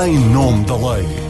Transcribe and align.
em 0.00 0.16
nome 0.30 0.64
da 0.64 0.76
lei. 0.76 1.27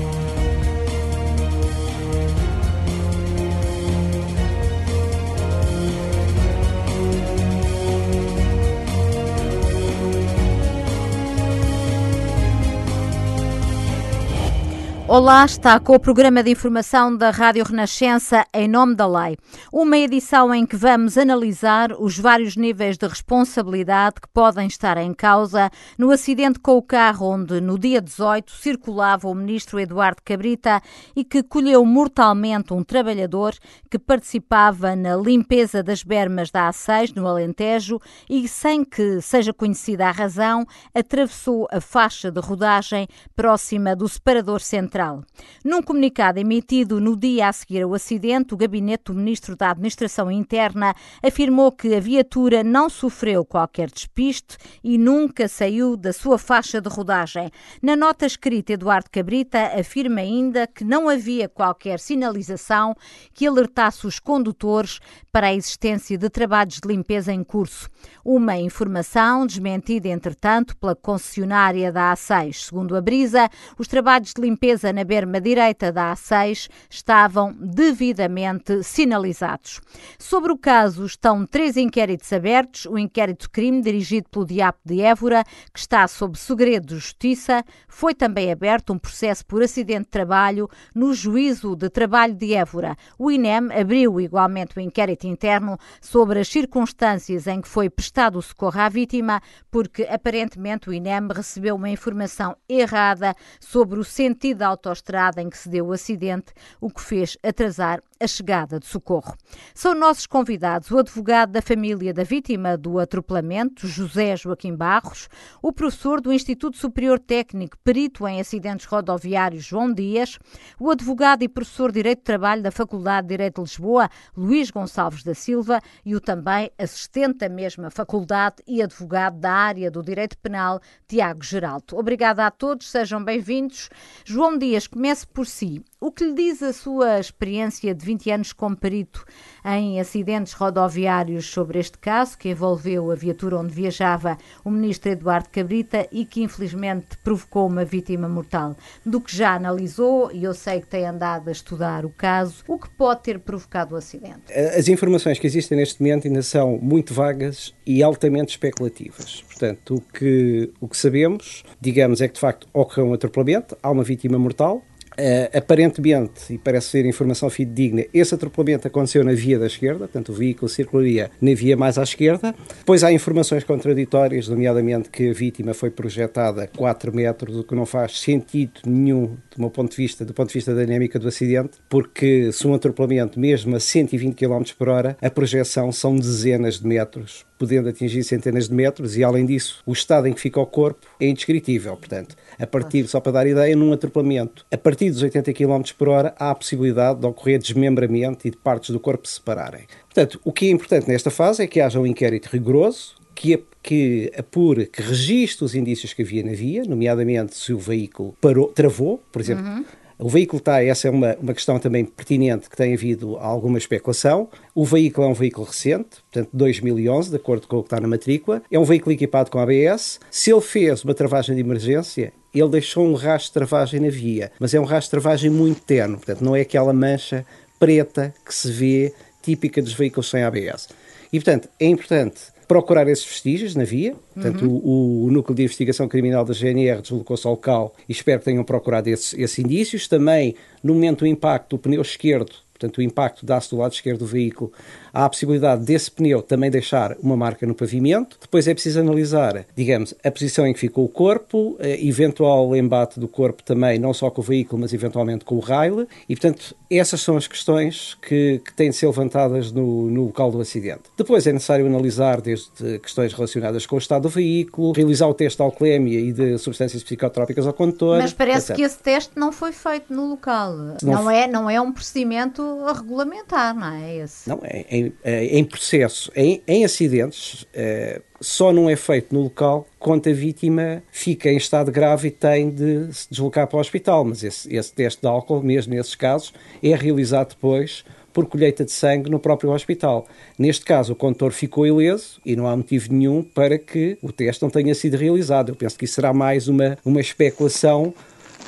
Olá, 15.10 15.42
está 15.42 15.80
com 15.80 15.94
o 15.94 15.98
programa 15.98 16.42
de 16.42 16.50
informação 16.50 17.16
da 17.16 17.30
Rádio 17.30 17.64
Renascença 17.64 18.44
em 18.52 18.68
nome 18.68 18.94
da 18.94 19.06
lei. 19.06 19.38
Uma 19.72 19.96
edição 19.96 20.54
em 20.54 20.66
que 20.66 20.76
vamos 20.76 21.16
analisar 21.16 21.92
os 21.92 22.18
vários 22.18 22.56
níveis 22.56 22.98
de 22.98 23.06
responsabilidade 23.06 24.16
que 24.20 24.28
podem 24.28 24.66
estar 24.66 24.98
em 24.98 25.14
causa 25.14 25.70
no 25.96 26.10
acidente 26.10 26.58
com 26.58 26.76
o 26.76 26.82
carro 26.82 27.26
onde 27.26 27.58
no 27.58 27.78
dia 27.78 28.02
18 28.02 28.52
circulava 28.52 29.28
o 29.28 29.34
ministro 29.34 29.80
Eduardo 29.80 30.20
Cabrita 30.22 30.82
e 31.16 31.24
que 31.24 31.42
colheu 31.42 31.86
mortalmente 31.86 32.74
um 32.74 32.84
trabalhador 32.84 33.54
que 33.90 33.98
participava 33.98 34.94
na 34.94 35.16
limpeza 35.16 35.82
das 35.82 36.02
bermas 36.02 36.50
da 36.50 36.68
A6 36.68 37.16
no 37.16 37.26
Alentejo 37.26 37.98
e 38.28 38.46
sem 38.46 38.84
que 38.84 39.22
seja 39.22 39.54
conhecida 39.54 40.06
a 40.06 40.12
razão 40.12 40.66
atravessou 40.94 41.66
a 41.72 41.80
faixa 41.80 42.30
de 42.30 42.40
rodagem 42.40 43.08
próxima 43.34 43.96
do 43.96 44.06
separador 44.06 44.60
central 44.60 44.97
Central. 44.98 45.22
Num 45.64 45.80
comunicado 45.80 46.40
emitido 46.40 47.00
no 47.00 47.16
dia 47.16 47.48
a 47.48 47.52
seguir 47.52 47.82
ao 47.82 47.94
acidente, 47.94 48.54
o 48.54 48.56
gabinete 48.56 49.04
do 49.06 49.14
Ministro 49.14 49.54
da 49.54 49.70
Administração 49.70 50.30
Interna 50.30 50.94
afirmou 51.22 51.70
que 51.70 51.94
a 51.94 52.00
viatura 52.00 52.64
não 52.64 52.90
sofreu 52.90 53.44
qualquer 53.44 53.90
despiste 53.90 54.56
e 54.82 54.98
nunca 54.98 55.46
saiu 55.46 55.96
da 55.96 56.12
sua 56.12 56.38
faixa 56.38 56.80
de 56.80 56.88
rodagem. 56.88 57.50
Na 57.80 57.94
nota 57.94 58.26
escrita, 58.26 58.72
Eduardo 58.72 59.10
Cabrita 59.10 59.72
afirma 59.78 60.20
ainda 60.20 60.66
que 60.66 60.84
não 60.84 61.08
havia 61.08 61.48
qualquer 61.48 62.00
sinalização 62.00 62.94
que 63.32 63.46
alertasse 63.46 64.06
os 64.06 64.18
condutores 64.18 64.98
para 65.30 65.48
a 65.48 65.54
existência 65.54 66.18
de 66.18 66.28
trabalhos 66.28 66.80
de 66.82 66.88
limpeza 66.88 67.32
em 67.32 67.44
curso. 67.44 67.88
Uma 68.24 68.56
informação 68.56 69.46
desmentida, 69.46 70.08
entretanto, 70.08 70.76
pela 70.76 70.96
concessionária 70.96 71.92
da 71.92 72.12
A6. 72.12 72.66
Segundo 72.66 72.96
a 72.96 73.00
Brisa, 73.00 73.48
os 73.78 73.86
trabalhos 73.86 74.32
de 74.34 74.40
limpeza 74.40 74.87
na 74.92 75.04
berma 75.04 75.40
direita 75.40 75.92
da 75.92 76.12
A6 76.12 76.68
estavam 76.90 77.54
devidamente 77.58 78.82
sinalizados. 78.82 79.80
Sobre 80.18 80.52
o 80.52 80.58
caso 80.58 81.04
estão 81.04 81.46
três 81.46 81.76
inquéritos 81.76 82.32
abertos: 82.32 82.86
o 82.86 82.98
inquérito 82.98 83.50
crime 83.50 83.80
dirigido 83.80 84.28
pelo 84.28 84.46
Diapo 84.46 84.80
de 84.84 85.00
Évora, 85.00 85.44
que 85.72 85.78
está 85.78 86.06
sob 86.06 86.38
segredo 86.38 86.86
de 86.86 86.94
justiça, 86.94 87.64
foi 87.88 88.14
também 88.14 88.52
aberto 88.52 88.92
um 88.92 88.98
processo 88.98 89.44
por 89.46 89.62
acidente 89.62 90.04
de 90.04 90.10
trabalho 90.10 90.68
no 90.94 91.14
juízo 91.14 91.74
de 91.74 91.88
trabalho 91.88 92.34
de 92.34 92.54
Évora. 92.54 92.96
O 93.18 93.30
INEM 93.30 93.72
abriu 93.72 94.20
igualmente 94.20 94.76
o 94.76 94.80
inquérito 94.80 95.26
interno 95.26 95.78
sobre 96.00 96.40
as 96.40 96.48
circunstâncias 96.48 97.46
em 97.46 97.60
que 97.60 97.68
foi 97.68 97.88
prestado 97.88 98.38
o 98.38 98.42
socorro 98.42 98.80
à 98.80 98.88
vítima, 98.88 99.40
porque 99.70 100.02
aparentemente 100.04 100.88
o 100.88 100.92
INEM 100.92 101.28
recebeu 101.34 101.76
uma 101.76 101.90
informação 101.90 102.56
errada 102.68 103.34
sobre 103.60 103.98
o 103.98 104.04
sentido 104.04 104.58
da 104.58 104.70
autoestrada 104.78 105.42
em 105.42 105.50
que 105.50 105.58
se 105.58 105.68
deu 105.68 105.88
o 105.88 105.92
acidente, 105.92 106.52
o 106.80 106.88
que 106.88 107.00
fez 107.00 107.36
atrasar 107.42 108.02
a 108.20 108.26
chegada 108.26 108.80
de 108.80 108.86
socorro. 108.86 109.36
São 109.74 109.94
nossos 109.94 110.26
convidados 110.26 110.90
o 110.90 110.98
advogado 110.98 111.52
da 111.52 111.62
família 111.62 112.12
da 112.12 112.24
vítima 112.24 112.76
do 112.76 112.98
atropelamento, 112.98 113.86
José 113.86 114.36
Joaquim 114.36 114.74
Barros, 114.74 115.28
o 115.62 115.72
professor 115.72 116.20
do 116.20 116.32
Instituto 116.32 116.76
Superior 116.76 117.18
Técnico, 117.18 117.76
perito 117.84 118.26
em 118.26 118.40
acidentes 118.40 118.86
rodoviários, 118.86 119.64
João 119.64 119.92
Dias, 119.92 120.38
o 120.80 120.90
advogado 120.90 121.42
e 121.42 121.48
professor 121.48 121.92
de 121.92 121.98
Direito 121.98 122.18
de 122.18 122.24
Trabalho 122.24 122.62
da 122.62 122.70
Faculdade 122.70 123.26
de 123.26 123.34
Direito 123.34 123.56
de 123.56 123.62
Lisboa, 123.62 124.08
Luís 124.36 124.70
Gonçalves 124.70 125.22
da 125.22 125.34
Silva, 125.34 125.80
e 126.04 126.14
o 126.14 126.20
também 126.20 126.70
assistente 126.78 127.38
da 127.38 127.48
mesma 127.48 127.90
faculdade 127.90 128.56
e 128.66 128.82
advogado 128.82 129.38
da 129.38 129.52
área 129.52 129.90
do 129.90 130.02
Direito 130.02 130.38
Penal, 130.38 130.80
Tiago 131.06 131.44
Geraldo. 131.44 131.96
Obrigada 131.96 132.46
a 132.46 132.50
todos, 132.50 132.90
sejam 132.90 133.22
bem-vindos. 133.22 133.88
João 134.24 134.56
Dias, 134.56 134.67
comece 134.88 135.26
por 135.26 135.46
si. 135.46 135.84
O 136.00 136.12
que 136.12 136.24
lhe 136.24 136.32
diz 136.32 136.62
a 136.62 136.72
sua 136.72 137.18
experiência 137.18 137.92
de 137.92 138.06
20 138.06 138.30
anos 138.30 138.52
como 138.52 138.76
perito 138.76 139.24
em 139.64 139.98
acidentes 139.98 140.52
rodoviários 140.52 141.50
sobre 141.50 141.80
este 141.80 141.98
caso, 141.98 142.38
que 142.38 142.50
envolveu 142.50 143.10
a 143.10 143.16
viatura 143.16 143.58
onde 143.58 143.74
viajava 143.74 144.38
o 144.64 144.70
ministro 144.70 145.10
Eduardo 145.10 145.48
Cabrita 145.50 146.06
e 146.12 146.24
que 146.24 146.40
infelizmente 146.40 147.18
provocou 147.24 147.66
uma 147.66 147.84
vítima 147.84 148.28
mortal? 148.28 148.76
Do 149.04 149.20
que 149.20 149.34
já 149.34 149.56
analisou, 149.56 150.30
e 150.30 150.44
eu 150.44 150.54
sei 150.54 150.80
que 150.80 150.86
tem 150.86 151.04
andado 151.04 151.48
a 151.48 151.52
estudar 151.52 152.06
o 152.06 152.10
caso, 152.10 152.62
o 152.68 152.78
que 152.78 152.88
pode 152.90 153.24
ter 153.24 153.40
provocado 153.40 153.96
o 153.96 153.98
acidente? 153.98 154.52
As 154.52 154.86
informações 154.86 155.40
que 155.40 155.48
existem 155.48 155.78
neste 155.78 156.00
momento 156.00 156.28
ainda 156.28 156.42
são 156.42 156.78
muito 156.80 157.12
vagas 157.12 157.74
e 157.84 158.04
altamente 158.04 158.52
especulativas. 158.52 159.42
Portanto, 159.48 159.96
o 159.96 160.00
que, 160.00 160.72
o 160.80 160.86
que 160.86 160.96
sabemos, 160.96 161.64
digamos, 161.80 162.20
é 162.20 162.28
que 162.28 162.34
de 162.34 162.40
facto 162.40 162.68
ocorreu 162.72 163.08
um 163.08 163.14
atropelamento, 163.14 163.76
há 163.82 163.90
uma 163.90 164.04
vítima 164.04 164.38
mortal, 164.38 164.80
Uh, 165.18 165.58
aparentemente, 165.58 166.52
e 166.54 166.58
parece 166.58 166.90
ser 166.90 167.04
informação 167.04 167.50
fidedigna, 167.50 168.04
esse 168.14 168.32
atropelamento 168.36 168.86
aconteceu 168.86 169.24
na 169.24 169.32
via 169.32 169.58
da 169.58 169.66
esquerda, 169.66 170.00
portanto 170.00 170.28
o 170.28 170.32
veículo 170.32 170.68
circularia 170.68 171.28
na 171.40 171.54
via 171.54 171.76
mais 171.76 171.98
à 171.98 172.04
esquerda. 172.04 172.54
Depois 172.78 173.02
há 173.02 173.10
informações 173.12 173.64
contraditórias, 173.64 174.46
nomeadamente 174.46 175.10
que 175.10 175.30
a 175.30 175.32
vítima 175.32 175.74
foi 175.74 175.90
projetada 175.90 176.62
a 176.62 176.68
4 176.68 177.12
metros, 177.12 177.56
o 177.56 177.64
que 177.64 177.74
não 177.74 177.84
faz 177.84 178.20
sentido 178.20 178.80
nenhum 178.86 179.36
do 179.54 179.58
meu 179.58 179.70
ponto 179.70 179.90
de 179.90 179.96
vista, 179.96 180.24
do 180.24 180.32
ponto 180.32 180.48
de 180.48 180.54
vista 180.54 180.72
da 180.72 180.84
dinâmica 180.84 181.18
do 181.18 181.26
acidente, 181.26 181.78
porque 181.88 182.52
se 182.52 182.64
um 182.68 182.74
atropelamento 182.74 183.40
mesmo 183.40 183.74
a 183.74 183.80
120 183.80 184.36
km 184.36 184.62
por 184.78 184.88
hora, 184.88 185.16
a 185.20 185.28
projeção 185.28 185.90
são 185.90 186.14
dezenas 186.14 186.78
de 186.78 186.86
metros, 186.86 187.44
podendo 187.58 187.88
atingir 187.88 188.22
centenas 188.22 188.68
de 188.68 188.74
metros, 188.74 189.16
e 189.16 189.24
além 189.24 189.44
disso, 189.44 189.82
o 189.84 189.92
estado 189.92 190.26
em 190.26 190.32
que 190.32 190.40
fica 190.40 190.60
o 190.60 190.66
corpo 190.66 191.06
é 191.20 191.26
indescritível. 191.26 191.96
Portanto, 191.96 192.36
a 192.58 192.66
partir, 192.66 193.06
só 193.08 193.20
para 193.20 193.32
dar 193.32 193.46
ideia, 193.46 193.74
num 193.74 193.92
atropelamento, 193.92 194.64
a 194.72 194.78
partir 194.78 195.10
dos 195.10 195.22
80 195.22 195.52
km 195.52 195.82
por 195.96 196.08
hora, 196.08 196.34
há 196.38 196.50
a 196.50 196.54
possibilidade 196.54 197.20
de 197.20 197.26
ocorrer 197.26 197.58
desmembramento 197.58 198.46
e 198.46 198.50
de 198.50 198.56
partes 198.56 198.90
do 198.90 199.00
corpo 199.00 199.26
se 199.26 199.34
separarem. 199.34 199.86
Portanto, 200.04 200.40
o 200.44 200.52
que 200.52 200.66
é 200.66 200.70
importante 200.70 201.08
nesta 201.08 201.30
fase 201.30 201.62
é 201.62 201.66
que 201.66 201.80
haja 201.80 201.98
um 201.98 202.06
inquérito 202.06 202.48
rigoroso, 202.50 203.18
que, 203.34 203.62
que 203.80 204.32
apure, 204.36 204.86
que 204.86 205.00
registre 205.00 205.64
os 205.64 205.74
indícios 205.74 206.12
que 206.12 206.22
havia 206.22 206.42
na 206.42 206.52
via, 206.52 206.82
nomeadamente 206.82 207.56
se 207.56 207.72
o 207.72 207.78
veículo 207.78 208.36
parou, 208.40 208.66
travou, 208.72 209.22
por 209.30 209.40
exemplo. 209.40 209.64
Uhum. 209.64 209.84
O 210.20 210.28
veículo 210.28 210.58
está, 210.58 210.82
essa 210.82 211.06
é 211.06 211.10
uma, 211.12 211.36
uma 211.40 211.54
questão 211.54 211.78
também 211.78 212.04
pertinente 212.04 212.68
que 212.68 212.76
tem 212.76 212.92
havido 212.92 213.36
alguma 213.36 213.78
especulação. 213.78 214.48
O 214.74 214.84
veículo 214.84 215.28
é 215.28 215.30
um 215.30 215.34
veículo 215.34 215.64
recente, 215.64 216.22
portanto 216.32 216.48
2011, 216.52 217.30
de 217.30 217.36
acordo 217.36 217.68
com 217.68 217.76
o 217.76 217.82
que 217.82 217.86
está 217.86 218.00
na 218.00 218.08
matrícula. 218.08 218.60
É 218.68 218.76
um 218.76 218.84
veículo 218.84 219.12
equipado 219.12 219.48
com 219.48 219.60
ABS. 219.60 220.18
Se 220.28 220.50
ele 220.52 220.60
fez 220.60 221.04
uma 221.04 221.14
travagem 221.14 221.54
de 221.54 221.60
emergência, 221.60 222.32
ele 222.52 222.68
deixou 222.68 223.06
um 223.06 223.14
rastro 223.14 223.50
de 223.50 223.52
travagem 223.52 224.00
na 224.00 224.08
via, 224.08 224.50
mas 224.58 224.74
é 224.74 224.80
um 224.80 224.84
rastro 224.84 225.16
de 225.16 225.22
travagem 225.22 225.50
muito 225.50 225.82
terno, 225.82 226.16
portanto 226.16 226.42
não 226.42 226.56
é 226.56 226.62
aquela 226.62 226.92
mancha 226.92 227.46
preta 227.78 228.34
que 228.44 228.52
se 228.52 228.72
vê 228.72 229.14
típica 229.40 229.80
dos 229.80 229.92
veículos 229.92 230.28
sem 230.28 230.42
ABS. 230.42 230.88
E 231.32 231.38
portanto 231.38 231.68
é 231.78 231.86
importante 231.86 232.40
procurar 232.68 233.08
esses 233.08 233.24
vestígios 233.24 233.74
na 233.74 233.82
via. 233.82 234.14
Portanto, 234.34 234.66
uhum. 234.66 234.76
o, 234.84 235.24
o, 235.24 235.30
Núcleo 235.30 235.56
de 235.56 235.62
Investigação 235.62 236.06
Criminal 236.06 236.44
da 236.44 236.52
GNR 236.52 237.00
deslocou-se 237.00 237.46
ao 237.46 237.54
local 237.54 237.94
e 238.06 238.12
espero 238.12 238.38
que 238.38 238.44
tenham 238.44 238.62
procurado 238.62 239.08
esses, 239.08 239.32
esses 239.34 239.58
indícios. 239.58 240.06
Também, 240.06 240.54
no 240.84 240.92
momento 240.92 241.20
do 241.20 241.26
impacto, 241.26 241.76
o 241.76 241.78
pneu 241.78 242.02
esquerdo, 242.02 242.52
portanto, 242.72 242.98
o 242.98 243.02
impacto 243.02 243.46
dá-se 243.46 243.70
do 243.70 243.78
lado 243.78 243.92
esquerdo 243.92 244.20
do 244.20 244.26
veículo, 244.26 244.70
há 245.18 245.24
a 245.24 245.28
possibilidade 245.28 245.84
desse 245.84 246.08
pneu 246.12 246.40
também 246.40 246.70
deixar 246.70 247.16
uma 247.20 247.36
marca 247.36 247.66
no 247.66 247.74
pavimento. 247.74 248.38
Depois 248.40 248.68
é 248.68 248.72
preciso 248.72 249.00
analisar, 249.00 249.66
digamos, 249.74 250.14
a 250.22 250.30
posição 250.30 250.64
em 250.64 250.72
que 250.72 250.78
ficou 250.78 251.04
o 251.04 251.08
corpo, 251.08 251.76
eh, 251.80 252.06
eventual 252.06 252.76
embate 252.76 253.18
do 253.18 253.26
corpo 253.26 253.60
também, 253.64 253.98
não 253.98 254.14
só 254.14 254.30
com 254.30 254.40
o 254.40 254.44
veículo, 254.44 254.80
mas 254.80 254.94
eventualmente 254.94 255.44
com 255.44 255.56
o 255.56 255.58
rail. 255.58 256.06
E, 256.28 256.36
portanto, 256.36 256.72
essas 256.88 257.20
são 257.20 257.36
as 257.36 257.48
questões 257.48 258.16
que, 258.22 258.62
que 258.64 258.72
têm 258.74 258.90
de 258.90 258.96
ser 258.96 259.06
levantadas 259.06 259.72
no, 259.72 260.08
no 260.08 260.26
local 260.26 260.52
do 260.52 260.60
acidente. 260.60 261.02
Depois 261.16 261.48
é 261.48 261.52
necessário 261.52 261.84
analisar 261.84 262.40
desde 262.40 263.00
questões 263.00 263.32
relacionadas 263.32 263.86
com 263.86 263.96
o 263.96 263.98
estado 263.98 264.22
do 264.22 264.28
veículo, 264.28 264.92
realizar 264.92 265.26
o 265.26 265.34
teste 265.34 265.56
de 265.56 265.62
alcoolemia 265.64 266.20
e 266.20 266.32
de 266.32 266.58
substâncias 266.58 267.02
psicotrópicas 267.02 267.66
ao 267.66 267.72
condutor. 267.72 268.18
Mas 268.18 268.32
parece 268.32 268.72
etc. 268.72 268.76
que 268.76 268.82
esse 268.82 268.98
teste 268.98 269.32
não 269.34 269.50
foi 269.50 269.72
feito 269.72 270.14
no 270.14 270.30
local. 270.30 270.76
Não, 270.76 270.96
não 271.02 271.30
é, 271.30 271.48
não 271.48 271.68
é 271.68 271.80
um 271.80 271.92
procedimento 271.92 272.62
a 272.86 272.92
regulamentar, 272.92 273.74
não 273.74 273.92
é 273.92 274.16
esse? 274.18 274.48
Não, 274.48 274.60
é, 274.62 274.86
é 274.88 275.07
em, 275.24 275.64
processo, 275.64 276.30
em, 276.34 276.62
em 276.66 276.84
acidentes, 276.84 277.66
eh, 277.74 278.20
só 278.40 278.72
não 278.72 278.88
é 278.88 278.96
feito 278.96 279.34
no 279.34 279.42
local 279.42 279.86
quando 279.98 280.28
a 280.28 280.32
vítima 280.32 281.02
fica 281.10 281.50
em 281.50 281.56
estado 281.56 281.90
grave 281.90 282.28
e 282.28 282.30
tem 282.30 282.70
de 282.70 283.12
se 283.12 283.28
deslocar 283.30 283.66
para 283.66 283.76
o 283.76 283.80
hospital. 283.80 284.24
Mas 284.24 284.42
esse, 284.42 284.74
esse 284.74 284.92
teste 284.92 285.20
de 285.20 285.26
álcool, 285.26 285.62
mesmo 285.62 285.94
nesses 285.94 286.14
casos, 286.14 286.52
é 286.82 286.94
realizado 286.94 287.50
depois 287.50 288.04
por 288.32 288.46
colheita 288.46 288.84
de 288.84 288.92
sangue 288.92 289.28
no 289.28 289.40
próprio 289.40 289.70
hospital. 289.70 290.26
Neste 290.56 290.84
caso, 290.84 291.12
o 291.12 291.16
condutor 291.16 291.50
ficou 291.50 291.86
ileso 291.86 292.40
e 292.46 292.54
não 292.54 292.68
há 292.68 292.76
motivo 292.76 293.12
nenhum 293.12 293.42
para 293.42 293.76
que 293.78 294.16
o 294.22 294.30
teste 294.30 294.62
não 294.62 294.70
tenha 294.70 294.94
sido 294.94 295.16
realizado. 295.16 295.70
Eu 295.70 295.74
penso 295.74 295.98
que 295.98 296.04
isso 296.04 296.14
será 296.14 296.32
mais 296.32 296.68
uma, 296.68 296.96
uma 297.04 297.20
especulação 297.20 298.14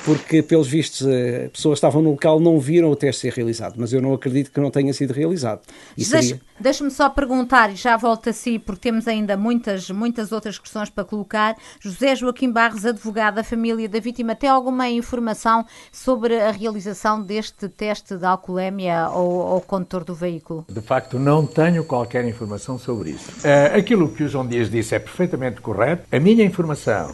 porque, 0.05 0.41
pelos 0.41 0.67
vistos, 0.67 1.05
eh, 1.07 1.49
pessoas 1.53 1.73
que 1.73 1.85
estavam 1.85 2.01
no 2.01 2.11
local 2.11 2.39
não 2.39 2.59
viram 2.59 2.89
o 2.89 2.95
teste 2.95 3.21
ser 3.21 3.33
realizado, 3.33 3.75
mas 3.77 3.93
eu 3.93 4.01
não 4.01 4.13
acredito 4.13 4.51
que 4.51 4.59
não 4.59 4.71
tenha 4.71 4.93
sido 4.93 5.13
realizado. 5.13 5.61
Deixa-me 5.95 6.41
deixa 6.59 6.89
só 6.89 7.09
perguntar, 7.09 7.71
e 7.71 7.75
já 7.75 7.97
volto 7.97 8.29
a 8.29 8.33
si, 8.33 8.57
porque 8.57 8.81
temos 8.81 9.07
ainda 9.07 9.37
muitas, 9.37 9.89
muitas 9.89 10.31
outras 10.31 10.57
questões 10.57 10.89
para 10.89 11.03
colocar. 11.03 11.55
José 11.79 12.15
Joaquim 12.15 12.51
Barros, 12.51 12.85
advogado 12.85 13.35
da 13.35 13.43
família 13.43 13.87
da 13.87 13.99
vítima, 13.99 14.35
tem 14.35 14.49
alguma 14.49 14.89
informação 14.89 15.65
sobre 15.91 16.39
a 16.39 16.51
realização 16.51 17.21
deste 17.21 17.69
teste 17.69 18.17
de 18.17 18.25
alcoolemia 18.25 19.01
ao, 19.01 19.41
ao 19.41 19.61
condutor 19.61 20.03
do 20.03 20.15
veículo? 20.15 20.65
De 20.69 20.81
facto, 20.81 21.19
não 21.19 21.45
tenho 21.45 21.83
qualquer 21.83 22.25
informação 22.25 22.77
sobre 22.77 23.11
isso. 23.11 23.31
Uh, 23.39 23.77
aquilo 23.77 24.09
que 24.09 24.23
o 24.23 24.27
João 24.27 24.47
Dias 24.47 24.69
disse 24.69 24.95
é 24.95 24.99
perfeitamente 24.99 25.61
correto. 25.61 26.07
A 26.11 26.19
minha 26.19 26.43
informação 26.43 27.13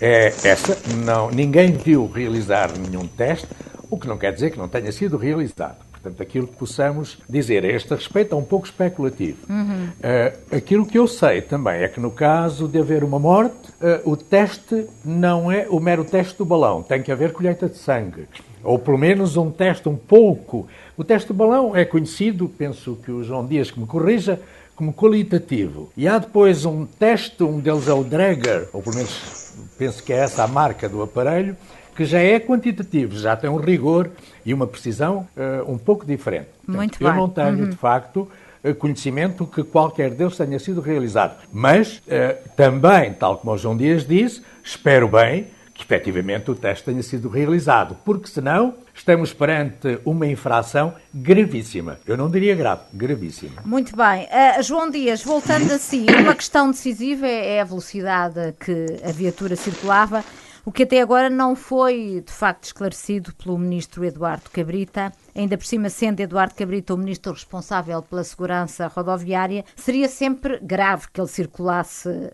é 0.00 0.26
essa. 0.44 0.78
Não, 1.04 1.30
ninguém 1.30 1.72
viu 1.72 2.06
realizar 2.06 2.70
nenhum 2.78 3.06
teste, 3.06 3.48
o 3.90 3.98
que 3.98 4.06
não 4.06 4.18
quer 4.18 4.32
dizer 4.32 4.50
que 4.50 4.58
não 4.58 4.68
tenha 4.68 4.90
sido 4.92 5.16
realizado. 5.16 5.86
Portanto, 5.92 6.22
aquilo 6.22 6.46
que 6.46 6.56
possamos 6.56 7.18
dizer 7.28 7.64
a 7.64 7.68
este 7.68 7.92
respeito 7.92 8.34
é 8.34 8.38
um 8.38 8.44
pouco 8.44 8.66
especulativo. 8.66 9.38
Uhum. 9.48 9.88
Uh, 9.88 10.56
aquilo 10.56 10.86
que 10.86 10.96
eu 10.96 11.08
sei 11.08 11.42
também 11.42 11.82
é 11.82 11.88
que 11.88 11.98
no 11.98 12.12
caso 12.12 12.68
de 12.68 12.78
haver 12.78 13.02
uma 13.02 13.18
morte, 13.18 13.70
uh, 13.80 14.08
o 14.08 14.16
teste 14.16 14.86
não 15.04 15.50
é 15.50 15.66
o 15.68 15.80
mero 15.80 16.04
teste 16.04 16.38
do 16.38 16.44
balão, 16.44 16.80
tem 16.82 17.02
que 17.02 17.10
haver 17.10 17.32
colheita 17.32 17.68
de 17.68 17.76
sangue. 17.76 18.28
Ou 18.62 18.78
pelo 18.78 18.98
menos 18.98 19.36
um 19.36 19.50
teste 19.50 19.88
um 19.88 19.96
pouco. 19.96 20.68
O 20.96 21.02
teste 21.02 21.28
do 21.28 21.34
balão 21.34 21.74
é 21.74 21.84
conhecido, 21.84 22.48
penso 22.48 22.96
que 23.04 23.10
o 23.10 23.24
João 23.24 23.44
Dias 23.44 23.70
que 23.70 23.80
me 23.80 23.86
corrija, 23.86 24.40
como 24.76 24.92
qualitativo. 24.92 25.90
E 25.96 26.06
há 26.06 26.18
depois 26.18 26.64
um 26.64 26.84
teste, 26.86 27.42
um 27.42 27.58
deles 27.58 27.88
é 27.88 27.94
o 27.94 28.04
Drager, 28.04 28.68
ou 28.72 28.82
pelo 28.82 28.94
menos 28.94 29.45
penso 29.78 30.02
que 30.02 30.12
é 30.12 30.16
essa 30.16 30.44
a 30.44 30.48
marca 30.48 30.88
do 30.88 31.02
aparelho, 31.02 31.56
que 31.94 32.04
já 32.04 32.20
é 32.20 32.38
quantitativo, 32.38 33.18
já 33.18 33.34
tem 33.36 33.48
um 33.48 33.56
rigor 33.56 34.10
e 34.44 34.52
uma 34.52 34.66
precisão 34.66 35.26
uh, 35.36 35.70
um 35.70 35.78
pouco 35.78 36.04
diferente. 36.04 36.48
Portanto, 36.64 36.76
Muito 36.76 37.02
eu 37.02 37.08
bem. 37.08 37.16
não 37.16 37.28
tenho, 37.28 37.64
uhum. 37.64 37.70
de 37.70 37.76
facto, 37.76 38.28
eh, 38.62 38.74
conhecimento 38.74 39.46
que 39.46 39.62
qualquer 39.62 40.10
deles 40.10 40.36
tenha 40.36 40.58
sido 40.58 40.80
realizado. 40.80 41.36
Mas 41.50 41.98
uh, 41.98 42.36
também, 42.54 43.14
tal 43.14 43.38
como 43.38 43.52
o 43.52 43.58
João 43.58 43.76
Dias 43.76 44.06
disse, 44.06 44.42
espero 44.62 45.08
bem 45.08 45.46
que 45.76 45.84
efetivamente 45.84 46.50
o 46.50 46.54
teste 46.54 46.84
tenha 46.84 47.02
sido 47.02 47.28
realizado, 47.28 47.96
porque 48.04 48.28
senão 48.28 48.74
estamos 48.94 49.32
perante 49.32 49.98
uma 50.04 50.26
infração 50.26 50.94
gravíssima. 51.12 51.98
Eu 52.06 52.16
não 52.16 52.30
diria 52.30 52.54
grave, 52.54 52.82
gravíssima. 52.92 53.62
Muito 53.64 53.94
bem. 53.94 54.24
Uh, 54.24 54.62
João 54.62 54.90
Dias, 54.90 55.22
voltando 55.22 55.70
a 55.72 55.78
si, 55.78 56.06
uma 56.20 56.34
questão 56.34 56.70
decisiva 56.70 57.26
é 57.26 57.60
a 57.60 57.64
velocidade 57.64 58.54
que 58.58 58.86
a 59.04 59.12
viatura 59.12 59.54
circulava 59.54 60.24
o 60.66 60.72
que 60.72 60.82
até 60.82 61.00
agora 61.00 61.30
não 61.30 61.54
foi 61.54 62.24
de 62.26 62.32
facto 62.32 62.64
esclarecido 62.64 63.32
pelo 63.34 63.56
ministro 63.56 64.04
Eduardo 64.04 64.50
Cabrita 64.50 65.12
ainda 65.36 65.56
por 65.58 65.66
cima 65.66 65.90
sendo 65.90 66.20
Eduardo 66.20 66.54
Cabrita 66.54 66.94
o 66.94 66.96
ministro 66.96 67.32
responsável 67.32 68.02
pela 68.02 68.24
segurança 68.24 68.86
rodoviária, 68.86 69.64
seria 69.76 70.08
sempre 70.08 70.58
grave 70.60 71.06
que 71.12 71.20
ele 71.20 71.28
circulasse 71.28 72.08
uh, 72.08 72.32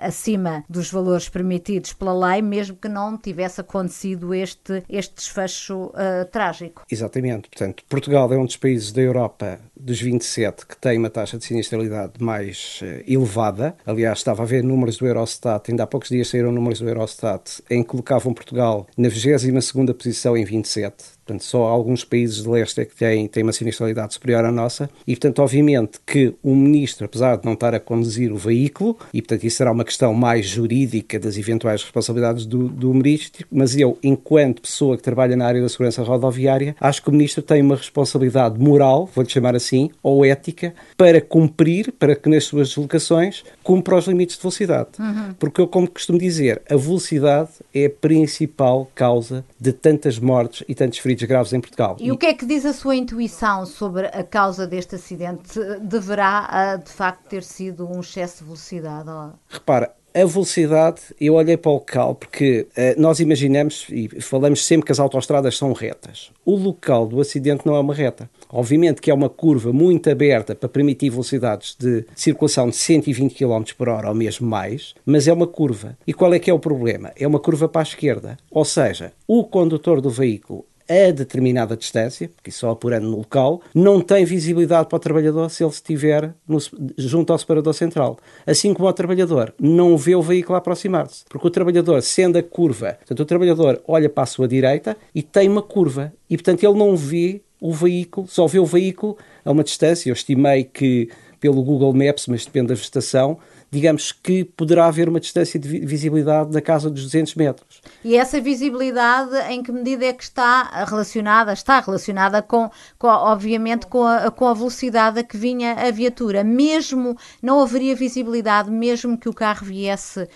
acima 0.00 0.64
dos 0.68 0.90
valores 0.90 1.28
permitidos 1.28 1.92
pela 1.92 2.30
lei, 2.30 2.42
mesmo 2.42 2.76
que 2.76 2.88
não 2.88 3.16
tivesse 3.16 3.60
acontecido 3.60 4.34
este, 4.34 4.82
este 4.88 5.14
desfecho 5.14 5.86
uh, 5.86 6.24
trágico. 6.30 6.82
Exatamente. 6.90 7.48
Portanto, 7.48 7.84
Portugal 7.88 8.32
é 8.32 8.36
um 8.36 8.44
dos 8.44 8.56
países 8.56 8.92
da 8.92 9.00
Europa 9.00 9.60
dos 9.76 10.00
27 10.00 10.66
que 10.66 10.76
tem 10.76 10.98
uma 10.98 11.10
taxa 11.10 11.38
de 11.38 11.44
sinistralidade 11.44 12.12
mais 12.18 12.80
uh, 12.82 13.04
elevada. 13.06 13.76
Aliás, 13.86 14.18
estava 14.18 14.42
a 14.42 14.46
ver 14.46 14.64
números 14.64 14.96
do 14.96 15.06
Eurostat, 15.06 15.70
ainda 15.70 15.84
há 15.84 15.86
poucos 15.86 16.08
dias 16.08 16.28
saíram 16.28 16.50
números 16.50 16.80
do 16.80 16.88
Eurostat, 16.88 17.62
em 17.70 17.82
que 17.82 17.88
colocavam 17.88 18.34
Portugal 18.34 18.86
na 18.96 19.08
22ª 19.08 19.94
posição 19.94 20.36
em 20.36 20.44
27 20.44 21.13
Portanto, 21.24 21.42
só 21.44 21.64
alguns 21.64 22.04
países 22.04 22.42
de 22.42 22.48
leste 22.48 22.82
é 22.82 22.84
que 22.84 22.94
têm, 22.94 23.26
têm 23.26 23.42
uma 23.42 23.52
sinistralidade 23.52 24.12
superior 24.12 24.44
à 24.44 24.52
nossa 24.52 24.90
e, 25.06 25.16
portanto, 25.16 25.40
obviamente 25.40 25.98
que 26.06 26.34
o 26.42 26.54
ministro, 26.54 27.06
apesar 27.06 27.36
de 27.36 27.46
não 27.46 27.54
estar 27.54 27.74
a 27.74 27.80
conduzir 27.80 28.30
o 28.30 28.36
veículo, 28.36 28.98
e, 29.12 29.22
portanto, 29.22 29.44
isso 29.44 29.56
será 29.56 29.72
uma 29.72 29.84
questão 29.84 30.12
mais 30.12 30.46
jurídica 30.46 31.18
das 31.18 31.38
eventuais 31.38 31.82
responsabilidades 31.82 32.44
do, 32.44 32.68
do 32.68 32.92
ministro, 32.92 33.46
mas 33.50 33.74
eu, 33.74 33.98
enquanto 34.02 34.60
pessoa 34.60 34.98
que 34.98 35.02
trabalha 35.02 35.34
na 35.34 35.46
área 35.46 35.62
da 35.62 35.68
segurança 35.68 36.02
rodoviária, 36.02 36.76
acho 36.78 37.02
que 37.02 37.08
o 37.08 37.12
ministro 37.12 37.42
tem 37.42 37.62
uma 37.62 37.76
responsabilidade 37.76 38.58
moral, 38.58 39.08
vou-lhe 39.14 39.30
chamar 39.30 39.56
assim, 39.56 39.90
ou 40.02 40.24
ética, 40.26 40.74
para 40.94 41.22
cumprir, 41.22 41.90
para 41.92 42.14
que 42.14 42.28
nas 42.28 42.44
suas 42.44 42.68
deslocações 42.68 43.44
cumpra 43.62 43.96
os 43.96 44.06
limites 44.06 44.36
de 44.36 44.42
velocidade. 44.42 44.90
Uhum. 44.98 45.34
Porque 45.38 45.60
eu, 45.60 45.66
como 45.66 45.88
costumo 45.88 46.18
dizer, 46.18 46.60
a 46.68 46.76
velocidade 46.76 47.48
é 47.74 47.86
a 47.86 47.90
principal 47.90 48.90
causa 48.94 49.42
de 49.58 49.72
tantas 49.72 50.18
mortes 50.18 50.64
e 50.68 50.74
tantos 50.74 50.98
feridos 50.98 51.13
feridos 51.14 51.24
graves 51.24 51.52
em 51.52 51.60
Portugal. 51.60 51.96
E, 51.98 52.06
e, 52.06 52.12
o 52.12 52.18
que 52.18 52.26
é 52.26 52.34
que 52.34 52.44
diz 52.44 52.66
a 52.66 52.72
sua 52.72 52.96
intuição 52.96 53.64
sobre 53.64 54.06
a 54.06 54.24
causa 54.24 54.66
deste 54.66 54.96
acidente? 54.96 55.58
Deverá, 55.80 56.46
ah, 56.50 56.76
de 56.76 56.90
facto, 56.90 57.28
ter 57.28 57.42
sido 57.42 57.88
um 57.88 58.00
excesso 58.00 58.38
de 58.38 58.44
velocidade? 58.44 59.10
Repara, 59.48 59.94
a 60.16 60.24
velocidade, 60.24 61.00
eu 61.20 61.34
olhei 61.34 61.56
para 61.56 61.72
o 61.72 61.74
local 61.74 62.14
porque 62.14 62.68
uh, 62.70 63.00
nós 63.00 63.18
imaginamos 63.18 63.86
e 63.90 64.08
falamos 64.20 64.64
sempre 64.64 64.86
que 64.86 64.92
as 64.92 65.00
autoestradas 65.00 65.56
são 65.56 65.72
retas. 65.72 66.30
O 66.44 66.54
local 66.54 67.04
do 67.08 67.20
acidente 67.20 67.66
não 67.66 67.74
é 67.74 67.80
uma 67.80 67.92
reta. 67.92 68.30
Obviamente 68.48 69.02
que 69.02 69.10
é 69.10 69.14
uma 69.14 69.28
curva 69.28 69.72
muito 69.72 70.08
aberta 70.08 70.54
para 70.54 70.68
permitir 70.68 71.10
velocidades 71.10 71.74
de 71.76 72.04
circulação 72.14 72.70
de 72.70 72.76
120 72.76 73.34
km 73.34 73.64
por 73.76 73.88
hora 73.88 74.08
ou 74.08 74.14
mesmo 74.14 74.46
mais, 74.46 74.94
mas 75.04 75.26
é 75.26 75.32
uma 75.32 75.48
curva. 75.48 75.98
E 76.06 76.14
qual 76.14 76.32
é 76.32 76.38
que 76.38 76.48
é 76.48 76.54
o 76.54 76.60
problema? 76.60 77.10
É 77.16 77.26
uma 77.26 77.40
curva 77.40 77.68
para 77.68 77.82
a 77.82 77.82
esquerda. 77.82 78.38
Ou 78.52 78.64
seja, 78.64 79.12
o 79.26 79.42
condutor 79.42 80.00
do 80.00 80.10
veículo 80.10 80.64
a 80.88 81.10
determinada 81.10 81.76
distância, 81.76 82.30
porque 82.34 82.50
só 82.50 82.70
apurando 82.70 83.08
no 83.08 83.16
local, 83.16 83.62
não 83.74 84.00
tem 84.00 84.24
visibilidade 84.24 84.88
para 84.88 84.96
o 84.96 85.00
trabalhador 85.00 85.48
se 85.50 85.62
ele 85.62 85.70
estiver 85.70 86.34
no, 86.46 86.58
junto 86.96 87.32
ao 87.32 87.38
separador 87.38 87.72
central. 87.72 88.18
Assim 88.46 88.74
como 88.74 88.88
o 88.88 88.92
trabalhador 88.92 89.54
não 89.58 89.96
vê 89.96 90.14
o 90.14 90.22
veículo 90.22 90.56
aproximar-se, 90.56 91.24
porque 91.28 91.46
o 91.46 91.50
trabalhador, 91.50 92.02
sendo 92.02 92.38
a 92.38 92.42
curva, 92.42 92.94
portanto, 92.98 93.20
o 93.20 93.24
trabalhador 93.24 93.82
olha 93.86 94.08
para 94.08 94.24
a 94.24 94.26
sua 94.26 94.46
direita 94.46 94.96
e 95.14 95.22
tem 95.22 95.48
uma 95.48 95.62
curva, 95.62 96.12
e 96.28 96.36
portanto 96.36 96.64
ele 96.64 96.78
não 96.78 96.96
vê 96.96 97.40
o 97.60 97.72
veículo, 97.72 98.26
só 98.28 98.46
vê 98.46 98.58
o 98.58 98.66
veículo 98.66 99.16
a 99.44 99.50
uma 99.50 99.64
distância. 99.64 100.10
Eu 100.10 100.12
estimei 100.12 100.64
que 100.64 101.08
pelo 101.40 101.62
Google 101.62 101.92
Maps, 101.92 102.26
mas 102.26 102.44
depende 102.46 102.68
da 102.68 102.74
vegetação, 102.74 103.38
digamos 103.74 104.12
que 104.12 104.44
poderá 104.44 104.86
haver 104.86 105.08
uma 105.08 105.18
distância 105.18 105.58
de 105.58 105.68
visibilidade 105.80 106.50
da 106.50 106.60
casa 106.60 106.88
dos 106.88 107.02
200 107.02 107.34
metros. 107.34 107.82
E 108.04 108.16
essa 108.16 108.40
visibilidade, 108.40 109.36
em 109.50 109.62
que 109.62 109.72
medida 109.72 110.06
é 110.06 110.12
que 110.12 110.22
está 110.22 110.84
relacionada? 110.84 111.52
Está 111.52 111.80
relacionada 111.80 112.40
com, 112.40 112.70
com 112.96 113.08
obviamente, 113.08 113.86
com 113.88 114.04
a, 114.04 114.30
com 114.30 114.46
a 114.46 114.54
velocidade 114.54 115.18
a 115.18 115.24
que 115.24 115.36
vinha 115.36 115.72
a 115.72 115.90
viatura. 115.90 116.44
Mesmo 116.44 117.16
não 117.42 117.60
haveria 117.60 117.96
visibilidade, 117.96 118.70
mesmo 118.70 119.18
que 119.18 119.28
o 119.28 119.34
carro 119.34 119.66
viesse 119.66 120.22
uh, 120.22 120.28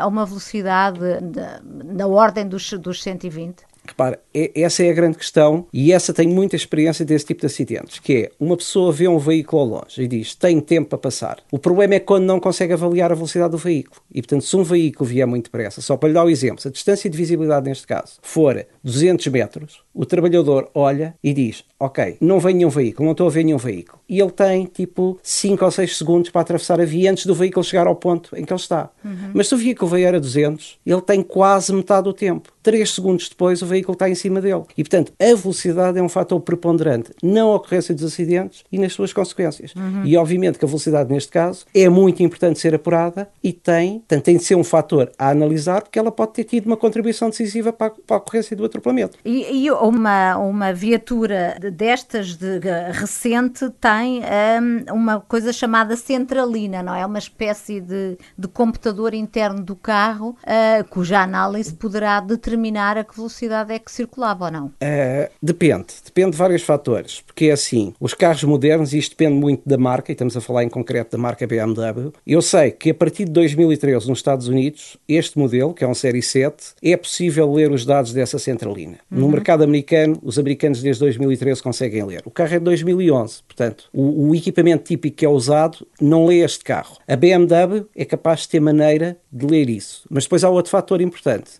a 0.00 0.06
uma 0.06 0.24
velocidade 0.24 0.98
de, 0.98 1.94
na 1.94 2.06
ordem 2.06 2.48
dos, 2.48 2.72
dos 2.72 3.02
120? 3.02 3.67
Repara, 3.88 4.20
é, 4.34 4.50
essa 4.60 4.82
é 4.82 4.90
a 4.90 4.92
grande 4.92 5.16
questão 5.16 5.66
e 5.72 5.92
essa 5.92 6.12
tem 6.12 6.28
muita 6.28 6.56
experiência 6.56 7.04
desse 7.04 7.26
tipo 7.26 7.40
de 7.40 7.46
acidentes, 7.46 7.98
que 7.98 8.16
é 8.16 8.30
uma 8.38 8.56
pessoa 8.56 8.92
vê 8.92 9.08
um 9.08 9.18
veículo 9.18 9.62
ao 9.62 9.68
longe 9.68 10.02
e 10.02 10.06
diz 10.06 10.34
tem 10.34 10.60
tempo 10.60 10.90
para 10.90 10.98
passar. 10.98 11.38
O 11.50 11.58
problema 11.58 11.94
é 11.94 12.00
quando 12.00 12.24
não 12.24 12.38
consegue 12.38 12.72
avaliar 12.72 13.10
a 13.10 13.14
velocidade 13.14 13.50
do 13.50 13.58
veículo. 13.58 14.00
E 14.12 14.20
portanto, 14.20 14.44
se 14.44 14.56
um 14.56 14.62
veículo 14.62 15.08
vier 15.08 15.26
muito 15.26 15.44
depressa, 15.44 15.80
só 15.80 15.96
para 15.96 16.08
lhe 16.08 16.14
dar 16.14 16.24
o 16.24 16.30
exemplo, 16.30 16.60
se 16.60 16.68
a 16.68 16.70
distância 16.70 17.08
de 17.08 17.16
visibilidade 17.16 17.68
neste 17.68 17.86
caso 17.86 18.18
for 18.22 18.66
200 18.84 19.26
metros, 19.28 19.82
o 19.98 20.06
trabalhador 20.06 20.70
olha 20.74 21.12
e 21.24 21.34
diz 21.34 21.64
ok, 21.80 22.16
não 22.20 22.40
vem 22.40 22.54
nenhum 22.54 22.70
veículo, 22.70 23.04
não 23.04 23.12
estou 23.12 23.26
a 23.28 23.30
ver 23.30 23.44
nenhum 23.44 23.58
veículo. 23.58 24.00
E 24.08 24.20
ele 24.20 24.30
tem 24.30 24.64
tipo 24.64 25.18
5 25.22 25.64
ou 25.64 25.70
6 25.70 25.98
segundos 25.98 26.30
para 26.30 26.40
atravessar 26.40 26.80
a 26.80 26.84
via 26.84 27.10
antes 27.10 27.26
do 27.26 27.34
veículo 27.34 27.62
chegar 27.62 27.86
ao 27.86 27.94
ponto 27.94 28.34
em 28.36 28.44
que 28.44 28.52
ele 28.52 28.60
está. 28.60 28.90
Uhum. 29.04 29.30
Mas 29.34 29.48
se 29.48 29.54
o 29.54 29.58
veículo 29.58 29.90
vier 29.90 30.14
a 30.14 30.18
200, 30.18 30.78
ele 30.84 31.00
tem 31.00 31.22
quase 31.22 31.72
metade 31.72 32.04
do 32.04 32.12
tempo. 32.12 32.52
3 32.62 32.90
segundos 32.90 33.28
depois 33.28 33.62
o 33.62 33.66
veículo 33.66 33.92
está 33.92 34.10
em 34.10 34.14
cima 34.14 34.40
dele. 34.40 34.62
E 34.76 34.82
portanto, 34.82 35.12
a 35.20 35.34
velocidade 35.34 35.98
é 35.98 36.02
um 36.02 36.08
fator 36.08 36.40
preponderante 36.40 37.12
na 37.22 37.46
ocorrência 37.46 37.94
dos 37.94 38.04
acidentes 38.04 38.64
e 38.72 38.78
nas 38.78 38.92
suas 38.92 39.12
consequências. 39.12 39.74
Uhum. 39.74 40.04
E 40.04 40.16
obviamente 40.16 40.58
que 40.58 40.64
a 40.64 40.68
velocidade 40.68 41.12
neste 41.12 41.30
caso 41.30 41.64
é 41.74 41.88
muito 41.88 42.22
importante 42.22 42.58
ser 42.58 42.74
apurada 42.74 43.28
e 43.42 43.52
tem, 43.52 44.00
portanto, 44.00 44.24
tem 44.24 44.36
de 44.36 44.44
ser 44.44 44.56
um 44.56 44.64
fator 44.64 45.12
a 45.18 45.30
analisar 45.30 45.82
porque 45.82 45.98
ela 45.98 46.10
pode 46.10 46.32
ter 46.32 46.44
tido 46.44 46.66
uma 46.66 46.76
contribuição 46.76 47.30
decisiva 47.30 47.72
para 47.72 47.86
a, 47.86 47.90
para 47.90 48.16
a 48.16 48.18
ocorrência 48.18 48.56
do 48.56 48.64
atropelamento. 48.64 49.16
E, 49.24 49.64
e 49.64 49.70
uma, 49.88 50.36
uma 50.36 50.72
viatura 50.72 51.56
destas 51.72 52.36
de, 52.36 52.58
recente 52.92 53.70
tem 53.80 54.20
um, 54.20 54.94
uma 54.94 55.20
coisa 55.20 55.52
chamada 55.52 55.96
centralina, 55.96 56.82
não 56.82 56.94
é? 56.94 57.04
Uma 57.04 57.18
espécie 57.18 57.80
de, 57.80 58.18
de 58.36 58.48
computador 58.48 59.14
interno 59.14 59.62
do 59.62 59.74
carro 59.74 60.36
uh, 60.42 60.84
cuja 60.88 61.20
análise 61.20 61.72
poderá 61.72 62.20
determinar 62.20 62.98
a 62.98 63.04
que 63.04 63.16
velocidade 63.16 63.72
é 63.72 63.78
que 63.78 63.90
circulava 63.90 64.46
ou 64.46 64.50
não? 64.50 64.66
Uh, 64.66 65.30
depende, 65.42 65.86
depende 66.04 66.32
de 66.32 66.36
vários 66.36 66.62
fatores, 66.62 67.20
porque 67.20 67.46
é 67.46 67.52
assim, 67.52 67.94
os 68.00 68.14
carros 68.14 68.44
modernos, 68.44 68.92
e 68.92 68.98
isto 68.98 69.16
depende 69.16 69.38
muito 69.38 69.66
da 69.66 69.78
marca, 69.78 70.10
e 70.10 70.14
estamos 70.14 70.36
a 70.36 70.40
falar 70.40 70.64
em 70.64 70.68
concreto 70.68 71.16
da 71.16 71.18
marca 71.18 71.46
BMW, 71.46 72.12
eu 72.26 72.42
sei 72.42 72.70
que 72.70 72.90
a 72.90 72.94
partir 72.94 73.24
de 73.24 73.32
2013 73.32 74.08
nos 74.08 74.18
Estados 74.18 74.48
Unidos, 74.48 74.96
este 75.08 75.38
modelo, 75.38 75.72
que 75.72 75.84
é 75.84 75.88
um 75.88 75.94
Série 75.94 76.22
7, 76.22 76.74
é 76.82 76.96
possível 76.96 77.52
ler 77.52 77.70
os 77.70 77.84
dados 77.84 78.12
dessa 78.12 78.38
centralina. 78.38 78.98
Uhum. 79.10 79.20
No 79.20 79.28
mercado 79.28 79.62
americano, 79.68 80.18
os 80.22 80.38
americanos 80.38 80.82
desde 80.82 81.00
2013 81.00 81.62
conseguem 81.62 82.04
ler. 82.04 82.22
O 82.24 82.30
carro 82.30 82.54
é 82.54 82.58
de 82.58 82.64
2011, 82.64 83.42
portanto, 83.46 83.84
o, 83.92 84.28
o 84.28 84.34
equipamento 84.34 84.84
típico 84.84 85.16
que 85.16 85.24
é 85.24 85.28
usado 85.28 85.86
não 86.00 86.26
lê 86.26 86.38
este 86.38 86.64
carro. 86.64 86.96
A 87.06 87.16
BMW 87.16 87.86
é 87.94 88.04
capaz 88.04 88.40
de 88.40 88.48
ter 88.48 88.60
maneira 88.60 89.16
de 89.30 89.46
ler 89.46 89.68
isso. 89.68 90.02
Mas 90.10 90.24
depois 90.24 90.42
há 90.44 90.48
outro 90.48 90.70
fator 90.70 91.00
importante 91.00 91.52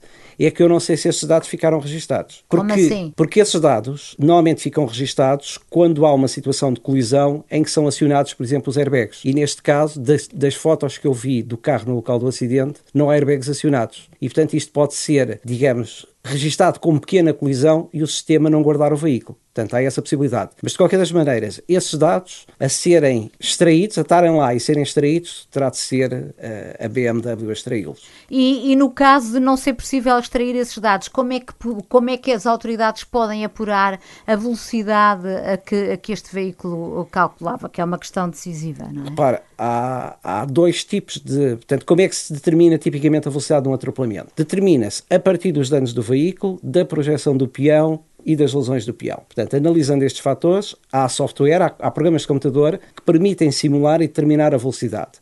é 0.47 0.51
que 0.51 0.63
eu 0.63 0.69
não 0.69 0.79
sei 0.79 0.97
se 0.97 1.09
esses 1.09 1.25
dados 1.25 1.49
ficaram 1.49 1.81
registados. 1.81 2.45
Porque, 2.49 2.67
Como 2.67 2.73
assim? 2.73 3.13
Porque 3.17 3.41
esses 3.41 3.61
dados 3.61 4.15
normalmente 4.19 4.63
ficam 4.63 4.87
registados 4.87 5.59
quando 5.69 6.07
há 6.07 6.15
uma 6.15 6.29
situação 6.29 6.73
de 6.73 6.81
colisão 6.81 7.45
em 7.51 7.63
que 7.63 7.71
são 7.71 7.87
acionados, 7.87 8.35
por 8.35 8.45
exemplo, 8.45 8.71
os 8.71 8.79
airbags. 8.79 9.21
E 9.25 9.33
neste 9.33 9.63
caso, 9.63 10.01
das, 10.01 10.29
das 10.29 10.55
fotos 10.55 10.97
que 10.97 11.07
eu 11.07 11.13
vi 11.13 11.43
do 11.43 11.57
carro 11.57 11.89
no 11.89 11.97
local 11.97 12.19
do 12.19 12.29
acidente, 12.29 12.81
não 12.95 13.11
há 13.11 13.15
airbags 13.15 13.49
acionados. 13.49 14.09
E, 14.21 14.29
portanto, 14.29 14.55
isto 14.55 14.71
pode 14.71 14.95
ser, 14.95 15.41
digamos, 15.45 16.07
registado 16.29 16.79
como 16.79 17.01
pequena 17.01 17.33
colisão 17.33 17.89
e 17.93 18.03
o 18.03 18.07
sistema 18.07 18.51
não 18.51 18.63
guardar 18.63 18.93
o 18.93 18.97
veículo. 18.97 19.39
Portanto, 19.59 19.75
há 19.75 19.83
essa 19.83 20.01
possibilidade. 20.01 20.53
Mas, 20.63 20.73
de 20.73 20.79
qualquer 20.79 20.99
das 20.99 21.11
maneiras, 21.11 21.61
esses 21.69 21.95
dados 21.95 22.47
a 22.61 22.69
serem 22.69 23.29
extraídos, 23.41 23.99
a 23.99 24.03
estarem 24.03 24.31
lá 24.31 24.55
e 24.55 24.61
serem 24.61 24.85
extraídos, 24.85 25.49
terá 25.51 25.69
de 25.69 25.79
ser 25.79 26.13
uh, 26.13 26.85
a 26.85 26.89
BMW 26.89 27.51
a 27.51 27.53
extraí-los. 27.53 28.07
E, 28.31 28.71
e, 28.71 28.77
no 28.77 28.89
caso 28.89 29.33
de 29.33 29.41
não 29.41 29.57
ser 29.57 29.73
possível 29.73 30.17
extrair 30.17 30.55
esses 30.55 30.79
dados, 30.79 31.09
como 31.09 31.33
é 31.33 31.41
que, 31.41 31.53
como 31.89 32.09
é 32.09 32.17
que 32.17 32.31
as 32.31 32.47
autoridades 32.47 33.03
podem 33.03 33.45
apurar 33.45 33.99
a 34.25 34.37
velocidade 34.37 35.27
a 35.27 35.57
que, 35.57 35.91
a 35.91 35.97
que 35.97 36.13
este 36.13 36.33
veículo 36.33 37.05
calculava, 37.11 37.69
que 37.69 37.81
é 37.81 37.85
uma 37.85 37.99
questão 37.99 38.31
decisiva, 38.31 38.89
não 38.93 39.07
é? 39.07 39.09
Repara, 39.09 39.43
há, 39.59 40.17
há 40.23 40.45
dois 40.45 40.85
tipos 40.85 41.19
de... 41.19 41.57
Portanto, 41.57 41.85
como 41.85 42.01
é 42.01 42.09
que 42.09 42.15
se 42.15 42.33
determina 42.33 42.79
tipicamente 42.79 43.27
a 43.27 43.31
velocidade 43.31 43.65
de 43.65 43.69
um 43.71 43.75
atropelamento? 43.75 44.29
Determina-se 44.37 45.03
a 45.11 45.19
partir 45.19 45.51
dos 45.51 45.69
danos 45.69 45.93
do 45.93 46.01
veículo, 46.01 46.61
da 46.63 46.85
projeção 46.85 47.37
do 47.37 47.49
peão 47.49 48.05
e 48.29 48.37
das 48.37 48.53
lesões 48.53 48.85
do 48.85 48.93
peão. 48.93 49.23
Portanto, 49.27 49.57
analisando 49.57 50.05
estes 50.05 50.21
fatores, 50.21 50.77
há 50.93 51.09
software, 51.09 51.63
há, 51.63 51.75
há 51.79 51.91
programas 51.91 52.23
de 52.23 52.29
computador 52.29 52.79
que 52.95 53.03
permitem 53.03 53.51
simular 53.51 54.03
e 54.03 54.07
determinar 54.07 54.55
a 54.55 54.59
velocidade. 54.59 55.13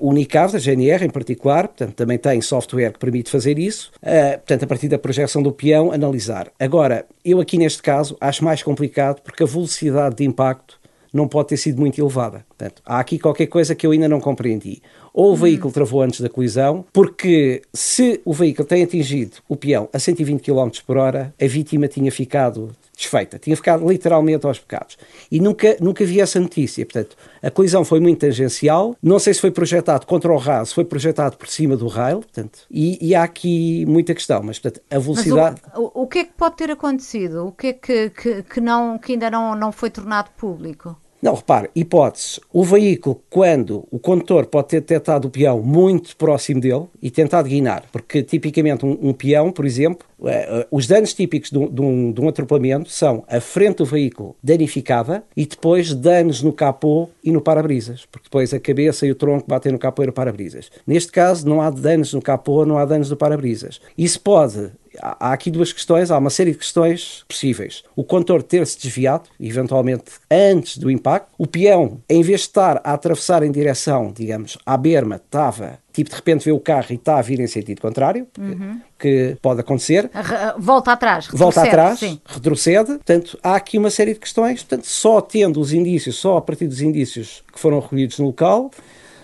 O 0.00 0.12
NICAV, 0.12 0.56
a 0.56 0.58
GNR 0.58 1.04
em 1.04 1.10
particular, 1.10 1.68
portanto, 1.68 1.94
também 1.94 2.18
tem 2.18 2.40
software 2.40 2.92
que 2.92 2.98
permite 2.98 3.30
fazer 3.30 3.58
isso, 3.58 3.92
uh, 4.02 4.38
portanto, 4.38 4.64
a 4.64 4.66
partir 4.66 4.88
da 4.88 4.98
projeção 4.98 5.42
do 5.42 5.52
peão, 5.52 5.92
analisar. 5.92 6.50
Agora, 6.58 7.06
eu 7.24 7.40
aqui 7.40 7.56
neste 7.56 7.82
caso 7.82 8.16
acho 8.20 8.44
mais 8.44 8.62
complicado 8.62 9.20
porque 9.22 9.42
a 9.42 9.46
velocidade 9.46 10.16
de 10.16 10.24
impacto 10.24 10.78
não 11.14 11.28
pode 11.28 11.48
ter 11.48 11.56
sido 11.56 11.80
muito 11.80 12.00
elevada. 12.00 12.44
Portanto, 12.48 12.82
há 12.84 12.98
aqui 12.98 13.18
qualquer 13.18 13.46
coisa 13.46 13.74
que 13.74 13.86
eu 13.86 13.92
ainda 13.92 14.08
não 14.08 14.20
compreendi. 14.20 14.82
Ou 15.12 15.32
o 15.32 15.36
veículo 15.36 15.72
travou 15.72 16.02
antes 16.02 16.20
da 16.20 16.28
colisão, 16.28 16.84
porque 16.92 17.62
se 17.72 18.20
o 18.24 18.32
veículo 18.32 18.66
tem 18.66 18.82
atingido 18.82 19.36
o 19.48 19.54
peão 19.54 19.88
a 19.92 19.98
120 20.00 20.42
km 20.42 20.68
por 20.84 20.96
hora, 20.96 21.32
a 21.40 21.46
vítima 21.46 21.86
tinha 21.86 22.10
ficado 22.10 22.72
desfeita, 22.96 23.38
tinha 23.38 23.56
ficado 23.56 23.88
literalmente 23.88 24.44
aos 24.44 24.58
pecados. 24.58 24.96
E 25.30 25.38
nunca, 25.38 25.76
nunca 25.80 26.04
vi 26.04 26.20
essa 26.20 26.40
notícia. 26.40 26.84
Portanto, 26.84 27.16
a 27.40 27.50
colisão 27.50 27.84
foi 27.84 28.00
muito 28.00 28.18
tangencial. 28.20 28.96
Não 29.00 29.20
sei 29.20 29.34
se 29.34 29.40
foi 29.40 29.52
projetado 29.52 30.04
contra 30.04 30.32
o 30.32 30.36
raso, 30.36 30.70
se 30.70 30.74
foi 30.74 30.84
projetado 30.84 31.36
por 31.36 31.48
cima 31.48 31.76
do 31.76 31.86
rail. 31.86 32.18
Portanto, 32.18 32.60
e, 32.68 32.98
e 33.00 33.14
há 33.14 33.22
aqui 33.22 33.84
muita 33.86 34.14
questão. 34.14 34.42
Mas, 34.42 34.58
portanto, 34.58 34.82
a 34.90 34.98
velocidade. 34.98 35.60
O, 35.76 36.02
o, 36.02 36.06
que 36.08 36.18
é 36.18 36.24
que 36.24 36.32
pode 36.32 36.56
ter 36.56 36.70
acontecido? 36.72 37.46
O 37.46 37.52
que 37.52 37.68
é 37.68 37.72
que, 37.72 38.10
que, 38.10 38.42
que, 38.42 38.60
não, 38.60 38.98
que 38.98 39.12
ainda 39.12 39.30
não, 39.30 39.54
não 39.54 39.70
foi 39.70 39.90
tornado 39.90 40.30
público? 40.36 40.96
Não, 41.24 41.32
repare, 41.32 41.70
hipótese. 41.74 42.38
O 42.52 42.62
veículo, 42.62 43.18
quando 43.30 43.88
o 43.90 43.98
condutor 43.98 44.44
pode 44.44 44.68
ter 44.68 44.80
detectado 44.80 45.26
o 45.26 45.30
peão 45.30 45.62
muito 45.62 46.14
próximo 46.18 46.60
dele 46.60 46.84
e 47.00 47.10
tentado 47.10 47.48
guinar, 47.48 47.84
porque 47.90 48.22
tipicamente 48.22 48.84
um, 48.84 48.98
um 49.00 49.14
peão, 49.14 49.50
por 49.50 49.64
exemplo, 49.64 50.06
uh, 50.20 50.66
os 50.70 50.86
danos 50.86 51.14
típicos 51.14 51.50
de, 51.50 51.56
um, 51.58 52.12
de 52.12 52.20
um, 52.20 52.28
atropelamento 52.28 52.90
são 52.90 53.24
a 53.26 53.40
frente 53.40 53.78
do 53.78 53.86
veículo 53.86 54.36
danificada 54.42 55.24
e 55.34 55.46
depois 55.46 55.94
danos 55.94 56.42
no 56.42 56.52
capô 56.52 57.08
e 57.24 57.32
no 57.32 57.40
para-brisas, 57.40 58.04
porque 58.12 58.24
depois 58.24 58.52
a 58.52 58.60
cabeça 58.60 59.06
e 59.06 59.10
o 59.10 59.14
tronco 59.14 59.48
batem 59.48 59.72
no 59.72 59.78
capô 59.78 60.02
e 60.02 60.06
no 60.08 60.12
para-brisas. 60.12 60.70
Neste 60.86 61.10
caso, 61.10 61.48
não 61.48 61.62
há 61.62 61.70
danos 61.70 62.12
no 62.12 62.20
capô, 62.20 62.66
não 62.66 62.76
há 62.76 62.84
danos 62.84 63.08
no 63.08 63.16
para-brisas. 63.16 63.80
Isso 63.96 64.20
pode 64.20 64.72
há 65.00 65.32
aqui 65.32 65.50
duas 65.50 65.72
questões, 65.72 66.10
há 66.10 66.18
uma 66.18 66.30
série 66.30 66.52
de 66.52 66.58
questões 66.58 67.24
possíveis. 67.28 67.82
O 67.94 68.04
condutor 68.04 68.42
ter-se 68.42 68.78
desviado, 68.78 69.24
eventualmente 69.40 70.12
antes 70.30 70.78
do 70.78 70.90
impacto. 70.90 71.28
O 71.38 71.46
peão, 71.46 72.00
em 72.08 72.22
vez 72.22 72.40
de 72.40 72.46
estar 72.46 72.80
a 72.84 72.92
atravessar 72.92 73.42
em 73.42 73.50
direção, 73.50 74.12
digamos, 74.14 74.58
à 74.64 74.76
berma, 74.76 75.16
estava 75.16 75.78
tipo 75.94 76.10
de 76.10 76.16
repente 76.16 76.44
vê 76.44 76.50
o 76.50 76.58
carro 76.58 76.88
e 76.90 76.94
está 76.94 77.18
a 77.18 77.22
vir 77.22 77.38
em 77.38 77.46
sentido 77.46 77.80
contrário, 77.80 78.26
uhum. 78.36 78.80
que, 78.98 79.36
pode 79.40 79.60
acontecer. 79.60 80.10
Volta 80.58 80.92
atrás, 80.92 81.28
volta 81.28 81.62
atrás, 81.62 82.00
sim. 82.00 82.20
retrocede. 82.26 82.94
Portanto, 82.94 83.38
há 83.40 83.54
aqui 83.54 83.78
uma 83.78 83.90
série 83.90 84.12
de 84.12 84.18
questões. 84.18 84.62
Portanto, 84.64 84.86
só 84.88 85.20
tendo 85.20 85.60
os 85.60 85.72
indícios, 85.72 86.16
só 86.16 86.36
a 86.36 86.42
partir 86.42 86.66
dos 86.66 86.80
indícios 86.80 87.44
que 87.52 87.60
foram 87.60 87.78
recolhidos 87.78 88.18
no 88.18 88.26
local, 88.26 88.72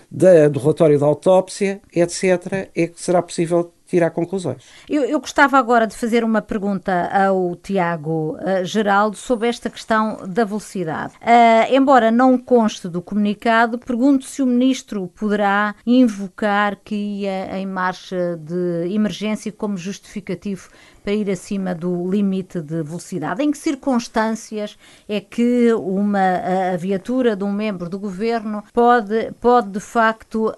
da, 0.09 0.47
do 0.47 0.59
relatório 0.59 0.97
da 0.97 1.05
autópsia, 1.05 1.81
etc., 1.93 2.69
é 2.75 2.87
que 2.87 3.01
será 3.01 3.21
possível 3.21 3.71
tirar 3.91 4.09
conclusões. 4.11 4.63
Eu, 4.89 5.03
eu, 5.03 5.19
gostava 5.19 5.57
agora 5.57 5.85
de 5.85 5.95
fazer 5.95 6.23
uma 6.23 6.41
pergunta 6.41 7.09
ao 7.11 7.57
Tiago 7.57 8.37
uh, 8.37 8.63
Geraldo 8.63 9.17
sobre 9.17 9.49
esta 9.49 9.69
questão 9.69 10.17
da 10.25 10.45
velocidade. 10.45 11.13
Uh, 11.15 11.75
embora 11.75 12.09
não 12.09 12.37
conste 12.37 12.87
do 12.87 13.01
comunicado, 13.01 13.77
pergunto 13.77 14.23
se 14.23 14.41
o 14.41 14.45
Ministro 14.45 15.07
poderá 15.09 15.75
invocar 15.85 16.77
que 16.81 16.95
ia 16.95 17.57
em 17.57 17.65
marcha 17.65 18.37
de 18.37 18.93
emergência 18.93 19.51
como 19.51 19.75
justificativo 19.75 20.69
para 21.03 21.13
ir 21.13 21.29
acima 21.29 21.73
do 21.73 22.09
limite 22.09 22.61
de 22.61 22.83
velocidade? 22.83 23.43
Em 23.43 23.51
que 23.51 23.57
circunstâncias 23.57 24.77
é 25.07 25.19
que 25.19 25.73
uma 25.73 26.73
a 26.73 26.77
viatura 26.77 27.35
de 27.35 27.43
um 27.43 27.51
membro 27.51 27.89
do 27.89 27.99
governo 27.99 28.63
pode, 28.73 29.31
pode 29.39 29.69
de 29.69 29.79
facto 29.79 30.49
uh, 30.49 30.53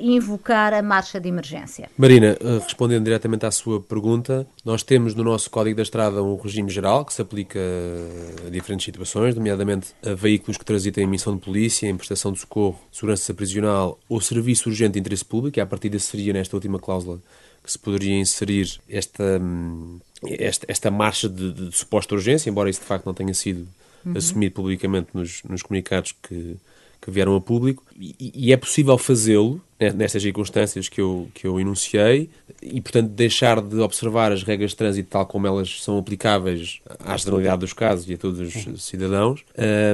invocar 0.00 0.72
a 0.74 0.82
marcha 0.82 1.20
de 1.20 1.28
emergência? 1.28 1.88
Marina, 1.96 2.36
uh, 2.40 2.58
respondendo 2.58 3.04
diretamente 3.04 3.46
à 3.46 3.50
sua 3.50 3.80
pergunta, 3.80 4.46
nós 4.64 4.82
temos 4.82 5.14
no 5.14 5.24
nosso 5.24 5.50
Código 5.50 5.76
da 5.76 5.82
Estrada 5.82 6.22
um 6.22 6.36
regime 6.36 6.70
geral 6.70 7.04
que 7.04 7.12
se 7.12 7.22
aplica 7.22 7.58
a 8.46 8.50
diferentes 8.50 8.84
situações, 8.84 9.34
nomeadamente 9.34 9.94
a 10.04 10.14
veículos 10.14 10.56
que 10.56 10.64
transitem 10.64 11.04
em 11.04 11.06
missão 11.06 11.34
de 11.34 11.42
polícia, 11.42 11.88
em 11.88 11.96
prestação 11.96 12.32
de 12.32 12.40
socorro, 12.40 12.78
segurança 12.90 13.32
prisional 13.34 13.98
ou 14.08 14.20
serviço 14.20 14.68
urgente 14.68 14.92
de 14.92 15.00
interesse 15.00 15.24
público, 15.24 15.58
e 15.58 15.60
a 15.60 15.66
partir 15.66 15.88
disso 15.88 16.10
seria 16.10 16.32
nesta 16.32 16.56
última 16.56 16.78
cláusula 16.78 17.20
que 17.66 17.72
se 17.72 17.78
poderia 17.78 18.16
inserir 18.16 18.80
esta, 18.88 19.38
hum, 19.42 19.98
esta, 20.24 20.64
esta 20.68 20.90
marcha 20.90 21.28
de, 21.28 21.52
de, 21.52 21.68
de, 21.68 21.76
suposta 21.76 22.14
urgência, 22.14 22.48
embora 22.48 22.70
isso 22.70 22.80
de 22.80 22.86
facto 22.86 23.04
não 23.04 23.12
tenha 23.12 23.34
sido 23.34 23.66
uhum. 24.04 24.16
assumido 24.16 24.54
publicamente 24.54 25.08
nos, 25.12 25.42
nos 25.42 25.62
comunicados 25.62 26.14
que, 26.22 26.56
que 27.00 27.10
vieram 27.10 27.34
a 27.34 27.40
público, 27.40 27.82
e, 27.98 28.32
e 28.34 28.52
é 28.52 28.56
possível 28.56 28.96
fazê-lo 28.96 29.60
né, 29.80 29.90
nestas 29.90 30.22
circunstâncias 30.22 30.88
que 30.88 31.00
eu, 31.00 31.28
que 31.34 31.46
eu 31.46 31.58
enunciei 31.58 32.30
e, 32.62 32.80
portanto, 32.80 33.10
deixar 33.10 33.60
de 33.60 33.80
observar 33.80 34.30
as 34.30 34.44
regras 34.44 34.70
de 34.70 34.76
trânsito 34.76 35.08
tal 35.10 35.26
como 35.26 35.46
elas 35.46 35.82
são 35.82 35.98
aplicáveis 35.98 36.80
à 37.00 37.16
generalidade 37.16 37.60
dos 37.60 37.72
casos 37.72 38.08
e 38.08 38.14
a 38.14 38.18
todos 38.18 38.56
os 38.56 38.84
cidadãos, 38.84 39.44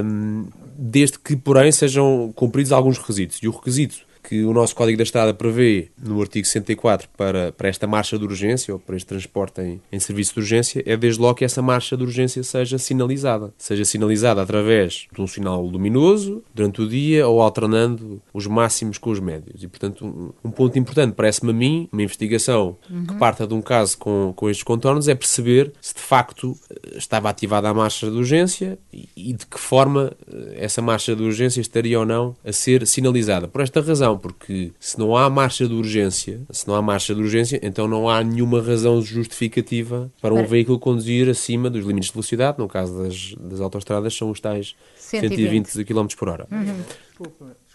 um, 0.05 0.45
desde 0.77 1.17
que, 1.17 1.35
porém, 1.35 1.71
sejam 1.71 2.31
cumpridos 2.35 2.71
alguns 2.71 2.99
requisitos. 2.99 3.39
E 3.41 3.47
o 3.47 3.51
requisito 3.51 4.05
que 4.33 4.43
o 4.43 4.51
nosso 4.51 4.75
Código 4.75 4.97
da 4.97 5.03
Estrada 5.03 5.31
prevê 5.31 5.89
no 5.95 6.19
artigo 6.19 6.47
64 6.47 7.07
para, 7.15 7.51
para 7.51 7.69
esta 7.69 7.85
marcha 7.85 8.17
de 8.17 8.25
urgência 8.25 8.73
ou 8.73 8.79
para 8.79 8.95
este 8.95 9.05
transporte 9.05 9.61
em, 9.61 9.79
em 9.91 9.99
serviço 9.99 10.33
de 10.33 10.39
urgência 10.39 10.83
é 10.87 10.97
desde 10.97 11.21
logo 11.21 11.35
que 11.35 11.45
essa 11.45 11.61
marcha 11.61 11.95
de 11.95 12.01
urgência 12.01 12.41
seja 12.41 12.79
sinalizada. 12.79 13.53
Seja 13.59 13.85
sinalizada 13.85 14.41
através 14.41 15.05
de 15.13 15.21
um 15.21 15.27
sinal 15.27 15.63
luminoso 15.63 16.43
durante 16.51 16.81
o 16.81 16.89
dia 16.89 17.27
ou 17.27 17.43
alternando 17.43 18.19
os 18.33 18.47
máximos 18.47 18.97
com 18.97 19.11
os 19.11 19.19
médios. 19.19 19.61
E, 19.61 19.67
portanto, 19.67 20.03
um, 20.03 20.31
um 20.43 20.49
ponto 20.49 20.79
importante 20.79 21.13
parece-me 21.13 21.51
a 21.51 21.53
mim, 21.53 21.87
uma 21.93 22.01
investigação 22.01 22.75
uhum. 22.89 23.05
que 23.05 23.13
parta 23.13 23.45
de 23.45 23.53
um 23.53 23.61
caso 23.61 23.99
com, 23.99 24.33
com 24.35 24.49
estes 24.49 24.63
contornos, 24.63 25.07
é 25.07 25.13
perceber 25.13 25.73
se 25.79 25.93
de 25.93 26.01
facto 26.01 26.57
eh, 26.71 26.97
estava 26.97 27.29
ativada 27.29 27.69
a 27.69 27.73
marcha 27.73 28.09
de 28.09 28.17
urgência 28.17 28.79
e, 28.91 29.07
e 29.15 29.33
de 29.33 29.45
que 29.45 29.59
forma 29.59 30.11
eh, 30.27 30.55
essa 30.57 30.81
marcha 30.81 31.15
de 31.15 31.21
urgência 31.21 31.61
estaria 31.61 31.99
ou 31.99 32.05
não 32.05 32.35
a 32.43 32.51
ser 32.51 32.87
sinalizada. 32.87 33.47
Por 33.47 33.61
esta 33.61 33.79
razão, 33.79 34.17
porque 34.23 34.71
se 34.79 34.97
não 34.97 35.15
há 35.15 35.29
marcha 35.29 35.67
de 35.67 35.73
urgência, 35.73 36.41
se 36.49 36.65
não 36.67 36.73
há 36.73 36.81
marcha 36.81 37.13
de 37.13 37.21
urgência, 37.21 37.59
então 37.61 37.87
não 37.87 38.09
há 38.09 38.23
nenhuma 38.23 38.61
razão 38.61 39.01
justificativa 39.01 40.09
para 40.21 40.33
um 40.33 40.45
veículo 40.45 40.79
conduzir 40.79 41.29
acima 41.29 41.69
dos 41.69 41.85
limites 41.85 42.07
de 42.07 42.13
velocidade, 42.13 42.57
no 42.57 42.67
caso 42.67 43.03
das, 43.03 43.35
das 43.37 43.59
autostradas 43.59 44.15
são 44.15 44.31
os 44.31 44.39
tais 44.39 44.75
120, 44.95 45.69
120 45.69 45.85
km 45.85 46.07
por 46.17 46.29
hora. 46.29 46.47
Uhum. 46.49 47.29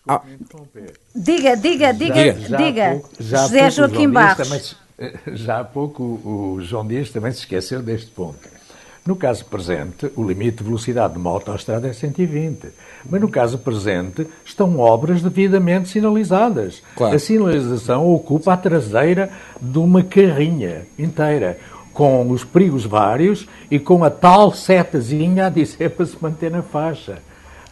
Ah. 0.08 0.22
Diga, 1.14 1.54
diga, 1.54 1.92
diga, 1.92 2.40
já, 2.40 2.56
diga. 2.56 3.02
Já 3.20 3.42
José 3.42 3.70
Joaquim 3.70 4.08
Barros. 4.08 4.48
Mas 4.48 4.76
Já 5.34 5.60
há 5.60 5.64
pouco 5.64 6.02
o 6.02 6.60
João 6.60 6.86
Dias 6.86 7.10
também 7.10 7.32
se 7.32 7.40
esqueceu 7.40 7.82
deste 7.82 8.10
ponto. 8.10 8.57
No 9.08 9.16
caso 9.16 9.46
presente, 9.46 10.12
o 10.16 10.22
limite 10.22 10.58
de 10.58 10.64
velocidade 10.64 11.14
de 11.14 11.18
uma 11.18 11.30
autoestrada 11.30 11.88
é 11.88 11.94
120. 11.94 12.68
Mas 13.08 13.18
no 13.18 13.30
caso 13.30 13.56
presente, 13.56 14.26
estão 14.44 14.78
obras 14.78 15.22
devidamente 15.22 15.88
sinalizadas. 15.88 16.82
Claro. 16.94 17.16
A 17.16 17.18
sinalização 17.18 18.06
ocupa 18.06 18.52
a 18.52 18.56
traseira 18.58 19.30
de 19.58 19.78
uma 19.78 20.02
carrinha 20.02 20.82
inteira, 20.98 21.58
com 21.90 22.30
os 22.30 22.44
perigos 22.44 22.84
vários 22.84 23.48
e 23.70 23.78
com 23.78 24.04
a 24.04 24.10
tal 24.10 24.52
setazinha 24.52 25.46
a 25.46 25.48
dizer 25.48 25.88
para 25.88 26.04
se 26.04 26.16
manter 26.20 26.50
na 26.50 26.60
faixa. 26.60 27.22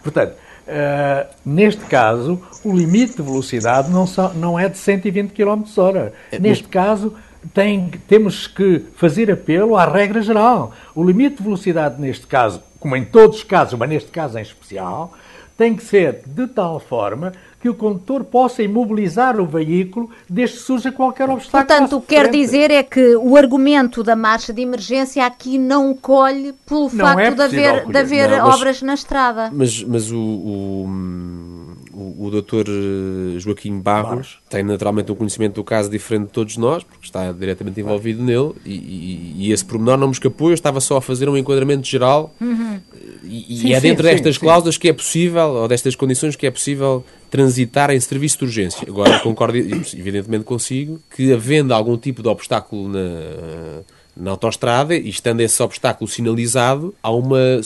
Portanto, 0.02 0.32
uh, 0.32 1.34
neste 1.44 1.84
caso, 1.84 2.40
o 2.64 2.74
limite 2.74 3.16
de 3.16 3.22
velocidade 3.22 3.90
não, 3.90 4.06
só, 4.06 4.32
não 4.32 4.58
é 4.58 4.70
de 4.70 4.78
120 4.78 5.32
km 5.32 5.64
h 5.64 6.12
Neste 6.40 6.66
caso, 6.66 7.12
tem, 7.52 7.90
temos 8.08 8.46
que 8.46 8.84
fazer 8.96 9.30
apelo 9.30 9.76
à 9.76 9.84
regra 9.84 10.22
geral. 10.22 10.72
O 10.94 11.04
limite 11.04 11.36
de 11.36 11.42
velocidade, 11.42 12.00
neste 12.00 12.26
caso, 12.26 12.62
como 12.78 12.96
em 12.96 13.04
todos 13.04 13.38
os 13.38 13.44
casos, 13.44 13.78
mas 13.78 13.88
neste 13.88 14.10
caso 14.10 14.38
em 14.38 14.42
especial, 14.42 15.12
tem 15.56 15.74
que 15.74 15.82
ser 15.82 16.22
de 16.26 16.46
tal 16.46 16.78
forma 16.78 17.32
que 17.60 17.68
o 17.68 17.74
condutor 17.74 18.24
possa 18.24 18.62
imobilizar 18.62 19.40
o 19.40 19.46
veículo 19.46 20.10
desde 20.28 20.56
que 20.56 20.62
surja 20.62 20.92
qualquer 20.92 21.28
obstáculo. 21.28 21.66
Portanto, 21.66 21.96
o 21.96 22.00
que 22.00 22.08
quer 22.08 22.30
dizer 22.30 22.70
é 22.70 22.82
que 22.82 23.16
o 23.16 23.36
argumento 23.36 24.02
da 24.02 24.14
marcha 24.14 24.52
de 24.52 24.62
emergência 24.62 25.24
aqui 25.24 25.58
não 25.58 25.94
colhe 25.94 26.54
pelo 26.66 26.90
não 26.92 27.04
facto 27.04 27.20
é 27.20 27.30
de 27.30 27.42
haver, 27.42 27.86
de 27.86 27.98
haver 27.98 28.30
não, 28.30 28.46
mas, 28.46 28.54
obras 28.56 28.82
na 28.82 28.94
estrada. 28.94 29.50
Mas, 29.52 29.82
mas 29.82 30.10
o, 30.10 30.18
o 30.18 30.86
o, 31.96 32.26
o 32.26 32.30
doutor 32.30 32.66
eh, 32.68 33.38
Joaquim 33.38 33.80
Barros 33.80 34.38
tem 34.50 34.62
naturalmente 34.62 35.10
um 35.10 35.14
conhecimento 35.14 35.54
do 35.54 35.64
caso 35.64 35.88
diferente 35.88 36.26
de 36.26 36.32
todos 36.32 36.58
nós, 36.58 36.84
porque 36.84 37.06
está 37.06 37.32
diretamente 37.32 37.80
envolvido 37.80 38.22
nele, 38.22 38.52
e, 38.66 38.74
e, 38.74 39.34
e 39.38 39.52
esse 39.52 39.64
pormenor 39.64 39.96
não 39.96 40.08
me 40.08 40.12
escapou, 40.12 40.50
eu 40.50 40.54
estava 40.54 40.78
só 40.78 40.98
a 40.98 41.00
fazer 41.00 41.26
um 41.26 41.36
enquadramento 41.36 41.86
geral, 41.86 42.34
uhum. 42.38 42.78
e, 43.24 43.56
sim, 43.56 43.68
e, 43.68 43.72
é 43.72 43.80
dentro 43.80 44.06
sim, 44.06 44.12
destas 44.12 44.34
sim, 44.34 44.40
cláusulas 44.42 44.76
que 44.76 44.88
é 44.90 44.92
possível, 44.92 45.48
ou 45.48 45.68
destas 45.68 45.96
condições 45.96 46.36
que 46.36 46.46
é 46.46 46.50
possível 46.50 47.02
transitar 47.30 47.90
em 47.90 48.00
serviço 48.00 48.38
de 48.38 48.44
urgência. 48.44 48.88
Agora, 48.88 49.18
concordo 49.20 49.56
evidentemente 49.58 50.44
consigo 50.44 51.00
que, 51.14 51.32
havendo 51.32 51.72
algum 51.74 51.96
tipo 51.96 52.22
de 52.22 52.28
obstáculo 52.28 52.88
na 52.88 53.82
na 54.16 54.30
autoestrada 54.30 54.96
e 54.96 55.10
estando 55.10 55.42
esse 55.42 55.62
obstáculo 55.62 56.08
sinalizado, 56.08 56.94
há 57.02 57.10
uma, 57.10 57.60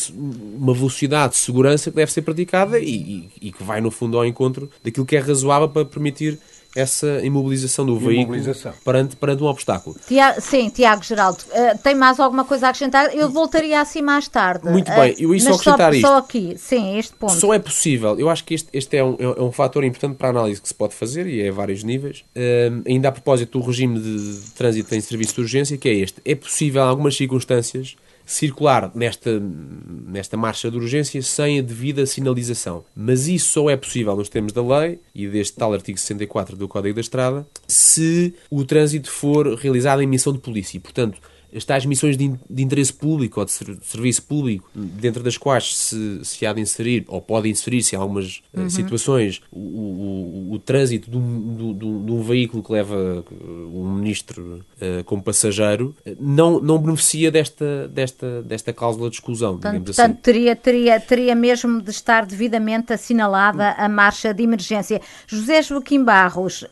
uma 0.59 0.75
velocidade 0.75 1.35
de 1.35 1.39
segurança 1.39 1.91
que 1.91 1.97
deve 1.97 2.11
ser 2.11 2.23
praticada 2.23 2.81
e, 2.81 2.91
e, 2.91 3.31
e 3.41 3.53
que 3.53 3.63
vai, 3.63 3.81
no 3.81 3.91
fundo, 3.91 4.19
ao 4.19 4.27
encontro 4.27 4.69
daquilo 4.83 5.07
que 5.07 5.17
é 5.17 5.21
razoável 5.21 5.69
para 5.69 5.85
permitir 5.85 6.39
essa 6.75 7.21
imobilização 7.25 7.85
do 7.85 7.97
imobilização. 7.97 8.73
veículo 8.73 8.85
perante, 8.85 9.17
perante 9.17 9.43
um 9.43 9.47
obstáculo. 9.47 9.97
Tiago, 10.07 10.41
sim, 10.41 10.69
Tiago 10.69 11.03
Geraldo, 11.03 11.39
uh, 11.51 11.79
tem 11.83 11.95
mais 11.95 12.21
alguma 12.21 12.45
coisa 12.45 12.67
a 12.67 12.71
acrescentar? 12.71 13.15
Eu 13.15 13.29
voltaria 13.31 13.81
assim 13.81 14.03
mais 14.03 14.29
tarde. 14.29 14.69
Muito 14.69 14.91
bem, 14.91 15.15
eu 15.19 15.35
ia 15.35 15.41
só 15.41 15.51
acrescentar 15.51 15.93
só, 15.93 15.97
isto. 15.97 16.07
Só 16.07 16.17
aqui, 16.17 16.55
sim, 16.57 16.99
este 16.99 17.15
ponto. 17.15 17.33
Só 17.33 17.53
é 17.53 17.59
possível, 17.59 18.19
eu 18.19 18.29
acho 18.29 18.45
que 18.45 18.55
este, 18.55 18.69
este 18.73 18.97
é, 18.97 19.05
um, 19.05 19.17
é 19.19 19.43
um 19.43 19.53
fator 19.53 19.85
importante 19.85 20.17
para 20.17 20.29
a 20.29 20.31
análise 20.31 20.61
que 20.61 20.69
se 20.69 20.75
pode 20.75 20.95
fazer 20.95 21.27
e 21.27 21.41
é 21.41 21.49
a 21.49 21.53
vários 21.53 21.83
níveis. 21.83 22.25
Uh, 22.37 22.83
ainda 22.87 23.09
a 23.09 23.13
propósito 23.13 23.59
do 23.59 23.65
regime 23.65 23.99
de, 23.99 24.41
de 24.41 24.51
trânsito 24.53 24.95
em 24.95 25.01
serviço 25.01 25.35
de 25.35 25.41
urgência, 25.41 25.77
que 25.77 25.89
é 25.89 25.95
este. 25.95 26.21
É 26.25 26.35
possível, 26.35 26.83
em 26.83 26.87
algumas 26.87 27.17
circunstâncias, 27.17 27.97
circular 28.31 28.93
nesta, 28.95 29.41
nesta 29.41 30.37
marcha 30.37 30.71
de 30.71 30.77
urgência 30.77 31.21
sem 31.21 31.59
a 31.59 31.63
devida 31.63 32.07
sinalização. 32.07 32.85
Mas 32.95 33.27
isso 33.27 33.49
só 33.49 33.69
é 33.69 33.77
possível 33.77 34.15
nos 34.15 34.29
termos 34.29 34.53
da 34.53 34.63
lei 34.63 35.01
e 35.15 35.27
deste 35.27 35.57
tal 35.57 35.73
artigo 35.73 35.99
64 35.99 36.57
do 36.57 36.69
Código 36.69 36.95
da 36.95 37.01
Estrada 37.01 37.47
se 37.67 38.35
o 38.49 38.65
trânsito 38.65 39.11
for 39.11 39.55
realizado 39.57 40.01
em 40.01 40.07
missão 40.07 40.33
de 40.33 40.39
polícia. 40.39 40.79
Portanto, 40.81 41.19
as 41.55 41.65
tais 41.65 41.85
missões 41.85 42.17
de, 42.17 42.33
de 42.49 42.63
interesse 42.63 42.93
público 42.93 43.41
ou 43.41 43.47
de, 43.47 43.53
ser, 43.53 43.75
de, 43.75 43.85
serviço 43.85 44.23
público, 44.23 44.69
dentro 44.75 45.23
das 45.23 45.37
quais 45.37 45.77
se, 45.77 46.25
se 46.25 46.47
há 46.47 46.53
de 46.53 46.61
inserir, 46.61 47.05
ou 47.09 47.21
pode 47.21 47.49
inserir-se 47.49 47.95
em 47.95 47.99
algumas 47.99 48.43
eh, 48.55 48.61
uhum. 48.61 48.71
situações, 48.71 49.43
o, 49.51 49.59
o, 49.59 50.53
o, 50.53 50.59
trânsito 50.59 51.11
de 51.11 51.17
um, 51.17 51.75
de, 51.75 52.05
de 52.05 52.13
um, 52.13 52.23
veículo 52.23 52.63
que 52.63 52.73
leva 52.73 53.25
eh, 53.31 53.35
um 53.73 53.95
ministro 53.95 54.65
uh, 54.81 55.05
como 55.05 55.23
passageiro, 55.23 55.95
não, 56.19 56.61
não 56.61 56.79
beneficia 56.79 57.31
desta, 57.31 57.89
desta, 57.89 58.43
desta 58.43 58.73
cláusula 58.73 59.11
de 59.11 59.17
exclusão. 59.17 59.53
Portanto, 59.53 59.85
portanto 59.85 60.13
assim. 60.13 60.23
teria, 60.23 60.57
teria, 60.57 61.01
teria 61.01 61.35
mesmo 61.35 61.81
de 61.83 61.91
estar 61.91 62.27
devidamente 62.27 62.93
assinalada 62.93 63.73
a 63.73 63.89
marcha 63.89 64.33
de 64.33 64.43
emergência. 64.43 65.01
José 65.27 65.63
Joaquim 65.63 66.05
Barros, 66.05 66.63
uh, 66.63 66.67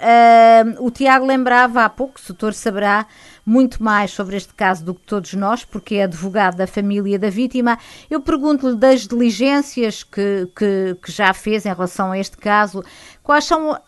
o 0.85 0.91
Tiago 0.91 1.27
lembrava 1.27 1.85
há 1.85 1.89
pouco, 1.89 2.19
o 2.19 2.29
doutor 2.29 2.55
saberá, 2.55 3.07
muito 3.49 3.83
mais 3.83 4.11
sobre 4.11 4.37
este 4.37 4.53
caso 4.53 4.85
do 4.85 4.95
que 4.95 5.01
todos 5.07 5.33
nós, 5.33 5.65
porque 5.65 5.95
é 5.95 6.05
advogado 6.05 6.57
da 6.57 6.67
família 6.67 7.19
da 7.19 7.31
vítima. 7.31 7.79
Eu 8.11 8.21
pergunto-lhe 8.21 8.77
das 8.77 9.07
diligências 9.07 10.05
que, 10.05 10.47
que, 10.55 10.95
que, 11.03 11.11
já 11.11 11.33
fez 11.33 11.65
em 11.65 11.71
relação 11.71 12.13
a 12.13 12.19
este 12.19 12.37
caso, 12.37 12.85
quais 13.23 13.45
são 13.45 13.73
uh, 13.73 13.79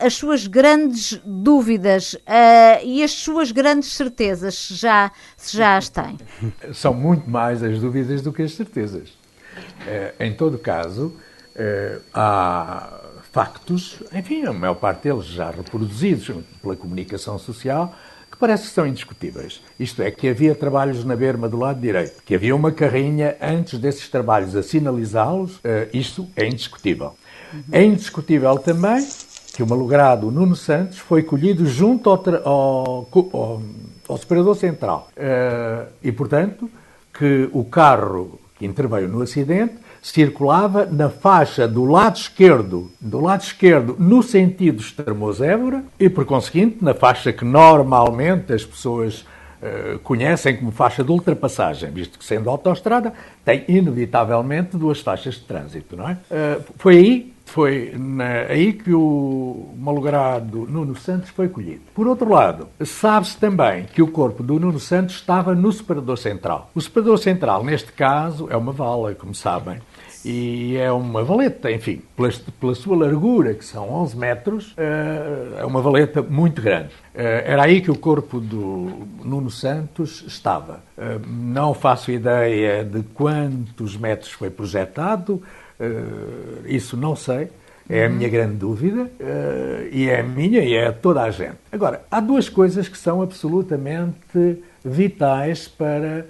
as 0.00 0.14
suas 0.14 0.46
grandes 0.46 1.20
dúvidas 1.22 2.14
uh, 2.14 2.82
e 2.82 3.02
as 3.02 3.10
suas 3.10 3.52
grandes 3.52 3.92
certezas, 3.92 4.54
se 4.54 4.74
já, 4.74 5.12
se 5.36 5.54
já 5.54 5.76
as 5.76 5.90
tem? 5.90 6.16
São 6.72 6.94
muito 6.94 7.28
mais 7.28 7.62
as 7.62 7.78
dúvidas 7.78 8.22
do 8.22 8.32
que 8.32 8.40
as 8.40 8.54
certezas. 8.54 9.10
Uh, 9.10 10.14
em 10.18 10.32
todo 10.32 10.56
caso, 10.58 11.14
há 12.14 13.00
factos, 13.30 14.02
enfim, 14.14 14.46
a 14.46 14.52
maior 14.52 14.76
parte 14.76 15.02
deles 15.02 15.26
já 15.26 15.50
reproduzidos 15.50 16.42
pela 16.62 16.74
comunicação 16.74 17.38
social, 17.38 17.94
parece 18.40 18.68
que 18.68 18.74
são 18.74 18.86
indiscutíveis. 18.86 19.60
Isto 19.78 20.02
é, 20.02 20.10
que 20.10 20.28
havia 20.28 20.54
trabalhos 20.54 21.04
na 21.04 21.14
berma 21.14 21.48
do 21.48 21.58
lado 21.58 21.80
direito, 21.80 22.22
que 22.24 22.34
havia 22.34 22.56
uma 22.56 22.72
carrinha 22.72 23.36
antes 23.40 23.78
desses 23.78 24.08
trabalhos 24.08 24.56
a 24.56 24.62
sinalizá-los, 24.62 25.56
uh, 25.56 25.88
isto 25.92 26.26
é 26.34 26.46
indiscutível. 26.46 27.14
Uhum. 27.52 27.62
É 27.70 27.84
indiscutível 27.84 28.58
também 28.58 29.06
que 29.54 29.62
o 29.62 29.66
malogrado 29.66 30.30
Nuno 30.30 30.56
Santos 30.56 30.98
foi 30.98 31.22
colhido 31.22 31.66
junto 31.66 32.08
ao, 32.08 32.24
ao, 32.44 33.08
ao, 33.32 33.62
ao 34.08 34.18
separador 34.18 34.56
central. 34.56 35.10
Uh, 35.16 35.86
e, 36.02 36.10
portanto, 36.10 36.70
que 37.12 37.48
o 37.52 37.64
carro 37.64 38.40
que 38.58 38.64
interveio 38.64 39.08
no 39.08 39.22
acidente 39.22 39.74
circulava 40.02 40.86
na 40.86 41.08
faixa 41.08 41.68
do 41.68 41.84
lado 41.84 42.16
esquerdo, 42.16 42.90
do 43.00 43.20
lado 43.20 43.42
esquerdo 43.42 43.96
no 43.98 44.22
sentido 44.22 44.80
Estremoz-Évora 44.80 45.84
e, 45.98 46.08
por 46.08 46.24
conseguinte, 46.24 46.78
na 46.80 46.94
faixa 46.94 47.32
que 47.32 47.44
normalmente 47.44 48.52
as 48.52 48.64
pessoas 48.64 49.26
uh, 49.62 49.98
conhecem 50.00 50.56
como 50.56 50.70
faixa 50.70 51.04
de 51.04 51.10
ultrapassagem, 51.10 51.90
visto 51.90 52.18
que 52.18 52.24
sendo 52.24 52.48
autoestrada 52.48 53.12
tem 53.44 53.64
inevitavelmente 53.68 54.76
duas 54.76 55.00
faixas 55.00 55.34
de 55.34 55.42
trânsito, 55.42 55.96
não 55.96 56.08
é? 56.08 56.12
Uh, 56.30 56.64
foi 56.76 56.96
aí 56.96 57.32
foi 57.50 57.92
na, 57.98 58.42
aí 58.48 58.72
que 58.72 58.94
o 58.94 59.74
malogrado 59.76 60.68
Nuno 60.70 60.94
Santos 60.94 61.30
foi 61.30 61.48
colhido. 61.48 61.80
Por 61.92 62.06
outro 62.06 62.30
lado, 62.30 62.68
sabe-se 62.84 63.36
também 63.36 63.86
que 63.86 64.00
o 64.00 64.06
corpo 64.06 64.42
do 64.42 64.58
Nuno 64.60 64.78
Santos 64.78 65.16
estava 65.16 65.52
no 65.52 65.72
separador 65.72 66.16
central. 66.16 66.70
O 66.74 66.80
separador 66.80 67.18
central, 67.18 67.64
neste 67.64 67.92
caso, 67.92 68.46
é 68.50 68.56
uma 68.56 68.72
vala, 68.72 69.14
como 69.16 69.34
sabem, 69.34 69.78
e 70.24 70.76
é 70.76 70.92
uma 70.92 71.24
valeta, 71.24 71.70
enfim, 71.70 72.02
pela, 72.14 72.30
pela, 72.60 72.74
sua 72.74 72.96
largura, 72.96 73.54
que 73.54 73.64
são 73.64 73.90
11 73.90 74.16
metros, 74.16 74.74
eh, 74.76 75.60
é 75.60 75.64
uma 75.64 75.80
valeta 75.80 76.20
muito 76.20 76.60
grande. 76.60 76.90
Eh, 77.14 77.44
era 77.46 77.62
aí 77.62 77.80
que 77.80 77.90
o 77.90 77.96
corpo 77.96 78.38
do 78.38 79.06
Nuno 79.24 79.50
Santos 79.50 80.22
estava. 80.26 80.80
Eh, 80.98 81.18
não 81.26 81.72
faço 81.72 82.10
ideia 82.10 82.84
de 82.84 83.02
quantos 83.14 83.96
metros 83.96 84.30
foi 84.30 84.50
projetado, 84.50 85.42
isso 86.66 86.94
não 86.94 87.16
sei. 87.16 87.48
É 87.88 88.04
a 88.04 88.08
minha 88.08 88.28
grande 88.28 88.54
dúvida 88.54 89.10
e 89.90 90.10
é 90.10 90.20
a 90.20 90.22
minha 90.22 90.62
e 90.62 90.74
é 90.74 90.88
a 90.88 90.92
toda 90.92 91.22
a 91.22 91.30
gente. 91.30 91.56
Agora, 91.72 92.02
há 92.10 92.20
duas 92.20 92.50
coisas 92.50 92.86
que 92.86 92.98
são 92.98 93.22
absolutamente 93.22 94.62
vitais 94.84 95.66
para 95.66 96.26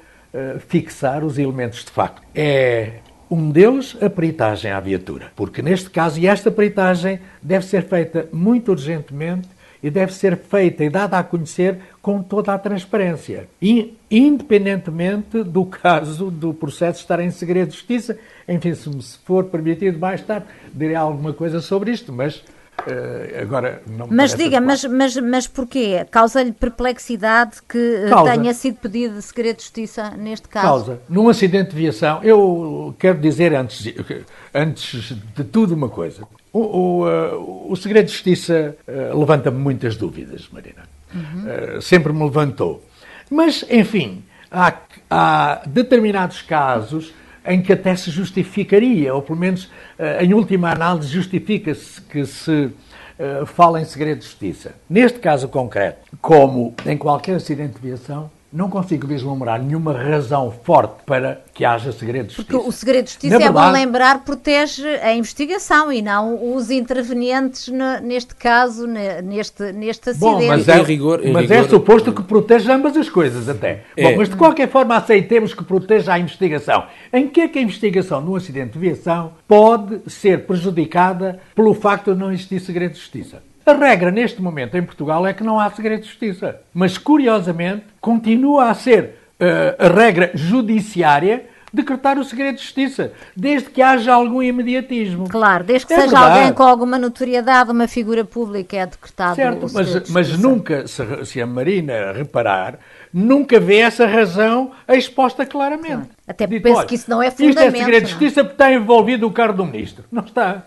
fixar 0.69 1.25
os 1.25 1.37
elementos 1.37 1.85
de 1.85 1.91
facto. 1.91 2.23
É 2.33 3.01
um 3.31 3.51
deles, 3.51 3.97
a 4.03 4.11
peritagem 4.11 4.73
à 4.73 4.81
viatura. 4.81 5.31
Porque 5.37 5.63
neste 5.63 5.89
caso, 5.89 6.19
e 6.19 6.27
esta 6.27 6.51
peritagem 6.51 7.21
deve 7.41 7.65
ser 7.65 7.85
feita 7.85 8.29
muito 8.33 8.73
urgentemente 8.73 9.49
e 9.83 9.89
deve 9.89 10.13
ser 10.13 10.37
feita 10.37 10.85
e 10.85 10.91
dada 10.91 11.19
a 11.19 11.23
conhecer 11.23 11.79
com 12.03 12.23
toda 12.23 12.53
a 12.53 12.59
transparência. 12.59 13.49
E, 13.63 13.97
independentemente 14.11 15.43
do 15.43 15.65
caso 15.65 16.31
do 16.31 16.53
processo 16.53 17.01
estar 17.01 17.21
em 17.21 17.31
segredo 17.31 17.69
de 17.69 17.77
justiça, 17.77 18.19
enfim, 18.49 18.75
se 18.75 18.89
me 18.91 19.03
for 19.25 19.45
permitido 19.45 19.99
mais 19.99 20.21
tarde, 20.21 20.47
direi 20.75 20.97
alguma 20.97 21.33
coisa 21.33 21.61
sobre 21.61 21.93
isto, 21.93 22.13
mas 22.13 22.43
Uh, 22.87 23.43
agora 23.43 23.83
não 23.87 24.07
Mas 24.11 24.35
diga, 24.35 24.61
mas, 24.61 24.85
mas, 24.85 25.17
mas 25.17 25.47
porquê? 25.47 26.07
Causa-lhe 26.11 26.53
perplexidade 26.53 27.63
que 27.69 27.79
eh, 27.79 28.09
Causa. 28.09 28.33
tenha 28.33 28.55
sido 28.55 28.77
pedido 28.77 29.15
de 29.17 29.23
segredo 29.23 29.57
de 29.57 29.63
justiça 29.63 30.11
neste 30.11 30.49
caso? 30.49 30.67
Causa. 30.67 31.01
Num 31.09 31.29
acidente 31.29 31.71
de 31.71 31.77
viação, 31.77 32.23
eu 32.23 32.95
quero 32.99 33.19
dizer 33.19 33.55
antes 33.55 33.83
de, 33.83 34.25
antes 34.55 35.15
de 35.37 35.45
tudo 35.45 35.75
uma 35.75 35.89
coisa. 35.89 36.23
O, 36.53 36.59
o, 36.59 37.07
uh, 37.07 37.73
o 37.73 37.77
segredo 37.77 38.07
de 38.07 38.13
justiça 38.13 38.77
uh, 38.89 39.19
levanta-me 39.19 39.59
muitas 39.59 39.97
dúvidas, 39.97 40.49
Marina. 40.53 40.83
Uhum. 41.15 41.77
Uh, 41.77 41.83
sempre 41.83 42.13
me 42.13 42.25
levantou. 42.25 42.83
Mas, 43.31 43.65
enfim, 43.71 44.25
há, 44.51 44.75
há 45.09 45.63
determinados 45.67 46.43
casos 46.43 47.13
em 47.51 47.61
que 47.61 47.73
até 47.73 47.95
se 47.97 48.11
justificaria, 48.11 49.15
ou 49.15 49.23
pelo 49.23 49.39
menos 49.39 49.65
uh, 49.65 50.23
em 50.23 50.33
última 50.33 50.71
análise 50.71 51.09
justifica-se 51.09 52.01
que 52.03 52.25
se 52.25 52.71
uh, 52.71 53.47
fala 53.47 53.81
em 53.81 53.85
segredo 53.85 54.19
de 54.19 54.25
justiça. 54.25 54.75
Neste 54.89 55.19
caso 55.19 55.49
concreto, 55.49 55.99
como 56.21 56.75
em 56.87 56.97
qualquer 56.97 57.37
acidente 57.37 57.75
de 57.75 57.89
viação, 57.89 58.31
não 58.53 58.69
consigo 58.69 59.07
vislumbrar 59.07 59.63
nenhuma 59.63 59.93
razão 59.93 60.51
forte 60.51 61.05
para 61.07 61.41
que 61.55 61.65
haja 61.65 61.93
segredo 61.93 62.29
de 62.29 62.35
justiça. 62.35 62.59
Porque 62.59 62.69
o 62.69 62.73
segredo 62.73 63.05
de 63.05 63.11
justiça, 63.11 63.39
verdade, 63.39 63.59
é 63.59 63.63
bom 63.63 63.71
lembrar, 63.71 64.25
protege 64.25 64.87
a 65.03 65.15
investigação 65.15 65.93
e 65.93 66.03
não 66.03 66.55
os 66.57 66.71
intervenientes 66.71 67.69
neste 68.03 68.35
caso, 68.35 68.87
neste, 68.87 69.73
neste 69.73 70.11
acidente. 70.11 70.33
Bom, 70.33 70.47
mas, 70.49 70.69
é, 70.69 70.83
rigor, 70.83 71.21
mas 71.33 71.43
rigor, 71.43 71.57
é 71.57 71.69
suposto 71.69 72.13
que 72.13 72.23
proteja 72.23 72.75
ambas 72.75 72.97
as 72.97 73.09
coisas 73.09 73.49
até. 73.49 73.85
É. 73.97 74.03
Bom, 74.11 74.19
mas 74.19 74.29
de 74.29 74.37
qualquer 74.37 74.69
forma 74.69 74.97
aceitemos 74.97 75.55
que 75.55 75.63
proteja 75.63 76.15
a 76.15 76.19
investigação. 76.19 76.85
Em 77.13 77.29
que 77.29 77.43
é 77.43 77.49
que 77.49 77.59
a 77.59 77.63
investigação 77.63 78.21
no 78.21 78.35
acidente 78.35 78.73
de 78.73 78.79
viação 78.79 79.35
pode 79.47 80.01
ser 80.11 80.47
prejudicada 80.47 81.39
pelo 81.55 81.73
facto 81.73 82.13
de 82.13 82.19
não 82.19 82.33
existir 82.33 82.59
segredo 82.61 82.93
de 82.93 82.99
justiça? 82.99 83.50
A 83.65 83.73
regra 83.73 84.11
neste 84.11 84.41
momento 84.41 84.77
em 84.77 84.83
Portugal 84.83 85.27
é 85.27 85.33
que 85.33 85.45
não 85.45 85.61
há 85.61 85.71
segredo 85.71 86.03
de 86.03 86.09
justiça. 86.09 86.61
Mas, 86.73 86.99
curiosamente, 86.99 87.85
continua 88.01 88.71
a 88.71 88.75
ser 88.75 89.17
uh, 89.41 89.87
a 89.87 89.89
regra 89.89 90.31
judiciária 90.35 91.47
decretar 91.73 92.19
o 92.19 92.25
segredo 92.25 92.57
de 92.57 92.63
justiça, 92.63 93.13
desde 93.35 93.71
que 93.71 93.81
haja 93.81 94.13
algum 94.13 94.43
imediatismo. 94.43 95.29
Claro, 95.29 95.65
desde 95.65 95.87
que 95.87 95.93
é 95.93 96.01
seja 96.01 96.11
verdade. 96.11 96.39
alguém 96.39 96.53
com 96.53 96.63
alguma 96.63 96.99
notoriedade, 96.99 97.71
uma 97.71 97.87
figura 97.87 98.25
pública, 98.25 98.77
é 98.77 98.87
decretado 98.87 99.37
certo, 99.37 99.67
o 99.67 99.69
segredo 99.69 99.93
mas, 99.93 100.05
de 100.05 100.13
mas 100.13 100.39
nunca, 100.39 100.87
se, 100.87 101.25
se, 101.25 101.41
a 101.41 101.47
Marina 101.47 102.13
reparar, 102.13 102.79
nunca 103.13 103.61
vê 103.61 103.79
essa 103.79 104.07
razão 104.07 104.73
exposta 104.89 105.47
claramente. 105.47 105.87
Claro. 105.87 106.09
Até 106.27 106.47
Dito, 106.47 106.63
penso 106.63 106.87
que 106.87 106.95
isso 106.95 107.11
não 107.11 107.23
é 107.23 107.31
fundamento. 107.31 107.59
Isto 107.59 107.77
é 107.77 107.79
segredo 107.79 108.05
de 108.05 108.07
é? 108.07 108.11
justiça 108.11 108.45
porque 108.45 108.55
está 108.55 108.73
envolvido 108.73 109.27
o 109.27 109.33
cargo 109.33 109.57
do 109.57 109.65
ministro. 109.65 110.05
Não 110.11 110.25
está. 110.25 110.65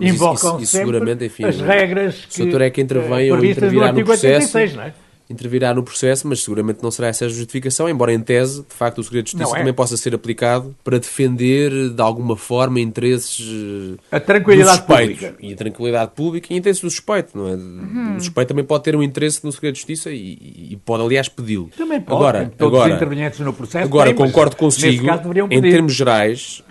Invocam 0.00 0.56
isso, 0.56 0.62
isso, 0.64 0.72
seguramente, 0.72 1.24
enfim, 1.24 1.44
as 1.44 1.60
regras 1.60 2.26
que, 2.26 2.42
o 2.42 2.44
doutor 2.44 2.62
é 2.62 2.70
que 2.70 2.80
intervém 2.80 3.32
ou 3.32 3.44
intervirá 3.44 3.92
no 3.92 4.04
processo. 4.04 4.56
86, 4.56 4.74
não 4.74 4.82
é? 4.82 4.94
Intervirá 5.28 5.72
no 5.72 5.82
processo, 5.82 6.28
mas 6.28 6.42
seguramente 6.42 6.82
não 6.82 6.90
será 6.90 7.08
essa 7.08 7.24
a 7.24 7.28
justificação, 7.28 7.88
embora 7.88 8.12
em 8.12 8.20
tese, 8.20 8.62
de 8.62 8.74
facto, 8.74 8.98
o 8.98 9.04
segredo 9.04 9.24
de 9.24 9.30
justiça 9.32 9.56
é. 9.56 9.58
também 9.58 9.72
possa 9.72 9.96
ser 9.96 10.14
aplicado 10.14 10.74
para 10.84 10.98
defender 10.98 11.90
de 11.90 12.02
alguma 12.02 12.36
forma 12.36 12.80
interesses 12.80 13.96
a 14.10 14.20
tranquilidade 14.20 14.82
pública 14.82 15.34
e 15.40 15.52
a 15.52 15.56
tranquilidade 15.56 16.10
pública 16.14 16.52
e 16.52 16.56
interesses 16.56 16.82
do 16.82 16.90
suspeito, 16.90 17.36
não 17.36 17.48
é? 17.48 17.54
Uhum. 17.54 18.16
O 18.16 18.20
suspeito 18.20 18.48
também 18.48 18.64
pode 18.64 18.84
ter 18.84 18.94
um 18.94 19.02
interesse 19.02 19.44
no 19.44 19.50
segredo 19.50 19.74
de 19.74 19.80
justiça 19.80 20.10
e, 20.10 20.68
e 20.70 20.78
pode 20.84 21.02
aliás 21.02 21.28
pedi-lo. 21.28 21.70
Também 21.76 22.00
pode. 22.00 22.16
Agora, 22.16 22.52
todos 22.56 22.74
agora, 22.74 22.90
os 22.90 22.96
intervenientes 22.96 23.40
no 23.40 23.52
processo. 23.52 23.84
Agora 23.84 24.10
têm, 24.10 24.16
concordo 24.16 24.56
consigo. 24.56 25.06
Em 25.50 25.62
termos 25.62 25.94
gerais, 25.94 26.62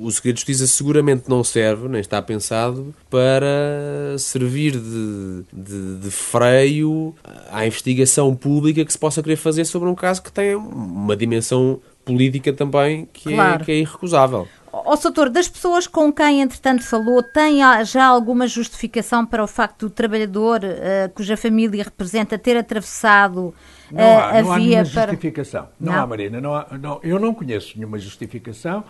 o 0.00 0.10
segredo 0.10 0.34
de 0.34 0.40
justiça 0.40 0.66
seguramente 0.66 1.28
não 1.28 1.44
serve, 1.44 1.88
nem 1.88 2.00
está 2.00 2.20
pensado 2.20 2.92
para 3.08 4.16
servir 4.18 4.72
de, 4.72 5.44
de, 5.52 5.96
de 5.98 6.10
freio 6.10 7.14
à 7.50 7.64
investigação 7.66 7.91
pública 8.40 8.84
que 8.84 8.92
se 8.92 8.98
possa 8.98 9.22
querer 9.22 9.36
fazer 9.36 9.64
sobre 9.64 9.88
um 9.88 9.94
caso 9.94 10.22
que 10.22 10.32
tem 10.32 10.54
uma 10.54 11.16
dimensão 11.16 11.80
política 12.04 12.52
também 12.52 13.08
que, 13.12 13.32
é, 13.32 13.36
claro. 13.36 13.62
é, 13.62 13.64
que 13.64 13.72
é 13.72 13.78
irrecusável. 13.78 14.48
Ó, 14.72 14.96
Soutor, 14.96 15.28
das 15.28 15.48
pessoas 15.48 15.86
com 15.86 16.12
quem, 16.12 16.40
entretanto, 16.40 16.82
falou, 16.82 17.22
tem 17.22 17.58
já 17.84 18.06
alguma 18.06 18.46
justificação 18.46 19.24
para 19.24 19.44
o 19.44 19.46
facto 19.46 19.86
do 19.86 19.90
trabalhador 19.90 20.60
uh, 20.64 21.10
cuja 21.14 21.36
família 21.36 21.84
representa 21.84 22.38
ter 22.38 22.56
atravessado 22.56 23.48
uh, 23.48 23.54
não 23.92 24.18
há, 24.18 24.30
a 24.30 24.42
não 24.42 24.54
via 24.54 24.80
há 24.80 24.84
para... 24.84 25.12
justificação. 25.12 25.68
Não, 25.78 25.92
não, 25.92 26.00
há, 26.00 26.06
Marina. 26.06 26.40
Não 26.40 26.54
há, 26.54 26.66
não, 26.80 27.00
eu 27.02 27.18
não 27.20 27.34
conheço 27.34 27.74
nenhuma 27.76 27.98
justificação. 27.98 28.82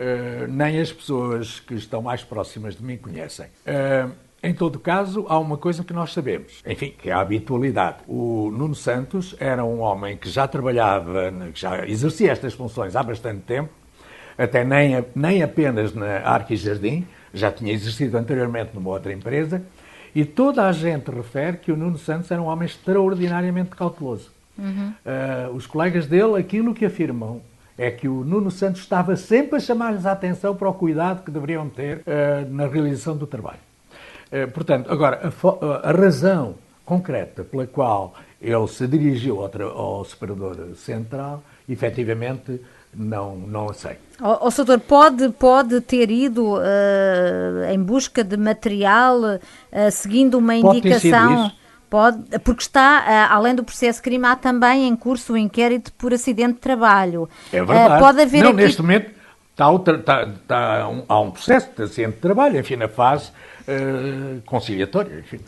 Eh, 0.00 0.46
nem 0.48 0.80
as 0.80 0.90
pessoas 0.90 1.60
que 1.60 1.74
estão 1.74 2.00
mais 2.00 2.24
próximas 2.24 2.74
de 2.74 2.82
mim 2.82 2.96
conhecem. 2.96 3.44
Uh, 3.66 4.10
em 4.42 4.54
todo 4.54 4.78
caso, 4.78 5.26
há 5.28 5.38
uma 5.38 5.58
coisa 5.58 5.84
que 5.84 5.92
nós 5.92 6.12
sabemos, 6.12 6.62
enfim, 6.66 6.94
que 6.96 7.10
é 7.10 7.12
a 7.12 7.20
habitualidade. 7.20 7.98
O 8.08 8.50
Nuno 8.50 8.74
Santos 8.74 9.36
era 9.38 9.64
um 9.64 9.80
homem 9.80 10.16
que 10.16 10.30
já 10.30 10.48
trabalhava, 10.48 11.32
que 11.52 11.60
já 11.60 11.86
exercia 11.86 12.32
estas 12.32 12.54
funções 12.54 12.96
há 12.96 13.02
bastante 13.02 13.40
tempo, 13.40 13.68
até 14.38 14.64
nem, 14.64 15.04
nem 15.14 15.42
apenas 15.42 15.94
na 15.94 16.20
Arque 16.20 16.56
Jardim, 16.56 17.06
já 17.34 17.52
tinha 17.52 17.72
exercido 17.72 18.16
anteriormente 18.16 18.70
numa 18.74 18.90
outra 18.90 19.12
empresa, 19.12 19.62
e 20.14 20.24
toda 20.24 20.66
a 20.66 20.72
gente 20.72 21.10
refere 21.10 21.58
que 21.58 21.70
o 21.70 21.76
Nuno 21.76 21.98
Santos 21.98 22.30
era 22.30 22.40
um 22.40 22.46
homem 22.46 22.66
extraordinariamente 22.66 23.70
cauteloso. 23.70 24.30
Uhum. 24.58 24.92
Uh, 25.04 25.54
os 25.54 25.66
colegas 25.66 26.06
dele, 26.06 26.36
aquilo 26.36 26.74
que 26.74 26.84
afirmam 26.84 27.40
é 27.78 27.90
que 27.90 28.08
o 28.08 28.24
Nuno 28.24 28.50
Santos 28.50 28.80
estava 28.80 29.16
sempre 29.16 29.56
a 29.56 29.60
chamar-lhes 29.60 30.04
a 30.04 30.12
atenção 30.12 30.54
para 30.56 30.68
o 30.68 30.74
cuidado 30.74 31.22
que 31.24 31.30
deveriam 31.30 31.68
ter 31.68 31.98
uh, 31.98 32.50
na 32.50 32.66
realização 32.66 33.16
do 33.16 33.26
trabalho. 33.26 33.69
Uh, 34.32 34.50
portanto, 34.50 34.90
agora, 34.90 35.20
a, 35.22 35.88
a, 35.88 35.92
razão 35.92 36.54
concreta 36.84 37.42
pela 37.42 37.66
qual 37.66 38.14
ele 38.40 38.66
se 38.68 38.86
dirigiu 38.86 39.40
ao, 39.40 39.78
ao 39.78 40.04
separador 40.04 40.74
central, 40.76 41.42
efetivamente, 41.68 42.60
não, 42.94 43.36
não 43.36 43.72
sei. 43.72 43.96
O, 44.20 44.48
o 44.48 44.78
pode, 44.80 45.28
pode 45.30 45.80
ter 45.80 46.10
ido 46.10 46.54
uh, 46.54 47.64
em 47.72 47.82
busca 47.82 48.22
de 48.22 48.36
material 48.36 49.40
seguindo 49.90 50.38
uma 50.38 50.60
pode 50.60 50.78
indicação 50.78 51.52
Pode, 51.90 52.38
porque 52.44 52.62
está, 52.62 53.04
eh, 53.04 53.26
além 53.28 53.52
do 53.52 53.64
processo 53.64 54.00
crime, 54.00 54.24
há 54.24 54.36
também 54.36 54.86
em 54.86 54.94
curso 54.94 55.32
o 55.32 55.36
inquérito 55.36 55.92
por 55.94 56.14
acidente 56.14 56.54
de 56.54 56.60
trabalho. 56.60 57.28
É 57.52 57.64
verdade. 57.64 57.94
Uh, 57.94 57.98
pode 57.98 58.22
haver 58.22 58.44
Não, 58.44 58.50
aqui... 58.50 58.58
neste 58.58 58.80
momento 58.80 59.10
está, 59.50 59.74
está, 59.74 60.22
está 60.22 60.88
um, 60.88 61.02
há 61.08 61.20
um 61.20 61.32
processo 61.32 61.68
de 61.76 61.82
acidente 61.82 62.14
de 62.14 62.20
trabalho, 62.20 62.60
enfim, 62.60 62.76
na 62.76 62.86
fase 62.86 63.32
uh, 63.70 64.42
conciliatória. 64.42 65.20
Enfim, 65.20 65.40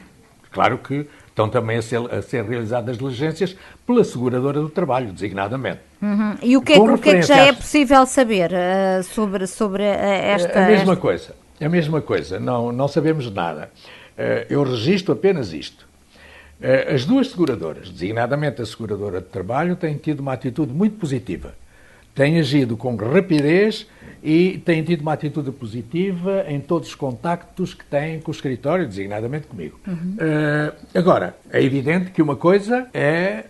claro 0.50 0.78
que 0.78 1.06
estão 1.28 1.48
também 1.48 1.78
a 1.78 1.82
ser, 1.82 1.98
a 2.14 2.22
ser, 2.22 2.44
realizadas 2.44 2.98
diligências 2.98 3.56
pela 3.87 4.04
seguradora 4.04 4.61
do 4.61 4.68
trabalho, 4.68 5.12
designadamente. 5.12 5.80
Uhum. 6.00 6.37
E 6.42 6.56
o 6.56 6.62
que, 6.62 6.74
é, 6.74 6.78
o 6.78 6.98
que, 6.98 7.11
é 7.11 7.20
que 7.20 7.22
já 7.22 7.38
é 7.38 7.52
possível 7.52 8.04
saber 8.06 8.50
uh, 8.52 9.02
sobre, 9.02 9.46
sobre 9.46 9.82
esta... 9.85 10.64
A 10.64 10.66
mesma 10.66 10.92
esta... 10.92 10.96
coisa, 10.96 11.35
a 11.61 11.68
mesma 11.68 12.00
coisa, 12.00 12.38
não, 12.38 12.70
não 12.70 12.88
sabemos 12.88 13.30
nada. 13.32 13.70
Uh, 14.16 14.46
eu 14.48 14.62
registro 14.62 15.12
apenas 15.12 15.52
isto. 15.52 15.92
Eh, 16.62 16.94
as 16.94 17.04
duas 17.04 17.28
seguradoras, 17.28 17.90
designadamente 17.90 18.62
a 18.62 18.66
seguradora 18.66 19.20
de 19.20 19.26
trabalho, 19.26 19.74
têm 19.74 19.96
tido 19.96 20.20
uma 20.20 20.32
atitude 20.32 20.72
muito 20.72 20.96
positiva. 20.96 21.54
Têm 22.14 22.38
agido 22.38 22.76
com 22.76 22.94
rapidez 22.94 23.87
e 24.22 24.62
têm 24.64 24.85
tido 24.85 25.00
uma 25.00 25.14
atitude 25.14 25.50
positiva 25.50 26.44
em 26.46 26.61
todos 26.61 26.88
os 26.88 26.94
contactos 26.94 27.74
que 27.74 27.85
têm 27.85 28.20
com 28.20 28.30
o 28.30 28.35
escritório, 28.35 28.87
designadamente 28.87 29.48
comigo. 29.48 29.80
Uhum. 29.87 30.16
Uh, 30.16 30.72
agora, 30.94 31.37
é 31.50 31.61
evidente 31.61 32.12
que 32.12 32.22
uma 32.22 32.37
coisa 32.37 32.87
é 32.94 33.46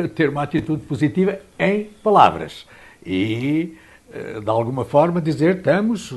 uh, 0.00 0.08
ter 0.10 0.28
uma 0.28 0.42
atitude 0.42 0.82
positiva 0.82 1.38
em 1.56 1.84
palavras 2.02 2.66
e, 3.06 3.76
uh, 4.08 4.40
de 4.40 4.50
alguma 4.50 4.84
forma, 4.84 5.20
dizer 5.20 5.58
estamos, 5.58 6.12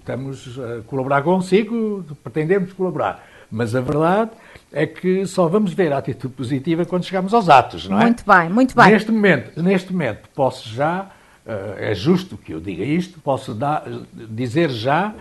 estamos 0.00 0.58
a 0.58 0.82
colaborar 0.82 1.22
consigo, 1.22 2.04
pretendemos 2.24 2.72
colaborar. 2.72 3.24
Mas 3.48 3.74
a 3.74 3.80
verdade 3.80 4.30
é 4.72 4.86
que 4.86 5.26
só 5.26 5.48
vamos 5.48 5.72
ver 5.72 5.92
a 5.92 5.98
atitude 5.98 6.34
positiva 6.34 6.84
quando 6.84 7.04
chegamos 7.04 7.34
aos 7.34 7.48
atos, 7.48 7.88
não 7.88 8.00
é? 8.00 8.04
Muito 8.04 8.24
bem, 8.24 8.48
muito 8.48 8.76
bem. 8.76 8.92
Neste 8.92 9.10
momento, 9.10 9.62
neste 9.62 9.92
momento 9.92 10.28
posso 10.34 10.68
já, 10.68 11.10
é 11.78 11.94
justo 11.94 12.36
que 12.36 12.52
eu 12.52 12.60
diga 12.60 12.84
isto, 12.84 13.20
posso 13.20 13.54
dar, 13.54 13.84
dizer 14.12 14.70
já 14.70 15.14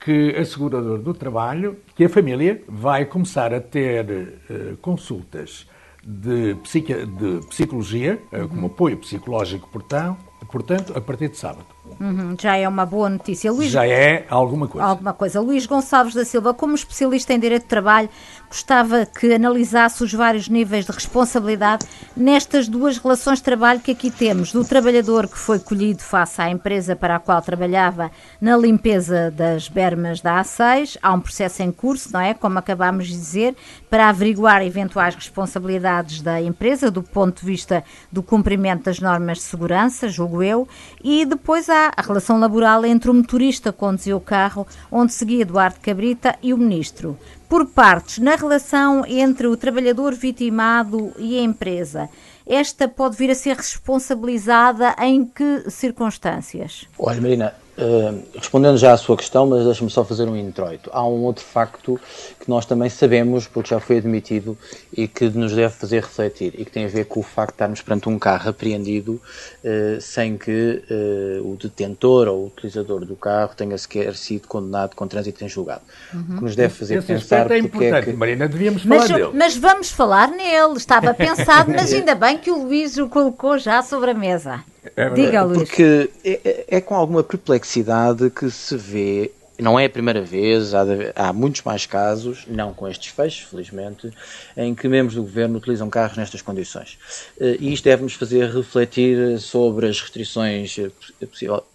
que 0.00 0.36
a 0.36 0.44
seguradora 0.44 1.02
do 1.02 1.12
trabalho, 1.12 1.76
que 1.94 2.04
a 2.04 2.08
família 2.08 2.62
vai 2.68 3.04
começar 3.04 3.52
a 3.52 3.60
ter 3.60 4.06
uh, 4.08 4.76
consultas 4.76 5.66
de, 6.00 6.54
de 6.54 7.46
psicologia, 7.48 8.20
uh, 8.32 8.46
como 8.48 8.68
apoio 8.68 8.98
psicológico, 8.98 9.68
portanto, 9.68 10.18
portanto, 10.50 10.92
a 10.96 11.00
partir 11.00 11.28
de 11.28 11.36
sábado. 11.36 11.75
Uhum, 11.98 12.36
já 12.38 12.56
é 12.56 12.68
uma 12.68 12.84
boa 12.84 13.08
notícia. 13.08 13.50
Luís, 13.50 13.70
já 13.70 13.86
é 13.86 14.26
alguma 14.28 14.68
coisa. 14.68 14.86
Alguma 14.86 15.12
coisa. 15.14 15.40
Luís 15.40 15.66
Gonçalves 15.66 16.14
da 16.14 16.24
Silva, 16.24 16.52
como 16.52 16.74
especialista 16.74 17.32
em 17.32 17.40
direito 17.40 17.62
de 17.62 17.68
trabalho, 17.68 18.08
gostava 18.48 19.06
que 19.06 19.32
analisasse 19.32 20.04
os 20.04 20.12
vários 20.12 20.48
níveis 20.48 20.84
de 20.84 20.92
responsabilidade 20.92 21.86
nestas 22.16 22.68
duas 22.68 22.98
relações 22.98 23.38
de 23.38 23.44
trabalho 23.44 23.80
que 23.80 23.92
aqui 23.92 24.10
temos, 24.10 24.52
do 24.52 24.64
trabalhador 24.64 25.26
que 25.26 25.38
foi 25.38 25.58
colhido 25.58 26.02
face 26.02 26.40
à 26.40 26.50
empresa 26.50 26.94
para 26.94 27.16
a 27.16 27.18
qual 27.18 27.40
trabalhava 27.40 28.10
na 28.40 28.56
limpeza 28.56 29.30
das 29.30 29.68
bermas 29.68 30.20
da 30.20 30.40
A6. 30.42 30.98
Há 31.02 31.12
um 31.14 31.20
processo 31.20 31.62
em 31.62 31.72
curso, 31.72 32.10
não 32.12 32.20
é? 32.20 32.34
Como 32.34 32.58
acabámos 32.58 33.06
de 33.06 33.14
dizer, 33.14 33.56
para 33.88 34.08
averiguar 34.08 34.62
eventuais 34.62 35.14
responsabilidades 35.14 36.20
da 36.20 36.40
empresa 36.40 36.90
do 36.90 37.02
ponto 37.02 37.40
de 37.40 37.46
vista 37.46 37.82
do 38.12 38.22
cumprimento 38.22 38.84
das 38.84 39.00
normas 39.00 39.38
de 39.38 39.44
segurança, 39.44 40.08
julgo 40.08 40.42
eu, 40.42 40.68
e 41.02 41.24
depois 41.24 41.68
há 41.68 41.75
está 41.76 41.92
a 41.94 42.02
relação 42.02 42.40
laboral 42.40 42.86
entre 42.86 43.10
o 43.10 43.14
motorista 43.14 43.70
que 43.70 43.78
conduziu 43.78 44.16
o 44.16 44.20
carro 44.20 44.66
onde 44.90 45.12
seguia 45.12 45.42
Eduardo 45.42 45.78
Cabrita 45.80 46.34
e 46.42 46.54
o 46.54 46.58
ministro. 46.58 47.18
Por 47.48 47.66
partes, 47.66 48.18
na 48.18 48.34
relação 48.34 49.04
entre 49.06 49.46
o 49.46 49.56
trabalhador 49.56 50.14
vitimado 50.14 51.12
e 51.18 51.38
a 51.38 51.42
empresa, 51.42 52.08
esta 52.46 52.88
pode 52.88 53.16
vir 53.16 53.30
a 53.30 53.34
ser 53.34 53.56
responsabilizada 53.56 54.96
em 55.00 55.26
que 55.26 55.70
circunstâncias? 55.70 56.86
Olha, 56.98 57.20
Marina, 57.20 57.54
Uh, 57.78 58.22
respondendo 58.34 58.78
já 58.78 58.94
à 58.94 58.96
sua 58.96 59.18
questão, 59.18 59.46
mas 59.46 59.64
deixe-me 59.64 59.90
só 59.90 60.02
fazer 60.02 60.26
um 60.26 60.36
introito. 60.36 60.88
Há 60.94 61.06
um 61.06 61.24
outro 61.24 61.44
facto 61.44 62.00
que 62.40 62.48
nós 62.48 62.64
também 62.64 62.88
sabemos, 62.88 63.46
porque 63.46 63.68
já 63.68 63.78
foi 63.78 63.98
admitido, 63.98 64.56
e 64.96 65.06
que 65.06 65.28
nos 65.28 65.54
deve 65.54 65.74
fazer 65.74 66.02
refletir, 66.02 66.54
e 66.56 66.64
que 66.64 66.70
tem 66.70 66.86
a 66.86 66.88
ver 66.88 67.04
com 67.04 67.20
o 67.20 67.22
facto 67.22 67.50
de 67.50 67.54
estarmos 67.56 67.82
perante 67.82 68.08
um 68.08 68.18
carro 68.18 68.48
apreendido 68.48 69.20
uh, 69.62 70.00
sem 70.00 70.38
que 70.38 70.82
uh, 70.90 71.52
o 71.52 71.56
detentor 71.56 72.28
ou 72.28 72.44
o 72.44 72.46
utilizador 72.46 73.04
do 73.04 73.14
carro 73.14 73.54
tenha 73.54 73.76
sequer 73.76 74.14
sido 74.14 74.48
condenado 74.48 74.94
com 74.94 75.06
trânsito 75.06 75.44
em 75.44 75.48
julgado. 75.48 75.82
Uhum. 76.14 76.20
O 76.20 76.38
que 76.38 76.44
nos 76.44 76.56
deve 76.56 76.72
fazer 76.72 76.98
Esse 76.98 77.06
pensar 77.06 77.50
é 77.50 77.62
porque 77.62 77.84
é 77.84 78.02
que... 78.02 78.12
Marina, 78.14 78.48
devíamos 78.48 78.86
mas, 78.86 79.06
falar 79.06 79.18
dele. 79.18 79.30
Mas 79.34 79.56
vamos 79.56 79.90
falar 79.90 80.28
nele. 80.28 80.76
Estava 80.76 81.12
pensado, 81.12 81.70
mas 81.70 81.92
ainda 81.92 82.14
bem 82.14 82.38
que 82.38 82.50
o 82.50 82.62
Luís 82.62 82.96
o 82.96 83.06
colocou 83.06 83.58
já 83.58 83.82
sobre 83.82 84.12
a 84.12 84.14
mesa. 84.14 84.64
É 84.94 85.10
Diga, 85.10 85.42
Luís. 85.42 85.68
Porque 85.68 86.10
é, 86.24 86.64
é, 86.68 86.80
com 86.80 86.94
alguma 86.94 87.22
perplexidade 87.22 88.30
que 88.30 88.50
se 88.50 88.76
vê 88.76 89.30
não 89.58 89.78
é 89.78 89.86
a 89.86 89.90
primeira 89.90 90.20
vez, 90.20 90.74
há, 90.74 90.84
há, 91.14 91.32
muitos 91.32 91.62
mais 91.62 91.86
casos, 91.86 92.44
não 92.46 92.74
com 92.74 92.86
estes 92.88 93.12
fechos, 93.12 93.48
felizmente, 93.48 94.10
em 94.56 94.74
que 94.74 94.86
membros 94.88 95.14
do 95.14 95.22
governo 95.22 95.56
utilizam 95.56 95.88
carros 95.88 96.16
nestas 96.16 96.42
condições. 96.42 96.98
Eh, 97.40 97.56
e 97.60 97.72
isto 97.72 97.84
deve-nos 97.84 98.14
fazer 98.14 98.50
refletir 98.50 99.38
sobre 99.38 99.88
as 99.88 100.00
restrições, 100.00 100.78
eh, 100.78 100.90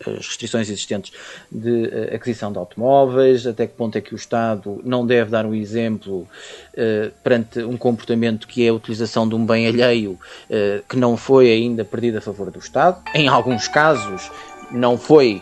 as 0.06 0.28
restrições 0.28 0.70
existentes 0.70 1.12
de 1.52 1.89
eh, 1.91 2.15
aquisição 2.15 2.52
de 2.52 2.58
automóveis, 2.58 3.48
até 3.48 3.65
que 3.65 3.74
ponto 3.74 3.98
é 3.98 4.02
que 4.02 4.13
o 4.13 4.17
Estado 4.17 4.80
não 4.84 5.06
deve 5.06 5.32
dar 5.32 5.46
um 5.46 5.54
exemplo 5.54 6.28
perante 7.24 7.60
um 7.60 7.76
comportamento 7.76 8.48
que 8.48 8.65
é 8.65 8.70
a 8.70 8.74
utilização 8.74 9.28
de 9.28 9.36
um 9.36 9.46
bem 9.46 9.67
alheio 9.67 10.17
que 10.88 10.96
não 10.96 11.17
foi 11.17 11.52
ainda 11.52 11.84
perdido 11.84 12.17
a 12.17 12.22
favor 12.22 12.50
do 12.50 12.60
Estado. 12.60 13.02
Em 13.13 13.28
alguns 13.28 13.67
casos, 13.67 14.32
não 14.72 14.98
foi 14.98 15.41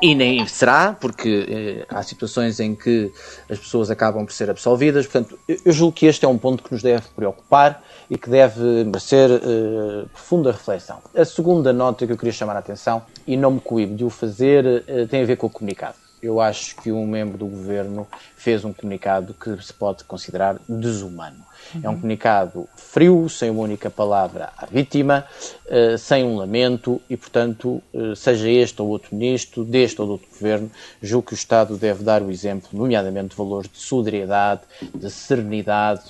e 0.00 0.14
nem 0.14 0.46
será, 0.46 0.96
porque 0.98 1.46
eh, 1.48 1.86
há 1.88 2.02
situações 2.02 2.60
em 2.60 2.74
que 2.74 3.12
as 3.50 3.58
pessoas 3.58 3.90
acabam 3.90 4.24
por 4.24 4.32
ser 4.32 4.48
absolvidas. 4.48 5.06
Portanto, 5.06 5.38
eu 5.48 5.72
julgo 5.72 5.92
que 5.92 6.06
este 6.06 6.24
é 6.24 6.28
um 6.28 6.38
ponto 6.38 6.62
que 6.62 6.72
nos 6.72 6.82
deve 6.82 7.04
preocupar 7.16 7.82
e 8.08 8.16
que 8.16 8.30
deve 8.30 8.84
merecer 8.84 9.30
eh, 9.30 10.06
profunda 10.12 10.52
reflexão. 10.52 10.98
A 11.14 11.24
segunda 11.24 11.72
nota 11.72 12.06
que 12.06 12.12
eu 12.12 12.16
queria 12.16 12.32
chamar 12.32 12.56
a 12.56 12.60
atenção, 12.60 13.02
e 13.26 13.36
não 13.36 13.52
me 13.52 13.60
coíbo 13.60 13.94
de 13.94 14.04
o 14.04 14.10
fazer, 14.10 14.84
eh, 14.86 15.06
tem 15.06 15.22
a 15.22 15.26
ver 15.26 15.36
com 15.36 15.48
o 15.48 15.50
comunicado. 15.50 16.07
Eu 16.22 16.40
acho 16.40 16.76
que 16.76 16.90
um 16.90 17.06
membro 17.06 17.38
do 17.38 17.46
governo 17.46 18.06
fez 18.36 18.64
um 18.64 18.72
comunicado 18.72 19.34
que 19.34 19.62
se 19.62 19.72
pode 19.72 20.04
considerar 20.04 20.58
desumano. 20.68 21.44
Uhum. 21.74 21.80
É 21.82 21.88
um 21.88 21.94
comunicado 21.94 22.68
frio, 22.76 23.28
sem 23.28 23.50
uma 23.50 23.62
única 23.62 23.90
palavra 23.90 24.50
à 24.56 24.66
vítima, 24.66 25.24
uh, 25.66 25.96
sem 25.98 26.24
um 26.24 26.36
lamento 26.36 27.00
e, 27.08 27.16
portanto, 27.16 27.82
uh, 27.92 28.16
seja 28.16 28.48
este 28.48 28.80
ou 28.82 28.88
outro 28.88 29.14
ministro, 29.14 29.64
deste 29.64 30.00
ou 30.00 30.06
do 30.06 30.12
outro 30.14 30.28
governo, 30.28 30.70
julgo 31.02 31.28
que 31.28 31.34
o 31.34 31.36
Estado 31.36 31.76
deve 31.76 32.02
dar 32.02 32.22
o 32.22 32.30
exemplo, 32.30 32.68
nomeadamente 32.72 33.28
de 33.30 33.36
valores 33.36 33.70
de 33.70 33.78
solidariedade, 33.78 34.62
de 34.94 35.10
serenidade 35.10 36.02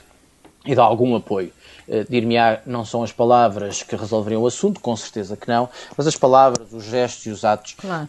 e 0.64 0.75
de 0.75 0.81
algum 0.81 1.14
apoio. 1.16 1.53
Uh, 1.88 2.05
Dir-me-á, 2.09 2.61
não 2.66 2.85
são 2.85 3.03
as 3.03 3.12
palavras 3.12 3.83
que 3.83 3.96
resolveriam 3.96 4.42
o 4.42 4.46
assunto, 4.46 4.81
com 4.81 4.94
certeza 4.94 5.37
que 5.37 5.48
não, 5.48 5.68
mas 5.96 6.07
as 6.07 6.16
palavras, 6.16 6.70
os 6.72 6.85
gestos 6.85 7.27
e 7.27 7.31
os 7.31 7.44
atos 7.44 7.74
claro 7.79 8.09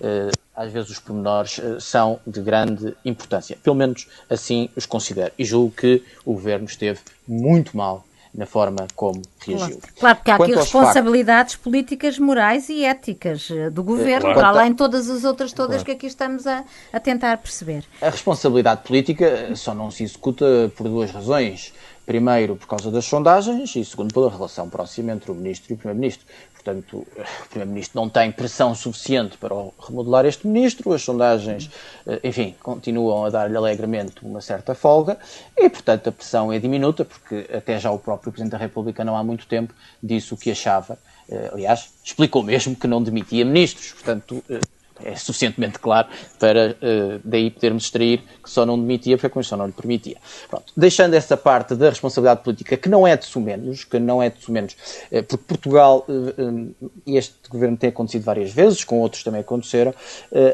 às 0.59 0.73
vezes 0.73 0.89
os 0.89 0.99
pormenores 0.99 1.57
uh, 1.57 1.79
são 1.79 2.19
de 2.27 2.41
grande 2.41 2.93
importância. 3.05 3.57
Pelo 3.63 3.77
menos 3.77 4.09
assim 4.29 4.69
os 4.75 4.85
considero. 4.85 5.31
E 5.39 5.45
julgo 5.45 5.71
que 5.71 6.03
o 6.25 6.33
Governo 6.33 6.65
esteve 6.65 6.99
muito 7.25 7.77
mal 7.77 8.03
na 8.35 8.45
forma 8.45 8.85
como 8.93 9.21
reagiu. 9.39 9.79
Claro, 9.79 9.93
claro 9.97 10.15
porque 10.17 10.31
há 10.31 10.37
Quanto 10.37 10.51
aqui 10.51 10.59
responsabilidades 10.59 11.53
factos, 11.53 11.63
políticas, 11.63 12.19
morais 12.19 12.69
e 12.69 12.83
éticas 12.83 13.49
eh, 13.49 13.69
do 13.69 13.81
Governo, 13.83 14.33
claro. 14.33 14.39
para 14.39 14.47
além 14.49 14.71
de 14.71 14.77
todas 14.77 15.09
as 15.09 15.23
outras 15.23 15.51
todas 15.51 15.77
claro. 15.77 15.85
que 15.85 15.91
aqui 15.93 16.05
estamos 16.05 16.45
a, 16.45 16.63
a 16.93 16.99
tentar 16.99 17.37
perceber. 17.37 17.85
A 18.01 18.09
responsabilidade 18.09 18.81
política 18.83 19.55
só 19.55 19.73
não 19.73 19.89
se 19.89 20.03
executa 20.03 20.71
por 20.75 20.87
duas 20.87 21.09
razões. 21.09 21.73
Primeiro, 22.09 22.55
por 22.55 22.65
causa 22.65 22.89
das 22.89 23.05
sondagens 23.05 23.75
e, 23.75 23.85
segundo, 23.85 24.11
pela 24.11 24.31
relação 24.31 24.67
próxima 24.67 25.11
entre 25.11 25.29
o 25.29 25.35
Ministro 25.35 25.71
e 25.71 25.75
o 25.75 25.77
Primeiro-Ministro. 25.77 26.25
Portanto, 26.55 26.97
o 26.97 27.49
Primeiro-Ministro 27.49 28.01
não 28.01 28.09
tem 28.09 28.31
pressão 28.31 28.73
suficiente 28.73 29.37
para 29.37 29.53
remodelar 29.79 30.25
este 30.25 30.47
Ministro, 30.47 30.91
as 30.91 31.03
sondagens, 31.03 31.69
eh, 32.07 32.19
enfim, 32.23 32.55
continuam 32.63 33.25
a 33.25 33.29
dar-lhe 33.29 33.55
alegremente 33.55 34.15
uma 34.23 34.41
certa 34.41 34.73
folga 34.73 35.19
e, 35.55 35.69
portanto, 35.69 36.07
a 36.07 36.11
pressão 36.11 36.51
é 36.51 36.57
diminuta, 36.57 37.05
porque 37.05 37.47
até 37.53 37.79
já 37.79 37.91
o 37.91 37.99
próprio 37.99 38.31
Presidente 38.31 38.53
da 38.53 38.57
República 38.57 39.05
não 39.05 39.15
há 39.15 39.23
muito 39.23 39.45
tempo 39.45 39.71
disse 40.01 40.33
o 40.33 40.37
que 40.37 40.49
achava. 40.49 40.97
Eh, 41.29 41.51
aliás, 41.53 41.93
explicou 42.03 42.41
mesmo 42.41 42.75
que 42.75 42.87
não 42.87 43.03
demitia 43.03 43.45
ministros. 43.45 43.91
Portanto, 43.91 44.43
eh, 44.49 44.59
é 45.03 45.15
suficientemente 45.15 45.79
claro 45.79 46.07
para 46.39 46.75
uh, 46.81 47.21
daí 47.23 47.49
podermos 47.49 47.83
extrair 47.83 48.23
que 48.43 48.49
só 48.49 48.65
não 48.65 48.79
demitia 48.79 49.17
porque 49.17 49.27
a 49.27 49.29
Constituição 49.29 49.57
não 49.57 49.67
lhe 49.67 49.73
permitia. 49.73 50.17
Pronto. 50.49 50.73
Deixando 50.75 51.13
essa 51.13 51.37
parte 51.37 51.75
da 51.75 51.89
responsabilidade 51.89 52.43
política, 52.43 52.77
que 52.77 52.89
não 52.89 53.07
é 53.07 53.15
de 53.15 53.25
sumenos, 53.25 53.83
que 53.83 53.99
não 53.99 54.21
é 54.21 54.29
de 54.29 54.41
sumenos, 54.41 54.75
uh, 55.11 55.23
porque 55.23 55.43
Portugal, 55.47 56.05
uh, 56.07 56.91
este 57.07 57.38
governo 57.49 57.77
tem 57.77 57.89
acontecido 57.89 58.23
várias 58.23 58.51
vezes, 58.51 58.83
com 58.83 58.99
outros 58.99 59.23
também 59.23 59.41
aconteceram, 59.41 59.93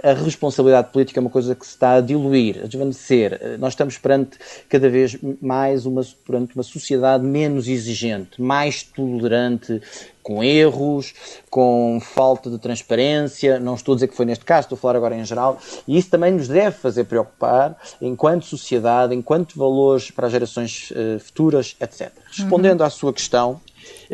a 0.03 0.13
responsabilidade 0.13 0.91
política 0.91 1.19
é 1.19 1.21
uma 1.21 1.29
coisa 1.29 1.55
que 1.55 1.65
se 1.65 1.73
está 1.73 1.93
a 1.93 2.01
diluir, 2.01 2.61
a 2.63 2.67
desvanecer. 2.67 3.57
nós 3.59 3.73
estamos 3.73 3.97
perante 3.97 4.37
cada 4.69 4.89
vez 4.89 5.17
mais 5.41 5.85
uma, 5.85 6.01
perante 6.25 6.55
uma 6.55 6.63
sociedade 6.63 7.23
menos 7.23 7.67
exigente, 7.67 8.41
mais 8.41 8.83
tolerante, 8.83 9.81
com 10.25 10.43
erros, 10.43 11.13
com 11.51 11.99
falta 12.01 12.49
de 12.49 12.57
transparência. 12.57 13.59
Não 13.59 13.75
estou 13.75 13.93
a 13.93 13.95
dizer 13.95 14.07
que 14.07 14.15
foi 14.15 14.25
neste 14.25 14.43
caso, 14.43 14.65
estou 14.65 14.75
a 14.75 14.79
falar 14.79 14.95
agora 14.95 15.15
em 15.15 15.23
geral. 15.23 15.59
E 15.87 15.95
isso 15.95 16.09
também 16.09 16.31
nos 16.31 16.47
deve 16.47 16.75
fazer 16.75 17.03
preocupar 17.03 17.77
enquanto 18.01 18.43
sociedade, 18.45 19.13
enquanto 19.13 19.55
valores 19.55 20.09
para 20.09 20.25
as 20.25 20.31
gerações 20.31 20.89
uh, 20.89 21.19
futuras, 21.19 21.75
etc. 21.79 22.11
Respondendo 22.31 22.79
uhum. 22.79 22.87
à 22.87 22.89
sua 22.89 23.13
questão, 23.13 23.61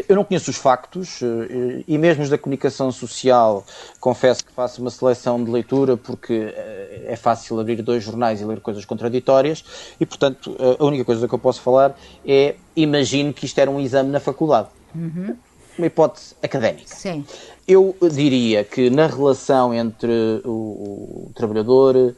eu 0.07 0.15
não 0.15 0.23
conheço 0.23 0.49
os 0.49 0.57
factos 0.57 1.21
eh, 1.21 1.83
e 1.87 1.97
mesmo 1.97 2.23
os 2.23 2.29
da 2.29 2.37
comunicação 2.37 2.91
social 2.91 3.65
confesso 3.99 4.45
que 4.45 4.51
faço 4.51 4.81
uma 4.81 4.89
seleção 4.89 5.43
de 5.43 5.51
leitura 5.51 5.97
porque 5.97 6.53
eh, 6.55 7.05
é 7.07 7.15
fácil 7.15 7.59
abrir 7.59 7.81
dois 7.81 8.03
jornais 8.03 8.41
e 8.41 8.45
ler 8.45 8.59
coisas 8.59 8.85
contraditórias 8.85 9.63
e, 9.99 10.05
portanto, 10.05 10.55
a 10.79 10.83
única 10.83 11.05
coisa 11.05 11.27
que 11.27 11.33
eu 11.33 11.39
posso 11.39 11.61
falar 11.61 11.95
é 12.25 12.55
imagino 12.75 13.33
que 13.33 13.45
isto 13.45 13.59
era 13.59 13.69
um 13.69 13.79
exame 13.79 14.09
na 14.09 14.19
faculdade. 14.19 14.69
Uhum 14.95 15.35
uma 15.77 15.87
hipótese 15.87 16.35
académica. 16.43 16.93
Sim. 16.93 17.25
Eu 17.65 17.95
diria 18.11 18.63
que 18.63 18.89
na 18.89 19.07
relação 19.07 19.73
entre 19.73 20.41
o, 20.43 21.29
o 21.29 21.31
trabalhador 21.33 22.13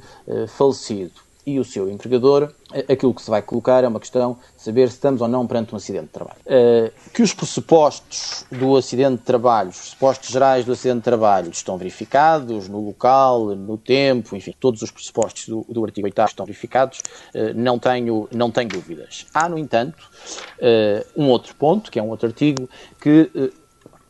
falecido 0.47 1.11
e 1.45 1.59
o 1.59 1.63
seu 1.63 1.89
empregador, 1.89 2.51
eh, 2.73 2.93
aquilo 2.93 3.13
que 3.13 3.21
se 3.21 3.29
vai 3.29 3.41
colocar 3.41 3.83
é 3.83 3.87
uma 3.87 3.99
questão 3.99 4.37
de 4.55 4.63
saber 4.63 4.87
se 4.89 4.95
estamos 4.95 5.21
ou 5.21 5.27
não 5.27 5.45
perante 5.45 5.73
um 5.73 5.77
acidente 5.77 6.05
de 6.05 6.11
trabalho. 6.11 6.39
Uh, 6.45 6.91
que 7.11 7.21
os 7.21 7.33
pressupostos 7.33 8.45
do 8.51 8.77
acidente 8.77 9.17
de 9.17 9.23
trabalho, 9.23 9.69
os 9.69 9.77
pressupostos 9.77 10.29
gerais 10.29 10.65
do 10.65 10.71
acidente 10.71 10.99
de 10.99 11.03
trabalho 11.03 11.51
estão 11.51 11.77
verificados 11.77 12.69
no 12.69 12.85
local, 12.85 13.47
no 13.55 13.77
tempo, 13.77 14.35
enfim, 14.35 14.53
todos 14.57 14.81
os 14.81 14.91
pressupostos 14.91 15.47
do, 15.47 15.65
do 15.67 15.83
artigo 15.83 16.07
8 16.07 16.21
estão 16.21 16.45
verificados, 16.45 16.99
uh, 17.35 17.53
não, 17.55 17.77
tenho, 17.77 18.27
não 18.31 18.49
tenho 18.49 18.69
dúvidas. 18.69 19.25
Há, 19.33 19.49
no 19.49 19.57
entanto, 19.57 20.09
uh, 20.59 21.21
um 21.21 21.29
outro 21.29 21.55
ponto, 21.55 21.91
que 21.91 21.99
é 21.99 22.03
um 22.03 22.09
outro 22.09 22.27
artigo, 22.27 22.69
que 23.01 23.29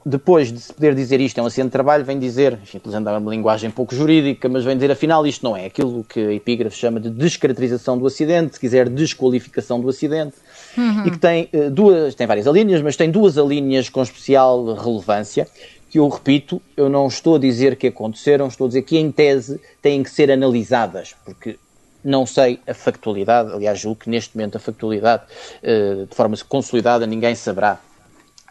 depois 0.06 0.52
de 0.52 0.60
se 0.60 0.74
poder 0.74 0.94
dizer 0.94 1.22
isto 1.22 1.40
é 1.40 1.44
um 1.44 1.46
acidente 1.46 1.68
de 1.68 1.72
trabalho, 1.72 2.04
vem 2.04 2.20
dizer, 2.20 2.60
enfim, 2.62 2.78
utilizando 2.78 3.08
uma 3.08 3.32
linguagem 3.32 3.72
pouco 3.72 3.96
jurídica, 3.96 4.50
mas 4.50 4.66
vem 4.66 4.76
dizer 4.76 4.92
afinal 4.92 5.26
isto 5.26 5.44
não 5.44 5.56
é 5.56 5.66
aquilo 5.66 6.04
que 6.04 6.20
a 6.20 6.34
epígrafe 6.34 6.76
chama 6.76 7.00
de 7.00 7.10
descaracterização 7.10 7.98
do 7.98 8.06
acidente, 8.06 8.56
se 8.56 8.60
quiser 8.60 8.90
desqualificação 8.90 9.80
do 9.80 9.88
acidente, 9.88 10.36
uhum. 10.78 11.08
e 11.08 11.12
que 11.12 11.18
tem 11.18 11.50
uh, 11.54 11.70
duas, 11.72 12.16
tem 12.16 12.28
várias 12.28 12.48
alíneas, 12.48 12.82
mas 12.82 12.98
tem 12.98 13.10
duas 13.10 13.38
alíneas 13.38 13.88
com 13.88 14.04
especial 14.04 14.74
relevância, 14.74 15.48
que 15.90 16.00
eu 16.00 16.10
repito, 16.10 16.62
eu 16.76 16.90
não 16.90 17.08
estou 17.08 17.36
a 17.36 17.40
dizer 17.40 17.78
que 17.78 17.88
aconteceram, 17.88 18.48
estou 18.48 18.66
a 18.66 18.68
dizer 18.68 18.82
que 18.82 18.98
em 18.98 19.12
tese 19.12 19.62
têm 19.82 20.04
que 20.04 20.10
ser 20.10 20.30
analisadas, 20.32 21.16
porque 21.24 21.58
não 22.04 22.26
sei 22.26 22.60
a 22.68 22.74
factualidade, 22.74 23.54
aliás, 23.54 23.80
julgo 23.80 24.02
que 24.02 24.10
neste 24.10 24.36
momento 24.36 24.58
a 24.58 24.60
factualidade, 24.60 25.24
uh, 25.64 26.06
de 26.08 26.14
forma 26.14 26.36
consolidada, 26.50 27.08
ninguém 27.08 27.36
saberá 27.36 27.80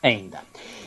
ainda 0.02 0.38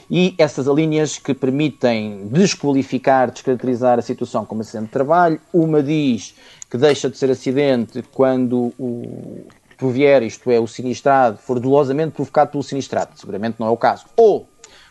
e 0.10 0.36
essas 0.38 0.68
alíneas 0.68 1.18
que 1.18 1.34
permitem 1.34 2.28
desqualificar, 2.28 3.32
descaracterizar 3.32 4.00
a 4.00 4.02
situação 4.02 4.46
como 4.46 4.62
acidente 4.62 4.86
de 4.86 4.91
trabalho. 4.91 5.39
Uma 5.54 5.82
diz 5.82 6.36
que 6.70 6.78
deixa 6.78 7.10
de 7.10 7.18
ser 7.18 7.32
acidente 7.32 8.04
quando 8.13 8.74
o 8.78 9.46
provier, 9.78 10.24
isto 10.24 10.50
é, 10.50 10.60
o 10.60 10.68
sinistrado, 10.68 11.38
for 11.38 11.60
dolosamente 11.60 12.12
provocado 12.12 12.52
pelo 12.52 12.63
sinistrado. 12.63 13.12
Seguramente 13.15 13.58
não 13.60 13.68
é 13.68 13.70
o 13.70 13.78
caso. 13.78 14.06
Ou 14.15 14.48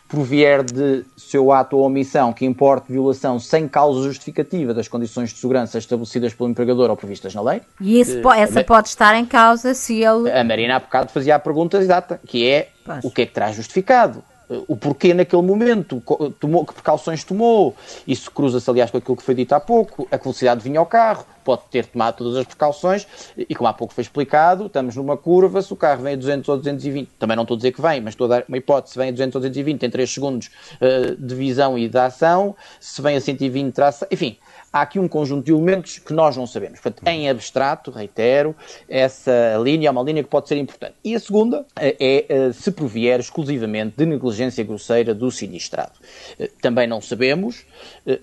provier 0.07 0.63
de 0.63 1.03
seu 1.17 1.51
ato 1.51 1.75
ou 1.75 1.83
omissão 1.83 2.31
que 2.31 2.45
importe 2.45 2.91
violação 2.91 3.39
sem 3.39 3.67
causa 3.67 4.03
justificativa 4.03 4.73
das 4.73 4.87
condições 4.87 5.33
de 5.33 5.39
segurança 5.39 5.79
estabelecidas 5.79 6.33
pelo 6.33 6.49
empregador 6.49 6.91
ou 6.91 6.95
previstas 6.95 7.33
na 7.33 7.41
lei. 7.41 7.61
E 7.81 8.01
uh, 8.01 8.31
essa 8.31 8.63
pode 8.63 8.89
estar 8.89 9.15
em 9.15 9.25
causa 9.25 9.73
se 9.73 10.03
ele. 10.03 10.31
A 10.31 10.43
Marina 10.43 10.75
há 10.75 10.79
bocado 10.79 11.11
fazia 11.11 11.35
a 11.35 11.39
pergunta 11.39 11.77
exata, 11.77 12.19
que 12.25 12.47
é 12.47 12.69
pois. 12.85 13.03
o 13.03 13.09
que 13.09 13.23
é 13.23 13.25
que 13.25 13.33
traz 13.33 13.55
justificado? 13.55 14.23
O 14.67 14.75
porquê 14.75 15.13
naquele 15.13 15.41
momento, 15.41 16.01
tomou, 16.39 16.65
que 16.65 16.73
precauções 16.73 17.23
tomou. 17.23 17.75
Isso 18.07 18.31
cruza-se, 18.31 18.69
aliás, 18.69 18.91
com 18.91 18.97
aquilo 18.97 19.17
que 19.17 19.23
foi 19.23 19.35
dito 19.35 19.53
há 19.53 19.59
pouco. 19.59 20.07
A 20.11 20.17
velocidade 20.17 20.61
vinha 20.61 20.79
ao 20.79 20.85
carro, 20.85 21.25
pode 21.43 21.61
ter 21.69 21.85
tomado 21.85 22.17
todas 22.17 22.37
as 22.37 22.45
precauções, 22.45 23.07
e 23.37 23.53
como 23.53 23.67
há 23.67 23.73
pouco 23.73 23.93
foi 23.93 24.01
explicado, 24.01 24.65
estamos 24.65 24.95
numa 24.95 25.15
curva, 25.15 25.61
se 25.61 25.71
o 25.71 25.75
carro 25.75 26.01
vem 26.01 26.13
a 26.13 26.17
200 26.17 26.49
ou 26.49 26.57
220, 26.57 27.09
também 27.19 27.35
não 27.35 27.43
estou 27.43 27.55
a 27.55 27.57
dizer 27.57 27.71
que 27.71 27.81
vem, 27.81 28.01
mas 28.01 28.13
estou 28.13 28.25
a 28.25 28.29
dar 28.29 28.45
uma 28.47 28.57
hipótese, 28.57 28.93
se 28.93 28.99
vem 28.99 29.09
a 29.09 29.11
200 29.11 29.35
ou 29.35 29.41
220, 29.41 29.79
tem 29.79 29.89
3 29.89 30.11
segundos 30.11 30.49
uh, 30.81 31.15
de 31.15 31.35
visão 31.35 31.77
e 31.77 31.87
de 31.87 31.97
ação, 31.97 32.55
se 32.79 33.01
vem 33.01 33.15
a 33.15 33.21
120, 33.21 33.73
traça, 33.73 34.07
enfim 34.11 34.37
há 34.75 34.81
aqui 34.81 34.99
um 34.99 35.07
conjunto 35.07 35.45
de 35.45 35.53
elementos 35.53 35.99
que 35.99 36.13
nós 36.13 36.35
não 36.35 36.45
sabemos. 36.45 36.81
Portanto, 36.81 37.07
em 37.07 37.29
abstrato, 37.29 37.91
reitero, 37.91 38.53
essa 38.89 39.57
linha 39.63 39.87
é 39.87 39.91
uma 39.91 40.03
linha 40.03 40.21
que 40.21 40.29
pode 40.29 40.49
ser 40.49 40.57
importante. 40.57 40.95
E 41.01 41.15
a 41.15 41.19
segunda 41.19 41.65
eh, 41.79 41.95
é 41.97 42.25
eh, 42.27 42.51
se 42.51 42.71
provier 42.71 43.17
exclusivamente 43.21 43.95
de 43.95 44.05
negligência 44.05 44.61
grosseira 44.65 45.15
do 45.15 45.31
sinistrado. 45.31 45.93
Eh, 46.37 46.51
também 46.61 46.87
não 46.87 46.99
sabemos. 46.99 47.65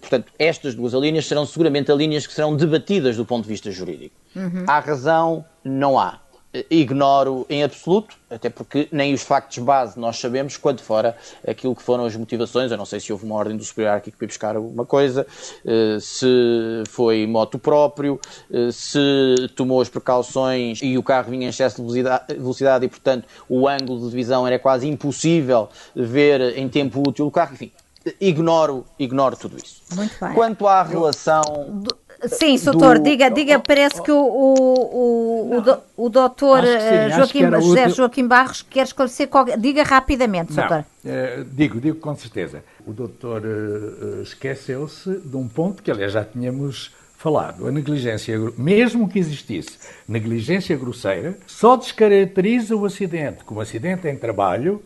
Portanto, 0.00 0.30
estas 0.38 0.74
duas 0.74 0.92
linhas 0.92 1.26
serão 1.26 1.46
seguramente 1.46 1.90
as 1.90 1.96
linhas 1.96 2.26
que 2.26 2.34
serão 2.34 2.54
debatidas 2.54 3.16
do 3.16 3.24
ponto 3.24 3.44
de 3.44 3.48
vista 3.48 3.70
jurídico. 3.70 4.14
Uhum. 4.36 4.64
Há 4.66 4.78
razão? 4.78 5.44
Não 5.64 5.98
há 5.98 6.20
ignoro 6.70 7.46
em 7.48 7.62
absoluto, 7.62 8.16
até 8.30 8.50
porque 8.50 8.88
nem 8.92 9.14
os 9.14 9.22
factos 9.22 9.58
base 9.58 9.98
nós 9.98 10.18
sabemos, 10.18 10.56
quanto 10.56 10.82
fora 10.82 11.16
aquilo 11.46 11.74
que 11.74 11.82
foram 11.82 12.04
as 12.04 12.14
motivações. 12.14 12.70
Eu 12.70 12.76
não 12.76 12.84
sei 12.84 13.00
se 13.00 13.12
houve 13.12 13.24
uma 13.24 13.34
ordem 13.34 13.56
do 13.56 13.64
superior 13.64 14.00
que 14.00 14.10
foi 14.10 14.26
buscar 14.26 14.56
uma 14.56 14.84
coisa, 14.84 15.26
eh, 15.64 15.98
se 16.00 16.82
foi 16.88 17.26
moto 17.26 17.58
próprio, 17.58 18.20
eh, 18.52 18.70
se 18.70 19.48
tomou 19.56 19.80
as 19.80 19.88
precauções 19.88 20.80
e 20.82 20.98
o 20.98 21.02
carro 21.02 21.30
vinha 21.30 21.46
em 21.46 21.50
excesso 21.50 21.76
de 21.82 22.02
velocidade, 22.38 22.84
e, 22.84 22.88
portanto, 22.88 23.26
o 23.48 23.66
ângulo 23.66 24.08
de 24.08 24.14
visão 24.14 24.46
era 24.46 24.58
quase 24.58 24.88
impossível 24.88 25.68
ver 25.94 26.56
em 26.58 26.68
tempo 26.68 27.02
útil 27.06 27.26
o 27.26 27.30
carro. 27.30 27.54
Enfim, 27.54 27.72
ignoro, 28.20 28.84
ignoro 28.98 29.36
tudo 29.36 29.56
isso. 29.56 29.82
Muito 29.94 30.14
bem. 30.20 30.34
Quanto 30.34 30.66
à 30.66 30.82
relação. 30.82 31.42
Sim, 32.28 32.56
doutor, 32.58 32.98
do... 32.98 33.04
diga, 33.04 33.28
diga, 33.30 33.58
parece 33.58 34.00
que 34.00 34.12
o, 34.12 34.16
o, 34.16 35.56
o, 35.58 36.04
o 36.04 36.08
doutor 36.08 36.64
eh, 36.64 37.10
Joaquim, 37.10 37.50
José 37.60 37.88
Joaquim 37.88 38.26
Barros 38.26 38.62
quer 38.62 38.84
esclarecer 38.84 39.28
qualquer... 39.28 39.58
Diga 39.58 39.82
rapidamente, 39.82 40.52
doutor. 40.52 40.84
Uh, 41.04 41.44
digo, 41.52 41.80
digo 41.80 41.98
com 41.98 42.14
certeza. 42.14 42.62
O 42.86 42.92
doutor 42.92 43.42
uh, 43.42 44.22
esqueceu-se 44.22 45.10
de 45.10 45.36
um 45.36 45.48
ponto 45.48 45.82
que, 45.82 45.90
aliás, 45.90 46.12
já 46.12 46.24
tínhamos 46.24 46.92
falado. 47.16 47.66
A 47.66 47.70
negligência, 47.70 48.36
mesmo 48.56 49.08
que 49.08 49.18
existisse 49.18 49.78
negligência 50.08 50.76
grosseira, 50.76 51.36
só 51.46 51.76
descaracteriza 51.76 52.76
o 52.76 52.84
acidente 52.84 53.44
como 53.44 53.60
acidente 53.60 54.08
em 54.08 54.16
trabalho 54.16 54.82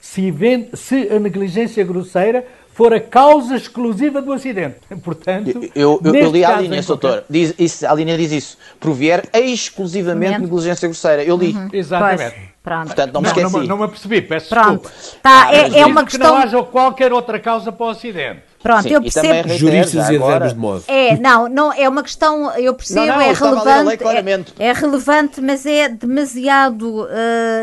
se, 0.00 0.32
se 0.74 1.08
a 1.10 1.18
negligência 1.18 1.84
grosseira 1.84 2.46
for 2.78 2.94
a 2.94 3.00
causa 3.00 3.56
exclusiva 3.56 4.22
do 4.22 4.32
acidente. 4.32 4.76
Portanto, 5.02 5.48
eu, 5.74 6.00
eu, 6.04 6.14
eu 6.14 6.30
li 6.30 6.44
a 6.44 6.60
linha, 6.60 6.80
doutor. 6.80 7.24
Diz, 7.28 7.52
isso, 7.58 7.84
a 7.84 7.92
linha 7.92 8.16
diz 8.16 8.30
isso. 8.30 8.58
Provier 8.78 9.28
exclusivamente 9.34 10.38
negligência 10.38 10.86
grosseira. 10.86 11.24
Eu 11.24 11.36
li. 11.36 11.52
Uhum. 11.52 11.68
Exatamente. 11.72 12.34
Pois. 12.36 12.48
Pronto. 12.62 12.86
Portanto, 12.86 13.12
não 13.12 13.20
me 13.20 13.26
esqueci. 13.26 13.52
Não, 13.52 13.60
não, 13.60 13.66
não 13.66 13.78
me 13.78 13.84
apercebi, 13.84 14.22
peço 14.22 14.50
Pronto. 14.50 14.88
desculpa. 14.88 15.18
Tá, 15.20 15.48
é, 15.52 15.80
é 15.80 15.86
uma 15.86 16.04
que 16.04 16.10
questão... 16.10 16.34
não 16.34 16.42
haja 16.42 16.62
qualquer 16.62 17.12
outra 17.12 17.40
causa 17.40 17.72
para 17.72 17.86
o 17.86 17.88
acidente. 17.88 18.42
Pronto, 18.62 18.82
Sim, 18.82 18.94
eu 18.94 19.02
percebo. 19.02 19.48
Juristas 19.50 20.08
e 20.10 20.16
adverbios 20.16 20.52
de 20.52 20.58
modo. 20.58 20.84
É, 20.88 21.16
não, 21.16 21.48
não, 21.48 21.72
é 21.72 21.88
uma 21.88 22.02
questão, 22.02 22.52
eu 22.56 22.74
percebo, 22.74 23.06
não, 23.06 23.14
não, 23.14 23.20
é 23.20 23.32
relevante. 23.32 24.54
É, 24.58 24.66
é, 24.66 24.72
relevante, 24.72 25.40
mas 25.40 25.64
é 25.64 25.88
demasiado 25.88 27.04
uh, 27.04 27.08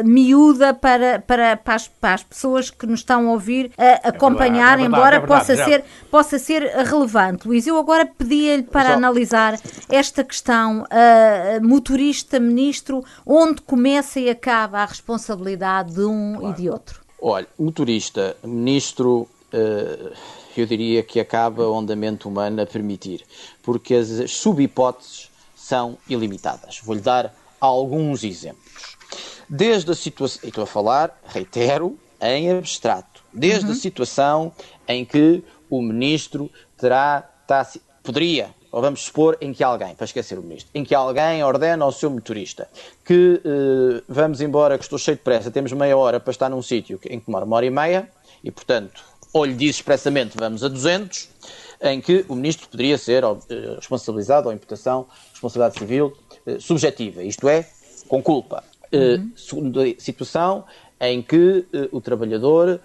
miúda 0.05 0.73
para, 0.73 1.19
para, 1.19 1.57
para, 1.57 1.75
as, 1.75 1.87
para 1.87 2.13
as 2.13 2.23
pessoas 2.23 2.69
que 2.69 2.85
nos 2.85 3.01
estão 3.01 3.27
a 3.27 3.31
ouvir 3.31 3.67
uh, 3.67 4.07
acompanhar, 4.07 4.79
é 4.79 4.81
verdade, 4.81 4.83
é 4.83 4.85
embora 4.85 5.19
verdade, 5.19 5.27
possa, 5.27 5.55
ser, 5.55 5.83
possa 6.09 6.39
ser 6.39 6.61
relevante. 6.61 7.47
Luís, 7.47 7.67
eu 7.67 7.77
agora 7.77 8.05
pedia-lhe 8.05 8.63
para 8.63 8.89
Só. 8.89 8.93
analisar 8.93 9.59
esta 9.89 10.23
questão 10.23 10.83
uh, 10.83 11.67
motorista-ministro, 11.67 13.03
onde 13.25 13.61
começa 13.61 14.19
e 14.19 14.29
acaba 14.29 14.79
a 14.79 14.85
responsabilidade 14.85 15.93
de 15.93 16.01
um 16.01 16.35
claro. 16.39 16.53
e 16.53 16.61
de 16.61 16.69
outro. 16.69 17.01
Olha, 17.21 17.47
motorista, 17.57 18.37
ministro 18.43 19.27
uh, 19.53 20.11
eu 20.61 20.65
diria 20.65 21.03
que 21.03 21.19
acaba 21.19 21.67
onde 21.67 21.93
a 21.93 21.95
mente 21.95 22.27
humana 22.27 22.65
permitir, 22.65 23.23
porque 23.61 23.95
as 23.95 24.31
subhipóteses 24.31 25.29
são 25.55 25.97
ilimitadas. 26.07 26.79
Vou-lhe 26.83 27.01
dar 27.01 27.33
alguns 27.59 28.23
exemplos. 28.23 28.95
Desde 29.49 29.91
a 29.91 29.95
situação, 29.95 30.47
estou 30.47 30.63
a 30.63 30.67
falar, 30.67 31.19
reitero, 31.27 31.97
em 32.21 32.51
abstrato, 32.51 33.23
desde 33.33 33.65
uhum. 33.65 33.71
a 33.71 33.75
situação 33.75 34.53
em 34.87 35.05
que 35.05 35.43
o 35.69 35.81
ministro 35.81 36.49
terá, 36.77 37.21
tá, 37.47 37.67
poderia, 38.03 38.49
ou 38.71 38.81
vamos 38.81 39.03
supor, 39.03 39.37
em 39.39 39.53
que 39.53 39.63
alguém, 39.63 39.95
para 39.95 40.05
esquecer 40.05 40.37
o 40.37 40.41
ministro, 40.41 40.69
em 40.73 40.83
que 40.83 40.93
alguém 40.93 41.43
ordena 41.43 41.85
ao 41.85 41.91
seu 41.91 42.09
motorista 42.09 42.67
que 43.05 43.41
uh, 43.45 44.03
vamos 44.07 44.41
embora, 44.41 44.77
que 44.77 44.83
estou 44.83 44.99
cheio 44.99 45.17
de 45.17 45.23
pressa, 45.23 45.49
temos 45.49 45.71
meia 45.71 45.97
hora 45.97 46.19
para 46.19 46.31
estar 46.31 46.49
num 46.49 46.61
sítio 46.61 46.99
em 47.05 47.19
que 47.19 47.25
demora 47.25 47.45
uma 47.45 47.55
hora 47.55 47.65
e 47.65 47.69
meia, 47.69 48.09
e 48.43 48.51
portanto 48.51 49.01
ou 49.35 49.43
lhe 49.43 49.53
diz 49.53 49.75
expressamente 49.75 50.37
vamos 50.37 50.63
a 50.63 50.69
200, 50.69 51.27
em 51.81 51.99
que 51.99 52.23
o 52.29 52.35
ministro 52.35 52.69
poderia 52.69 52.97
ser 52.97 53.21
eh, 53.25 53.75
responsabilizado 53.75 54.47
ou 54.47 54.53
imputação, 54.53 55.05
responsabilidade 55.33 55.77
civil 55.77 56.13
eh, 56.47 56.57
subjetiva, 56.57 57.21
isto 57.21 57.49
é, 57.49 57.67
com 58.07 58.23
culpa. 58.23 58.63
Eh, 58.93 59.15
uhum. 59.15 59.31
Segunda 59.35 59.83
situação 59.99 60.63
em 61.01 61.21
que 61.21 61.65
o 61.91 61.99
trabalhador, 61.99 62.79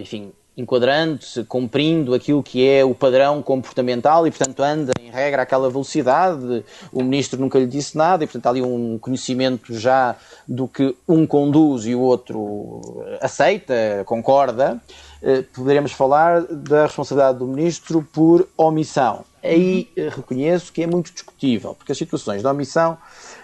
enfim, 0.00 0.32
enquadrando-se, 0.56 1.44
cumprindo 1.44 2.14
aquilo 2.14 2.42
que 2.42 2.66
é 2.66 2.82
o 2.82 2.94
padrão 2.94 3.42
comportamental 3.42 4.26
e, 4.26 4.30
portanto, 4.30 4.60
anda 4.62 4.92
em 4.98 5.10
regra 5.10 5.42
àquela 5.42 5.68
velocidade. 5.68 6.64
O 6.90 7.02
ministro 7.02 7.38
nunca 7.38 7.58
lhe 7.58 7.66
disse 7.66 7.94
nada 7.96 8.24
e, 8.24 8.26
portanto, 8.26 8.46
há 8.46 8.48
ali 8.48 8.62
um 8.62 8.98
conhecimento 8.98 9.78
já 9.78 10.16
do 10.48 10.66
que 10.66 10.96
um 11.06 11.26
conduz 11.26 11.84
e 11.84 11.94
o 11.94 12.00
outro 12.00 12.80
aceita, 13.20 14.02
concorda. 14.06 14.80
Eh, 15.22 15.42
poderemos 15.54 15.92
falar 15.92 16.42
da 16.42 16.84
responsabilidade 16.84 17.38
do 17.38 17.46
ministro 17.46 18.06
por 18.12 18.48
omissão. 18.56 19.24
Aí 19.42 19.90
eh, 19.96 20.08
reconheço 20.08 20.72
que 20.72 20.82
é 20.82 20.86
muito 20.86 21.12
discutível, 21.12 21.74
porque 21.74 21.92
as 21.92 21.98
situações 21.98 22.40
de 22.40 22.46
omissão 22.46 22.96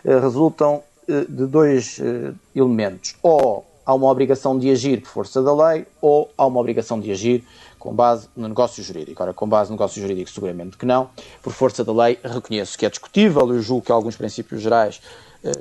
eh, 0.05 0.19
resultam 0.19 0.83
de 1.09 1.47
dois 1.47 2.01
elementos. 2.53 3.15
Ou 3.23 3.65
há 3.85 3.95
uma 3.95 4.11
obrigação 4.11 4.59
de 4.59 4.69
agir 4.69 5.01
por 5.03 5.09
força 5.09 5.41
da 5.41 5.55
lei, 5.55 5.87
ou 6.01 6.29
há 6.37 6.45
uma 6.45 6.59
obrigação 6.59 6.99
de 6.99 7.13
agir 7.13 7.45
com 7.79 7.95
base 7.95 8.29
no 8.37 8.49
negócio 8.49 8.83
jurídico. 8.83 9.23
Ora, 9.23 9.33
com 9.33 9.49
base 9.49 9.71
no 9.71 9.77
negócio 9.77 10.03
jurídico, 10.03 10.29
seguramente 10.29 10.77
que 10.77 10.85
não. 10.85 11.09
Por 11.41 11.53
força 11.53 11.85
da 11.85 11.93
lei, 11.93 12.19
reconheço 12.25 12.77
que 12.77 12.85
é 12.85 12.91
discutível. 12.91 13.55
Eu 13.55 13.63
julgo 13.63 13.87
que 13.87 13.93
alguns 13.93 14.17
princípios 14.17 14.61
gerais 14.61 15.01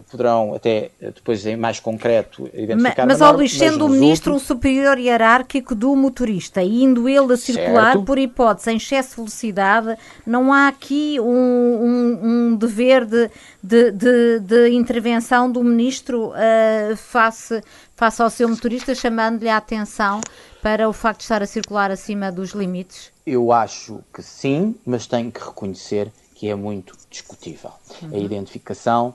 poderão 0.10 0.54
até 0.54 0.92
eh, 1.02 1.12
depois 1.12 1.46
em 1.46 1.56
mais 1.56 1.80
concreto 1.80 2.50
identificar. 2.54 3.06
Mas, 3.06 3.22
ao 3.22 3.34
Luís, 3.34 3.54
sendo 3.54 3.86
o 3.86 3.90
ministro 3.90 4.34
um 4.34 4.40
superior 4.40 4.98
hierárquico 4.98 5.76
do 5.76 5.96
motorista, 5.96 6.62
e 6.62 6.84
indo 6.84 7.08
ele 7.08 7.34
a 7.34 7.38
circular 7.38 7.94
certo. 7.94 8.04
por 8.04 8.18
hipótese 8.18 8.72
em 8.72 8.78
excesso 8.78 9.10
de 9.10 9.16
velocidade, 9.18 9.98
não 10.26 10.52
há 10.52 10.68
aqui 10.68 11.20
um, 11.20 11.26
um, 11.26 12.20
um 12.24 12.56
dever 12.56 13.06
de, 13.06 13.30
de, 13.62 13.92
de, 13.92 14.40
de, 14.40 14.70
intervenção 14.70 15.52
do 15.52 15.64
ministro 15.64 16.30
uh, 16.30 16.96
face, 16.96 17.62
face 17.96 18.22
ao 18.22 18.30
seu 18.30 18.48
motorista, 18.48 18.96
chamando-lhe 18.96 19.50
a 19.50 19.58
atenção 19.58 20.22
para 20.62 20.90
o 20.90 20.94
facto 20.94 21.20
de 21.20 21.24
estar 21.26 21.44
a 21.44 21.46
circular 21.46 21.92
acima 21.92 22.32
dos 22.32 22.52
limites? 22.52 23.12
Eu 23.26 23.52
acho 23.52 24.04
que 24.14 24.24
sim, 24.24 24.76
mas 24.86 25.06
tenho 25.06 25.32
que 25.32 25.44
reconhecer 25.44 26.12
que 26.36 26.50
é 26.50 26.56
muito 26.56 26.96
discutível. 27.10 27.72
Uhum. 28.02 28.10
A 28.14 28.18
identificação 28.18 29.14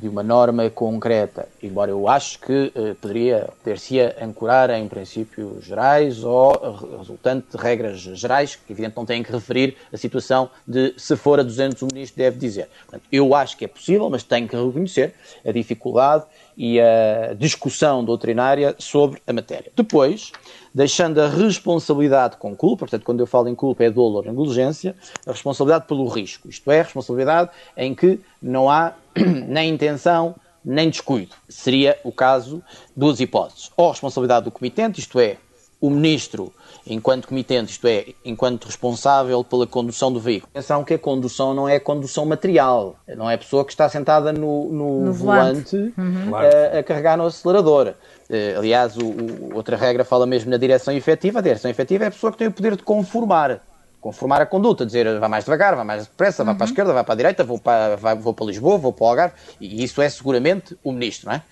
de 0.00 0.08
uma 0.08 0.22
norma 0.22 0.68
concreta, 0.70 1.48
embora 1.62 1.90
eu 1.90 2.08
acho 2.08 2.40
que 2.40 2.72
uh, 2.74 2.94
poderia 2.96 3.48
ter-se 3.62 4.00
ancorar 4.20 4.70
em 4.70 4.88
princípios 4.88 5.64
gerais 5.64 6.24
ou 6.24 6.52
resultante 6.98 7.46
de 7.52 7.56
regras 7.56 8.00
gerais, 8.00 8.56
que 8.56 8.72
evidentemente 8.72 8.96
não 8.96 9.06
têm 9.06 9.22
que 9.22 9.30
referir 9.30 9.76
a 9.92 9.96
situação 9.96 10.50
de 10.66 10.94
se 10.96 11.16
for 11.16 11.38
a 11.38 11.44
200 11.44 11.80
o 11.82 11.86
ministro 11.92 12.18
deve 12.18 12.38
dizer. 12.38 12.68
Portanto, 12.82 13.04
eu 13.12 13.34
acho 13.34 13.56
que 13.56 13.64
é 13.64 13.68
possível, 13.68 14.10
mas 14.10 14.24
tenho 14.24 14.48
que 14.48 14.56
reconhecer 14.56 15.14
a 15.46 15.52
dificuldade 15.52 16.24
e 16.56 16.80
a 16.80 17.34
discussão 17.34 18.04
doutrinária 18.04 18.74
sobre 18.78 19.20
a 19.26 19.32
matéria. 19.32 19.70
Depois, 19.76 20.32
deixando 20.74 21.20
a 21.20 21.28
responsabilidade 21.28 22.36
com 22.36 22.56
culpa, 22.56 22.80
portanto, 22.80 23.04
quando 23.04 23.20
eu 23.20 23.26
falo 23.26 23.48
em 23.48 23.54
culpa 23.54 23.84
é 23.84 23.90
dolo 23.90 24.16
ou 24.16 24.24
negligência, 24.24 24.96
a 25.24 25.30
responsabilidade 25.30 25.86
pelo 25.86 26.06
risco, 26.08 26.48
isto 26.48 26.70
é, 26.70 26.80
a 26.80 26.82
responsabilidade 26.82 27.50
em 27.76 27.94
que 27.94 28.18
não 28.42 28.68
há 28.68 28.94
nem 29.46 29.70
intenção 29.70 30.34
nem 30.64 30.88
descuido. 30.88 31.34
Seria 31.48 31.98
o 32.02 32.10
caso 32.10 32.62
duas 32.96 33.20
hipóteses. 33.20 33.70
Ou 33.76 33.88
a 33.88 33.90
responsabilidade 33.90 34.46
do 34.46 34.50
comitente, 34.50 34.98
isto 34.98 35.20
é, 35.20 35.36
o 35.78 35.90
ministro, 35.90 36.50
enquanto 36.86 37.28
comitente, 37.28 37.72
isto 37.72 37.86
é, 37.86 38.06
enquanto 38.24 38.64
responsável 38.64 39.44
pela 39.44 39.66
condução 39.66 40.10
do 40.10 40.18
veículo. 40.18 40.50
Atenção 40.54 40.82
que 40.82 40.94
a 40.94 40.98
condução 40.98 41.52
não 41.52 41.68
é 41.68 41.78
condução 41.78 42.24
material, 42.24 42.96
não 43.06 43.30
é 43.30 43.34
a 43.34 43.38
pessoa 43.38 43.64
que 43.66 43.72
está 43.72 43.86
sentada 43.90 44.32
no, 44.32 44.72
no, 44.72 45.04
No 45.04 45.12
volante, 45.12 45.76
volante. 45.76 45.94
Uhum. 45.98 46.34
a, 46.34 46.78
a 46.78 46.82
carregar 46.82 47.18
no 47.18 47.26
acelerador. 47.26 47.92
Eh, 48.30 48.54
aliás, 48.56 48.96
o, 48.96 49.04
o- 49.04 49.54
outra 49.54 49.76
regra 49.76 50.04
fala 50.04 50.26
mesmo 50.26 50.50
na 50.50 50.56
direção 50.56 50.94
efetiva. 50.94 51.38
A 51.38 51.42
direção 51.42 51.70
efetiva 51.70 52.04
é 52.04 52.06
a 52.08 52.10
pessoa 52.10 52.32
que 52.32 52.38
tem 52.38 52.48
o 52.48 52.52
poder 52.52 52.76
de 52.76 52.82
conformar. 52.82 53.60
Conformar 54.00 54.42
a 54.42 54.46
conduta, 54.46 54.84
dizer 54.84 55.18
vai 55.18 55.28
mais 55.30 55.44
devagar, 55.44 55.74
vai 55.74 55.84
mais 55.84 56.04
depressa, 56.06 56.44
vai 56.44 56.54
para 56.54 56.64
a 56.64 56.68
esquerda, 56.68 56.92
vai 56.92 57.02
para 57.04 57.14
a 57.14 57.16
direita, 57.16 57.42
vou 57.42 57.58
para, 57.58 57.96
vai- 57.96 58.14
vou 58.14 58.34
para 58.34 58.44
Lisboa, 58.46 58.76
vou 58.76 58.92
para 58.92 59.04
o 59.04 59.08
Algarve. 59.08 59.34
E 59.60 59.82
isso 59.82 60.02
é 60.02 60.08
seguramente 60.08 60.76
o 60.84 60.92
ministro, 60.92 61.28
não 61.28 61.36
é? 61.36 61.42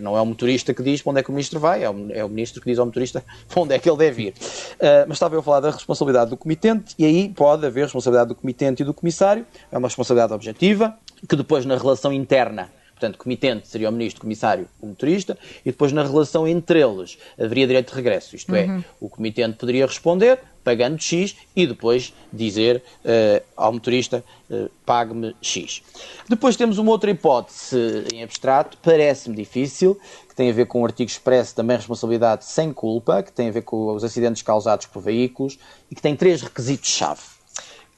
Não 0.00 0.16
é 0.16 0.20
o 0.20 0.26
motorista 0.26 0.74
que 0.74 0.82
diz 0.82 1.00
para 1.00 1.10
onde 1.12 1.20
é 1.20 1.22
que 1.22 1.28
o 1.30 1.32
ministro 1.32 1.60
vai, 1.60 1.84
é 1.84 1.88
o, 1.88 2.08
é 2.10 2.24
o 2.24 2.28
ministro 2.28 2.60
que 2.60 2.68
diz 2.68 2.76
ao 2.80 2.86
motorista 2.86 3.22
para 3.48 3.62
onde 3.62 3.72
é 3.74 3.78
que 3.78 3.88
ele 3.88 3.98
deve 3.98 4.22
ir. 4.24 4.34
Ah, 4.80 5.04
mas 5.06 5.14
estava 5.16 5.36
eu 5.36 5.38
a 5.38 5.42
falar 5.44 5.60
da 5.60 5.70
responsabilidade 5.70 6.30
do 6.30 6.36
comitente, 6.36 6.94
e 6.98 7.04
aí 7.04 7.28
pode 7.28 7.64
haver 7.64 7.84
responsabilidade 7.84 8.28
do 8.30 8.34
comitente 8.34 8.82
e 8.82 8.84
do 8.84 8.92
comissário, 8.92 9.46
é 9.70 9.78
uma 9.78 9.86
responsabilidade 9.86 10.32
objetiva, 10.32 10.96
que 11.28 11.36
depois 11.36 11.64
na 11.64 11.76
relação 11.76 12.12
interna 12.12 12.68
Portanto, 13.00 13.16
comitente 13.16 13.66
seria 13.66 13.88
o 13.88 13.92
ministro, 13.92 14.20
comissário, 14.20 14.68
o 14.78 14.88
motorista, 14.88 15.38
e 15.64 15.70
depois 15.70 15.90
na 15.90 16.02
relação 16.02 16.46
entre 16.46 16.78
eles 16.78 17.16
haveria 17.38 17.66
direito 17.66 17.88
de 17.88 17.94
regresso. 17.96 18.36
Isto 18.36 18.54
é, 18.54 18.84
o 19.00 19.08
comitente 19.08 19.56
poderia 19.56 19.86
responder 19.86 20.38
pagando 20.62 21.00
X 21.00 21.34
e 21.56 21.66
depois 21.66 22.12
dizer 22.30 22.82
eh, 23.02 23.42
ao 23.56 23.72
motorista 23.72 24.22
eh, 24.50 24.68
pague-me 24.84 25.34
X. 25.40 25.82
Depois 26.28 26.54
temos 26.54 26.76
uma 26.76 26.90
outra 26.90 27.10
hipótese 27.10 28.04
em 28.12 28.22
abstrato, 28.22 28.76
parece-me 28.82 29.34
difícil, 29.34 29.98
que 30.28 30.34
tem 30.34 30.50
a 30.50 30.52
ver 30.52 30.66
com 30.66 30.82
o 30.82 30.84
artigo 30.84 31.10
expresso 31.10 31.54
também 31.54 31.78
responsabilidade 31.78 32.44
sem 32.44 32.74
culpa, 32.74 33.22
que 33.22 33.32
tem 33.32 33.48
a 33.48 33.52
ver 33.52 33.62
com 33.62 33.94
os 33.94 34.04
acidentes 34.04 34.42
causados 34.42 34.84
por 34.84 35.00
veículos 35.00 35.58
e 35.90 35.94
que 35.94 36.02
tem 36.02 36.14
três 36.14 36.42
requisitos-chave. 36.42 37.39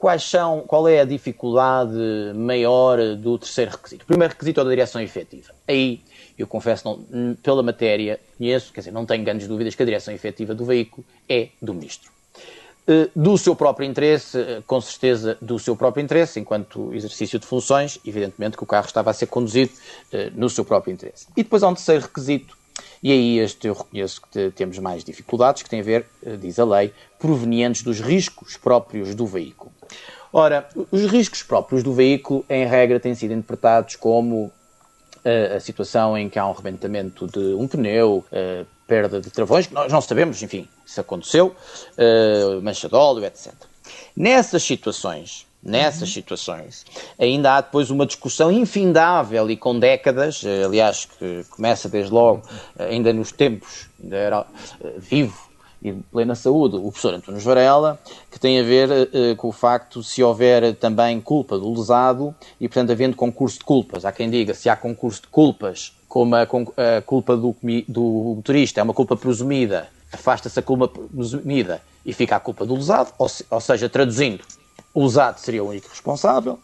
Quais 0.03 0.24
são, 0.24 0.62
qual 0.66 0.88
é 0.88 0.98
a 0.98 1.05
dificuldade 1.05 1.92
maior 2.34 2.98
do 3.14 3.38
terceiro 3.38 3.70
requisito? 3.70 4.03
O 4.03 4.07
primeiro 4.09 4.32
requisito 4.32 4.61
é 4.61 4.64
da 4.64 4.70
direção 4.70 5.00
efetiva. 5.00 5.55
Aí, 5.68 6.00
eu 6.36 6.44
confesso, 6.44 6.82
não, 6.84 7.36
pela 7.36 7.62
matéria, 7.62 8.18
conheço, 8.36 8.72
quer 8.72 8.80
dizer, 8.80 8.90
não 8.90 9.07
tenho 9.07 9.22
grandes 9.22 9.46
dúvidas 9.46 9.76
que 9.76 9.82
a 9.84 9.86
direção 9.86 10.12
efetiva 10.12 10.57
do 10.57 10.64
veículo 10.64 11.07
é 11.28 11.50
do 11.62 11.72
Ministro. 11.72 12.11
Eh, 12.88 13.11
Do 13.14 13.38
seu 13.38 13.55
próprio 13.55 13.88
interesse, 13.88 14.40
eh, 14.40 14.61
com 14.66 14.80
certeza 14.80 15.38
do 15.40 15.57
seu 15.61 15.76
próprio 15.76 16.03
interesse, 16.03 16.40
enquanto 16.40 16.92
exercício 16.92 17.38
de 17.38 17.46
funções, 17.46 18.00
evidentemente 18.05 18.57
que 18.57 18.64
o 18.64 18.66
carro 18.66 18.86
estava 18.86 19.12
a 19.12 19.14
ser 19.14 19.26
conduzido 19.26 19.70
eh, 20.12 20.32
no 20.34 20.50
seu 20.50 20.64
próprio 20.64 20.92
interesse. 20.92 21.28
E 21.36 21.44
depois 21.44 21.62
há 21.62 21.68
um 21.68 21.74
terceiro 21.74 22.03
requisito, 22.03 22.59
e 23.02 23.10
aí 23.12 23.38
este 23.38 23.68
eu 23.68 23.74
reconheço 23.74 24.20
que 24.22 24.28
te- 24.28 24.50
temos 24.50 24.78
mais 24.78 25.02
dificuldades, 25.04 25.62
que 25.62 25.70
tem 25.70 25.80
a 25.80 25.82
ver, 25.82 26.06
eh, 26.24 26.36
diz 26.36 26.58
a 26.58 26.64
lei, 26.64 26.92
provenientes 27.18 27.82
dos 27.82 28.00
riscos 28.00 28.56
próprios 28.56 29.14
do 29.14 29.26
veículo. 29.26 29.72
Ora, 30.32 30.68
os 30.90 31.04
riscos 31.06 31.42
próprios 31.42 31.82
do 31.82 31.92
veículo, 31.92 32.44
em 32.48 32.64
regra, 32.66 32.98
têm 32.98 33.14
sido 33.14 33.32
interpretados 33.34 33.96
como 33.96 34.50
a, 35.24 35.56
a 35.56 35.60
situação 35.60 36.16
em 36.16 36.28
que 36.28 36.38
há 36.38 36.46
um 36.46 36.52
rebentamento 36.52 37.26
de 37.26 37.54
um 37.54 37.68
pneu, 37.68 38.24
eh, 38.32 38.64
perda 38.86 39.20
de 39.20 39.30
travões, 39.30 39.66
que 39.66 39.74
nós 39.74 39.92
não 39.92 40.00
sabemos, 40.00 40.42
enfim, 40.42 40.66
se 40.86 41.00
aconteceu, 41.00 41.54
eh, 41.98 42.58
mancha 42.62 42.88
de 42.88 42.94
óleo, 42.94 43.24
etc. 43.24 43.52
Nessas 44.16 44.62
situações, 44.62 45.46
nessas 45.62 46.12
situações, 46.12 46.84
ainda 47.18 47.54
há 47.56 47.60
depois 47.60 47.90
uma 47.90 48.04
discussão 48.04 48.50
infindável 48.50 49.48
e 49.50 49.56
com 49.56 49.78
décadas, 49.78 50.42
eh, 50.44 50.64
aliás, 50.64 51.04
que 51.18 51.44
começa 51.50 51.88
desde 51.88 52.12
logo, 52.12 52.42
eh, 52.78 52.86
ainda 52.90 53.12
nos 53.12 53.30
tempos, 53.30 53.86
ainda 54.02 54.16
era 54.16 54.46
eh, 54.82 54.94
vivo 54.98 55.52
e 55.80 55.90
de 55.92 56.02
plena 56.12 56.34
saúde, 56.34 56.76
o 56.76 56.82
professor 56.82 57.14
António 57.14 57.40
Varela, 57.40 57.98
que 58.30 58.38
tem 58.38 58.58
a 58.58 58.62
ver 58.62 58.88
eh, 59.12 59.34
com 59.36 59.48
o 59.48 59.52
facto 59.52 60.02
se 60.02 60.22
houver 60.22 60.74
também 60.76 61.20
culpa 61.20 61.58
do 61.58 61.72
lesado 61.72 62.34
e, 62.60 62.68
portanto, 62.68 62.90
havendo 62.90 63.16
concurso 63.16 63.58
de 63.58 63.64
culpas. 63.64 64.04
Há 64.04 64.10
quem 64.12 64.30
diga 64.30 64.54
se 64.54 64.68
há 64.68 64.76
concurso 64.76 65.22
de 65.22 65.28
culpas, 65.28 65.92
como 66.08 66.34
a, 66.36 66.42
a 66.42 67.02
culpa 67.02 67.36
do, 67.36 67.54
do 67.88 68.34
motorista 68.36 68.80
é 68.80 68.82
uma 68.82 68.94
culpa 68.94 69.16
presumida, 69.16 69.88
afasta-se 70.12 70.58
a 70.58 70.62
culpa 70.62 70.86
presumida 70.88 71.80
e 72.04 72.12
fica 72.12 72.36
a 72.36 72.40
culpa 72.40 72.66
do 72.66 72.74
lesado, 72.74 73.12
ou, 73.18 73.28
se- 73.28 73.46
ou 73.50 73.60
seja, 73.60 73.88
traduzindo, 73.88 74.44
o 74.95 75.05
lesado 75.05 75.38
seria 75.40 75.62
o 75.62 75.68
único 75.68 75.88
responsável. 75.88 76.59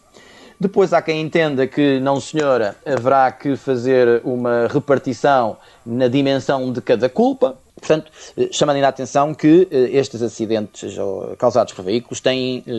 Depois 0.59 0.91
há 0.91 1.01
quem 1.01 1.21
entenda 1.21 1.65
que, 1.65 1.99
não 2.01 2.19
senhora, 2.19 2.75
haverá 2.85 3.31
que 3.31 3.55
fazer 3.55 4.21
uma 4.25 4.67
repartição 4.67 5.57
na 5.85 6.07
dimensão 6.09 6.71
de 6.73 6.81
cada 6.81 7.07
culpa. 7.07 7.57
Portanto, 7.79 8.11
eh, 8.37 8.49
chamando 8.51 8.75
ainda 8.75 8.87
a 8.87 8.89
atenção 8.89 9.33
que 9.33 9.65
eh, 9.71 9.89
estes 9.97 10.21
acidentes 10.21 10.97
oh, 10.97 11.33
causados 11.37 11.71
por 11.71 11.85
veículos 11.85 12.19
têm 12.19 12.61
eh, 12.67 12.71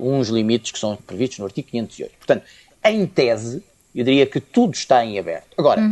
uns 0.00 0.28
limites 0.28 0.72
que 0.72 0.78
são 0.78 0.96
previstos 0.96 1.38
no 1.38 1.44
artigo 1.44 1.68
508. 1.70 2.12
Portanto, 2.16 2.42
em 2.82 3.06
tese, 3.06 3.62
eu 3.94 4.02
diria 4.02 4.24
que 4.24 4.40
tudo 4.40 4.72
está 4.72 5.04
em 5.04 5.18
aberto. 5.18 5.48
Agora, 5.58 5.82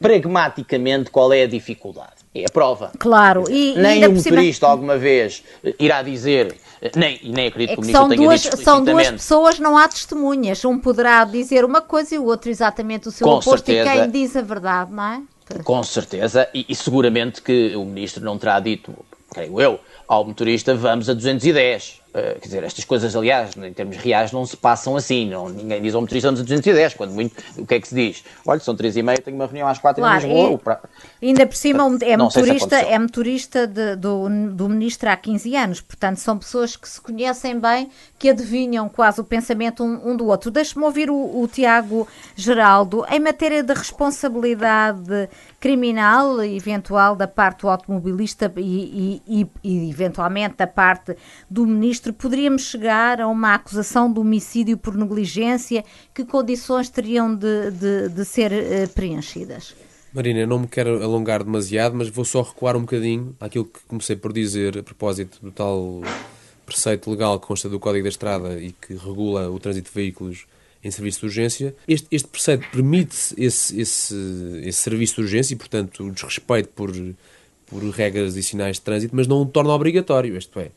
pragmaticamente, 0.00 1.10
qual 1.10 1.32
é 1.32 1.42
a 1.42 1.46
dificuldade? 1.46 2.18
É 2.34 2.44
a 2.44 2.50
prova. 2.52 2.90
Claro, 2.98 3.44
e, 3.48 3.74
e 3.74 3.76
Nem 3.76 3.92
ainda 4.04 4.10
um 4.10 4.18
cima- 4.18 4.36
motorista 4.36 4.66
alguma 4.66 4.96
vez 4.98 5.42
eh, 5.64 5.74
irá 5.78 6.02
dizer, 6.02 6.54
eh, 6.54 6.56
nem, 6.96 7.18
e 7.22 7.30
nem 7.30 7.48
acredito 7.48 7.72
É 7.72 7.74
que 7.76 7.80
ministro 7.80 8.00
são 8.00 8.08
tenha 8.08 8.22
duas, 8.22 8.40
são 8.40 8.84
duas 8.84 9.10
pessoas, 9.10 9.58
não 9.58 9.76
há 9.76 9.88
testemunhas. 9.88 10.64
Um 10.64 10.78
poderá 10.78 11.24
dizer 11.24 11.64
uma 11.64 11.80
coisa 11.80 12.14
e 12.14 12.18
o 12.18 12.24
outro 12.24 12.50
exatamente 12.50 13.08
o 13.08 13.10
seu 13.10 13.26
Com 13.26 13.34
oposto. 13.34 13.70
E 13.70 13.74
certeza. 13.74 14.00
quem 14.00 14.10
diz 14.10 14.36
a 14.36 14.42
verdade, 14.42 14.92
não 14.92 15.04
é? 15.04 15.22
Com 15.64 15.82
certeza, 15.82 16.46
e, 16.52 16.66
e 16.68 16.74
seguramente 16.74 17.40
que 17.40 17.74
o 17.74 17.84
ministro 17.84 18.22
não 18.22 18.36
terá 18.36 18.60
dito, 18.60 18.94
creio 19.32 19.58
eu, 19.58 19.80
ao 20.06 20.24
motorista 20.24 20.74
vamos 20.74 21.08
a 21.08 21.14
210. 21.14 22.00
Uh, 22.08 22.40
quer 22.40 22.46
dizer, 22.48 22.64
estas 22.64 22.84
coisas, 22.86 23.14
aliás, 23.14 23.54
em 23.56 23.72
termos 23.72 23.96
reais, 23.98 24.32
não 24.32 24.44
se 24.46 24.56
passam 24.56 24.96
assim. 24.96 25.28
Não, 25.28 25.48
ninguém 25.48 25.80
diz 25.82 25.94
ao 25.94 26.00
motorista 26.00 26.28
vamos 26.28 26.40
a 26.40 26.42
210. 26.44 26.94
Quando 26.94 27.12
muito, 27.12 27.34
o 27.58 27.66
que 27.66 27.74
é 27.74 27.80
que 27.80 27.86
se 27.86 27.94
diz? 27.94 28.24
Olha, 28.46 28.58
são 28.60 28.74
3 28.74 28.96
e 28.96 29.02
meia, 29.02 29.18
tenho 29.18 29.36
uma 29.36 29.44
reunião 29.44 29.68
às 29.68 29.78
4 29.78 30.02
Claro, 30.02 30.24
em 30.24 30.28
Lisboa. 30.28 30.52
e- 30.54 30.58
pra- 30.58 30.80
Ainda 31.22 31.46
por 31.46 31.54
cima 31.56 31.84
é 32.00 32.16
Não 32.16 32.30
sei 32.30 32.44
se 32.44 32.48
motorista, 32.52 32.76
é 32.76 32.98
motorista 32.98 33.66
de- 33.66 33.96
do, 33.96 34.26
do 34.52 34.68
ministro 34.70 35.10
há 35.10 35.16
15 35.16 35.54
anos, 35.54 35.80
portanto 35.82 36.16
são 36.16 36.38
pessoas 36.38 36.76
que 36.76 36.88
se 36.88 37.00
conhecem 37.00 37.58
bem, 37.60 37.90
que 38.18 38.30
adivinham 38.30 38.88
quase 38.88 39.20
o 39.20 39.24
pensamento 39.24 39.84
um, 39.84 40.10
um 40.12 40.16
do 40.16 40.26
outro. 40.26 40.50
Deixe-me 40.50 40.84
ouvir 40.84 41.10
o, 41.10 41.14
o 41.42 41.46
Tiago 41.46 42.08
Geraldo. 42.34 43.04
Em 43.10 43.20
matéria 43.20 43.62
de 43.62 43.74
responsabilidade 43.74 45.28
criminal 45.60 46.42
eventual 46.44 47.16
da 47.16 47.26
parte 47.26 47.62
do 47.62 47.68
automobilista 47.68 48.52
e, 48.56 49.20
e- 49.26 49.42
e- 49.42 49.46
e, 49.64 49.90
eventualmente 49.90 50.54
da 50.56 50.66
parte 50.66 51.16
do 51.50 51.66
ministro, 51.66 52.12
poderíamos 52.12 52.62
chegar 52.62 53.20
a 53.20 53.26
uma 53.26 53.54
acusação 53.54 54.12
de 54.12 54.20
homicídio 54.20 54.78
por 54.78 54.94
negligência? 54.96 55.84
Que 56.14 56.24
condições 56.24 56.88
teriam 56.88 57.34
de, 57.34 57.70
de- 57.72 58.08
de 58.08 58.24
ser 58.24 58.52
eh, 58.52 58.86
preenchidas? 58.86 59.74
Marina, 60.12 60.46
não 60.46 60.60
me 60.60 60.66
quero 60.68 61.02
alongar 61.02 61.42
demasiado, 61.44 61.94
mas 61.94 62.08
vou 62.08 62.24
só 62.24 62.40
recuar 62.42 62.76
um 62.76 62.80
bocadinho 62.80 63.36
àquilo 63.40 63.64
que 63.66 63.80
comecei 63.86 64.16
por 64.16 64.32
dizer 64.32 64.78
a 64.78 64.82
propósito 64.82 65.38
do 65.42 65.50
tal 65.50 66.00
preceito 66.64 67.10
legal 67.10 67.38
que 67.40 67.46
consta 67.46 67.68
do 67.68 67.78
Código 67.80 68.04
da 68.04 68.08
Estrada 68.08 68.58
e 68.60 68.72
que 68.72 68.94
regula 68.94 69.50
o 69.50 69.58
trânsito 69.58 69.88
de 69.90 69.94
veículos 69.94 70.46
em 70.88 70.90
serviço 70.90 71.20
de 71.20 71.26
urgência. 71.26 71.74
Este, 71.86 72.08
este 72.10 72.28
preceito 72.28 72.66
permite 72.70 73.34
esse, 73.36 73.80
esse, 73.80 74.14
esse 74.64 74.82
serviço 74.82 75.16
de 75.16 75.20
urgência 75.20 75.54
e, 75.54 75.56
portanto, 75.56 76.04
o 76.04 76.10
desrespeito 76.10 76.70
por, 76.70 76.92
por 77.66 77.82
regras 77.90 78.36
e 78.36 78.42
sinais 78.42 78.76
de 78.76 78.82
trânsito, 78.82 79.14
mas 79.14 79.26
não 79.26 79.42
o 79.42 79.46
torna 79.46 79.72
obrigatório. 79.72 80.36
Isto 80.36 80.60
é, 80.60 80.70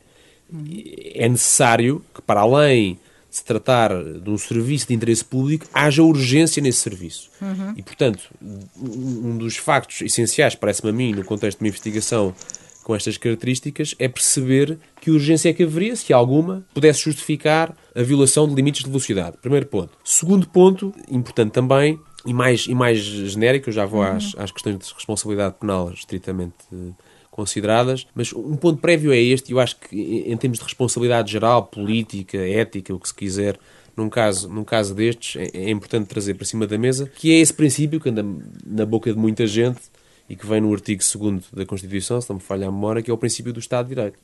é 1.14 1.28
necessário 1.28 2.04
que, 2.14 2.22
para 2.22 2.40
além 2.40 2.98
de 3.30 3.36
se 3.36 3.44
tratar 3.44 3.90
de 3.90 4.28
um 4.28 4.36
serviço 4.36 4.88
de 4.88 4.94
interesse 4.94 5.24
público, 5.24 5.66
haja 5.72 6.02
urgência 6.02 6.62
nesse 6.62 6.78
serviço. 6.80 7.30
E, 7.76 7.82
portanto, 7.82 8.30
um 8.76 9.32
um 9.32 9.38
dos 9.38 9.56
factos 9.56 10.02
essenciais, 10.02 10.54
parece-me 10.54 10.90
a 10.90 10.92
mim, 10.92 11.12
no 11.12 11.24
contexto 11.24 11.58
de 11.58 11.64
uma 11.64 11.68
investigação 11.68 12.34
com 12.82 12.94
estas 12.94 13.16
características, 13.16 13.94
é 13.98 14.08
perceber 14.08 14.78
que 15.00 15.10
urgência 15.10 15.48
é 15.48 15.52
que 15.52 15.62
haveria, 15.62 15.96
se 15.96 16.12
alguma, 16.12 16.64
pudesse 16.74 17.00
justificar 17.00 17.74
a 17.94 18.02
violação 18.02 18.48
de 18.48 18.54
limites 18.54 18.82
de 18.82 18.88
velocidade. 18.88 19.36
Primeiro 19.40 19.66
ponto. 19.66 19.90
Segundo 20.04 20.48
ponto, 20.48 20.92
importante 21.10 21.52
também, 21.52 21.98
e 22.24 22.32
mais, 22.32 22.66
e 22.66 22.74
mais 22.74 22.98
genérico, 22.98 23.68
eu 23.68 23.72
já 23.72 23.84
vou 23.84 24.02
às, 24.02 24.34
às 24.36 24.50
questões 24.50 24.78
de 24.78 24.94
responsabilidade 24.94 25.56
penal 25.58 25.90
estritamente 25.92 26.54
eh, 26.72 26.92
consideradas, 27.30 28.06
mas 28.14 28.32
um 28.32 28.56
ponto 28.56 28.80
prévio 28.80 29.12
é 29.12 29.20
este, 29.20 29.50
e 29.50 29.52
eu 29.54 29.60
acho 29.60 29.76
que 29.76 29.96
em 29.96 30.32
em 30.32 30.36
termos 30.36 30.58
de 30.58 30.64
responsabilidade 30.64 31.32
geral, 31.32 31.64
política, 31.64 32.38
ética, 32.38 32.94
o 32.94 33.00
que 33.00 33.08
se 33.08 33.14
quiser, 33.14 33.58
num 33.96 34.08
caso, 34.08 34.48
num 34.48 34.64
caso 34.64 34.94
destes, 34.94 35.36
é, 35.36 35.64
é 35.64 35.70
importante 35.70 36.06
trazer 36.06 36.34
para 36.34 36.46
cima 36.46 36.66
da 36.66 36.78
mesa, 36.78 37.10
que 37.16 37.32
é 37.32 37.38
esse 37.38 37.52
princípio 37.52 38.00
que 38.00 38.08
anda 38.08 38.24
na 38.64 38.86
boca 38.86 39.12
de 39.12 39.18
muita 39.18 39.46
gente 39.46 39.80
e 40.28 40.36
que 40.36 40.46
vem 40.46 40.60
no 40.60 40.72
artigo 40.72 41.02
2 41.02 41.50
da 41.52 41.66
Constituição, 41.66 42.20
se 42.20 42.28
não 42.30 42.36
me 42.36 42.42
falha 42.42 42.68
a 42.68 42.70
memória, 42.70 43.02
que 43.02 43.10
é 43.10 43.14
o 43.14 43.18
princípio 43.18 43.52
do 43.52 43.60
Estado 43.60 43.88
de 43.88 43.94
Direito. 43.94 44.18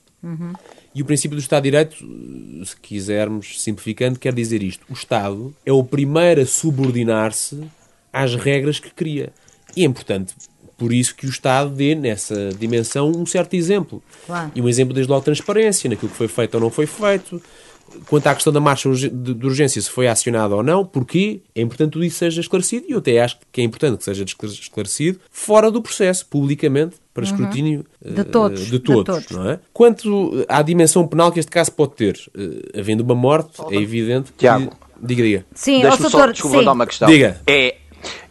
E 0.94 1.02
o 1.02 1.04
princípio 1.04 1.36
do 1.36 1.40
Estado 1.40 1.62
de 1.62 1.70
Direito, 1.70 1.96
se 2.64 2.76
quisermos, 2.76 3.62
simplificando, 3.62 4.18
quer 4.18 4.32
dizer 4.32 4.62
isto. 4.62 4.84
O 4.90 4.92
Estado 4.92 5.54
é 5.64 5.72
o 5.72 5.84
primeiro 5.84 6.40
a 6.40 6.46
subordinar-se 6.46 7.62
às 8.12 8.34
regras 8.34 8.80
que 8.80 8.90
cria. 8.90 9.32
E 9.76 9.82
é 9.82 9.84
importante 9.84 10.34
por 10.76 10.92
isso 10.92 11.14
que 11.14 11.26
o 11.26 11.28
Estado 11.28 11.70
dê, 11.70 11.94
nessa 11.94 12.50
dimensão, 12.58 13.10
um 13.10 13.26
certo 13.26 13.54
exemplo. 13.54 14.02
Claro. 14.26 14.52
E 14.54 14.62
um 14.62 14.68
exemplo, 14.68 14.94
desde 14.94 15.10
logo, 15.10 15.24
transparência, 15.24 15.90
naquilo 15.90 16.10
que 16.10 16.16
foi 16.16 16.28
feito 16.28 16.54
ou 16.54 16.60
não 16.60 16.70
foi 16.70 16.86
feito, 16.86 17.42
Quanto 18.06 18.26
à 18.26 18.34
questão 18.34 18.52
da 18.52 18.60
marcha 18.60 18.88
de 18.90 19.46
urgência, 19.46 19.80
se 19.80 19.90
foi 19.90 20.08
acionada 20.08 20.54
ou 20.54 20.62
não, 20.62 20.84
porquê, 20.84 21.40
é 21.54 21.62
importante 21.62 21.88
que 21.88 21.92
tudo 21.94 22.04
isso 22.04 22.18
seja 22.18 22.40
esclarecido 22.40 22.86
e 22.88 22.92
eu 22.92 22.98
até 22.98 23.20
acho 23.20 23.38
que 23.50 23.60
é 23.60 23.64
importante 23.64 23.98
que 23.98 24.04
seja 24.04 24.24
esclarecido 24.24 25.20
fora 25.30 25.70
do 25.70 25.80
processo, 25.80 26.26
publicamente, 26.26 26.96
para 27.18 27.26
uhum. 27.26 27.32
escrutínio 27.32 27.84
de 28.00 28.24
todos, 28.24 28.66
de 28.66 28.78
todos, 28.78 29.18
de 29.18 29.26
todos. 29.26 29.30
Não 29.30 29.50
é? 29.50 29.58
Quanto 29.72 30.46
à 30.48 30.62
dimensão 30.62 31.06
penal 31.06 31.32
que 31.32 31.40
este 31.40 31.50
caso 31.50 31.72
pode 31.72 31.94
ter, 31.94 32.16
uh, 32.28 32.78
havendo 32.78 33.02
uma 33.02 33.14
morte, 33.14 33.60
é 33.70 33.76
evidente 33.76 34.30
que... 34.30 34.38
Tiago. 34.38 34.72
Diga, 35.00 35.22
diga. 35.22 35.46
Sim, 35.54 35.80
Deixa-me 35.80 36.10
só, 36.10 36.18
doutor, 36.18 36.32
desculpa, 36.32 36.64
dar 36.64 36.72
uma 36.72 36.86
questão. 36.86 37.08
Diga. 37.08 37.40
É, 37.46 37.76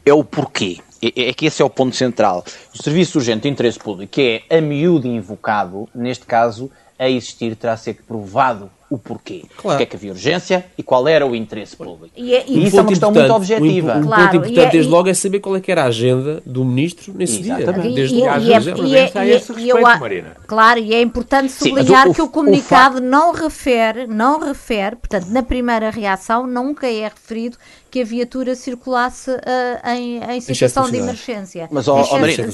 é 0.06 0.14
o 0.14 0.24
porquê. 0.24 0.78
É, 1.02 1.30
é 1.30 1.34
que 1.34 1.46
esse 1.46 1.62
é 1.62 1.66
o 1.66 1.70
ponto 1.70 1.96
central. 1.96 2.46
O 2.74 2.82
serviço 2.82 3.18
urgente 3.18 3.44
de 3.44 3.50
interesse 3.50 3.80
público, 3.80 4.12
que 4.14 4.44
é 4.50 4.58
a 4.58 4.62
miúdo 4.62 5.08
invocado, 5.08 5.88
neste 5.94 6.26
caso, 6.26 6.72
a 6.98 7.10
existir, 7.10 7.56
terá 7.56 7.74
a 7.74 7.78
ser 7.78 8.02
provado 8.08 8.70
o 8.90 8.98
porquê. 8.98 9.44
Claro. 9.58 9.78
Porque 9.78 9.84
é 9.84 9.86
que 9.86 9.96
havia 9.96 10.12
urgência 10.12 10.66
e 10.78 10.84
qual 10.84 11.08
era 11.08 11.26
o 11.26 11.36
interesse 11.36 11.76
público. 11.76 12.10
E, 12.16 12.34
é, 12.34 12.46
e, 12.48 12.60
e 12.60 12.68
isso 12.68 12.78
é 12.78 12.82
uma 12.82 12.88
questão 12.88 13.12
muito 13.12 13.34
objetiva. 13.34 13.96
Um, 13.96 14.00
um 14.00 14.04
claro, 14.04 14.24
ponto 14.24 14.36
importante, 14.38 14.60
é, 14.60 14.70
desde 14.70 14.92
logo, 14.92 15.10
é 15.10 15.14
saber 15.14 15.40
qual 15.40 15.56
é 15.56 15.60
que 15.60 15.72
era 15.72 15.84
a 15.84 15.88
agenda 15.88 16.42
do 16.46 16.64
ministro 16.64 17.14
nesse 17.14 17.42
Exatamente. 17.42 17.82
dia. 17.82 17.96
Desde 17.96 18.16
e, 18.16 18.20
logo. 18.20 18.40
E, 18.40 18.44
e, 18.44 18.48
e, 18.48 18.96
é, 18.96 19.42
e, 19.60 19.70
eu, 19.70 19.82
Marina. 19.82 20.38
Claro, 20.48 20.80
e 20.80 20.94
é 20.94 21.02
importante 21.02 21.52
sublinhar 21.52 22.04
Sim, 22.04 22.10
o, 22.10 22.14
que 22.14 22.22
o 22.22 22.30
comunicado 22.30 22.98
o 22.98 23.02
não 23.02 23.34
refere, 23.34 24.08
não 24.08 24.40
refere, 24.40 24.96
portanto, 24.96 25.28
na 25.28 25.44
primeira 25.44 25.90
reação 25.90 26.48
nunca 26.48 26.88
é 26.88 27.04
referido 27.04 27.58
que 27.90 28.02
a 28.02 28.06
viatura 28.06 28.56
circulasse 28.56 29.32
uh, 29.32 29.90
em, 29.90 30.18
em, 30.24 30.42
situação 30.42 30.90
de 30.90 30.98
emergência. 30.98 31.68
Mas, 31.72 31.88
ó, 31.88 32.06
oh, 32.12 32.20
Marina, 32.20 32.48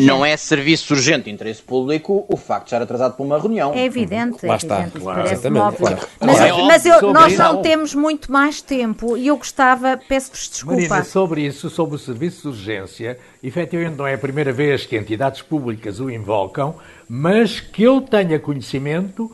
não 0.00 0.24
é 0.24 0.36
serviço 0.36 0.94
urgente 0.94 1.24
de 1.24 1.30
interesse 1.30 1.62
público 1.62 2.24
o 2.28 2.36
facto 2.36 2.64
de 2.64 2.68
estar 2.68 2.82
atrasado 2.82 3.16
por 3.16 3.24
uma 3.24 3.38
reunião. 3.38 3.72
É 3.74 3.84
evidente. 3.84 4.44
Lá 4.46 4.54
é 4.54 4.56
está. 4.56 4.80
Evidente, 4.80 5.00
claro, 5.00 5.28
exatamente. 5.68 6.06
Claro. 6.06 6.08
Mas, 6.20 6.40
é 6.40 6.52
mas 6.62 6.86
eu, 6.86 7.12
nós 7.12 7.36
não 7.36 7.62
temos 7.62 7.94
muito 7.94 8.30
mais 8.30 8.60
tempo 8.60 9.16
e 9.16 9.28
eu 9.28 9.36
gostava, 9.36 9.98
peço-vos 10.08 10.48
desculpa. 10.48 10.80
Marina, 10.80 11.04
sobre 11.04 11.42
isso, 11.46 11.70
sobre 11.70 11.96
o 11.96 11.98
serviço 11.98 12.42
de 12.42 12.48
urgência, 12.48 13.18
efetivamente 13.42 13.96
não 13.96 14.06
é 14.06 14.14
a 14.14 14.18
primeira 14.18 14.52
vez 14.52 14.86
que 14.86 14.96
entidades 14.96 15.42
públicas 15.42 16.00
o 16.00 16.10
invocam, 16.10 16.74
mas 17.08 17.60
que 17.60 17.82
eu 17.82 18.00
tenha 18.00 18.38
conhecimento, 18.38 19.30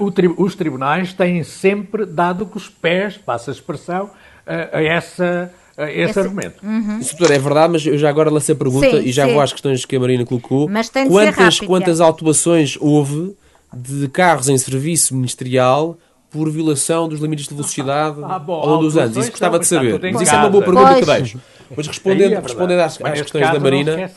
uh, 0.00 0.10
tri 0.10 0.28
os 0.28 0.54
tribunais 0.54 1.12
têm 1.12 1.42
sempre 1.42 2.04
dado 2.04 2.46
com 2.46 2.58
os 2.58 2.68
pés, 2.68 3.16
passa 3.16 3.50
a 3.50 3.54
expressão, 3.54 4.10
a, 4.46 4.82
essa 4.82 5.52
esse, 5.86 6.10
esse, 6.10 6.18
argumento. 6.18 6.56
Uhum. 6.64 6.98
Isso 6.98 7.14
é 7.24 7.38
verdade, 7.38 7.72
mas 7.72 7.86
eu 7.86 7.96
já 7.96 8.08
agora 8.08 8.30
lancei 8.30 8.54
a 8.54 8.58
pergunta 8.58 8.90
sim, 8.90 9.08
e 9.08 9.12
já 9.12 9.26
sim. 9.26 9.32
vou 9.32 9.40
às 9.40 9.52
questões 9.52 9.84
que 9.84 9.94
a 9.94 10.00
Marina 10.00 10.24
colocou. 10.24 10.68
Mas 10.68 10.88
tem 10.88 11.04
de 11.04 11.10
quantas, 11.10 11.34
ser 11.34 11.40
rápido, 11.40 11.66
quantas 11.66 12.00
autuações 12.00 12.76
houve 12.80 13.36
de 13.72 14.08
carros 14.08 14.48
em 14.48 14.56
serviço 14.58 15.14
ministerial 15.14 15.98
por 16.30 16.50
violação 16.50 17.08
dos 17.08 17.20
limites 17.20 17.46
de 17.48 17.54
velocidade 17.54 18.18
ah, 18.24 18.38
bom, 18.38 18.54
ao 18.54 18.66
longo 18.66 18.82
dos 18.84 18.96
anos? 18.96 19.16
Isso 19.16 19.30
gostava 19.30 19.58
de 19.58 19.66
saber. 19.66 20.00
Mas 20.12 20.22
isso 20.22 20.34
é 20.34 20.38
uma 20.38 20.50
boa 20.50 20.64
pergunta 20.64 20.92
pois. 20.92 21.00
que 21.00 21.06
deixo. 21.06 21.40
Mas 21.76 21.86
respondendo, 21.86 22.32
é 22.32 22.40
respondendo 22.40 22.80
às, 22.80 23.00
às 23.00 23.20
questões 23.20 23.52
da 23.52 23.60
Marina. 23.60 24.10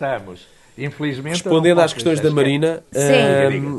Infelizmente, 0.78 1.34
Respondendo 1.34 1.80
às 1.80 1.94
questões 1.94 2.20
da 2.22 2.32
Marina, 2.32 2.82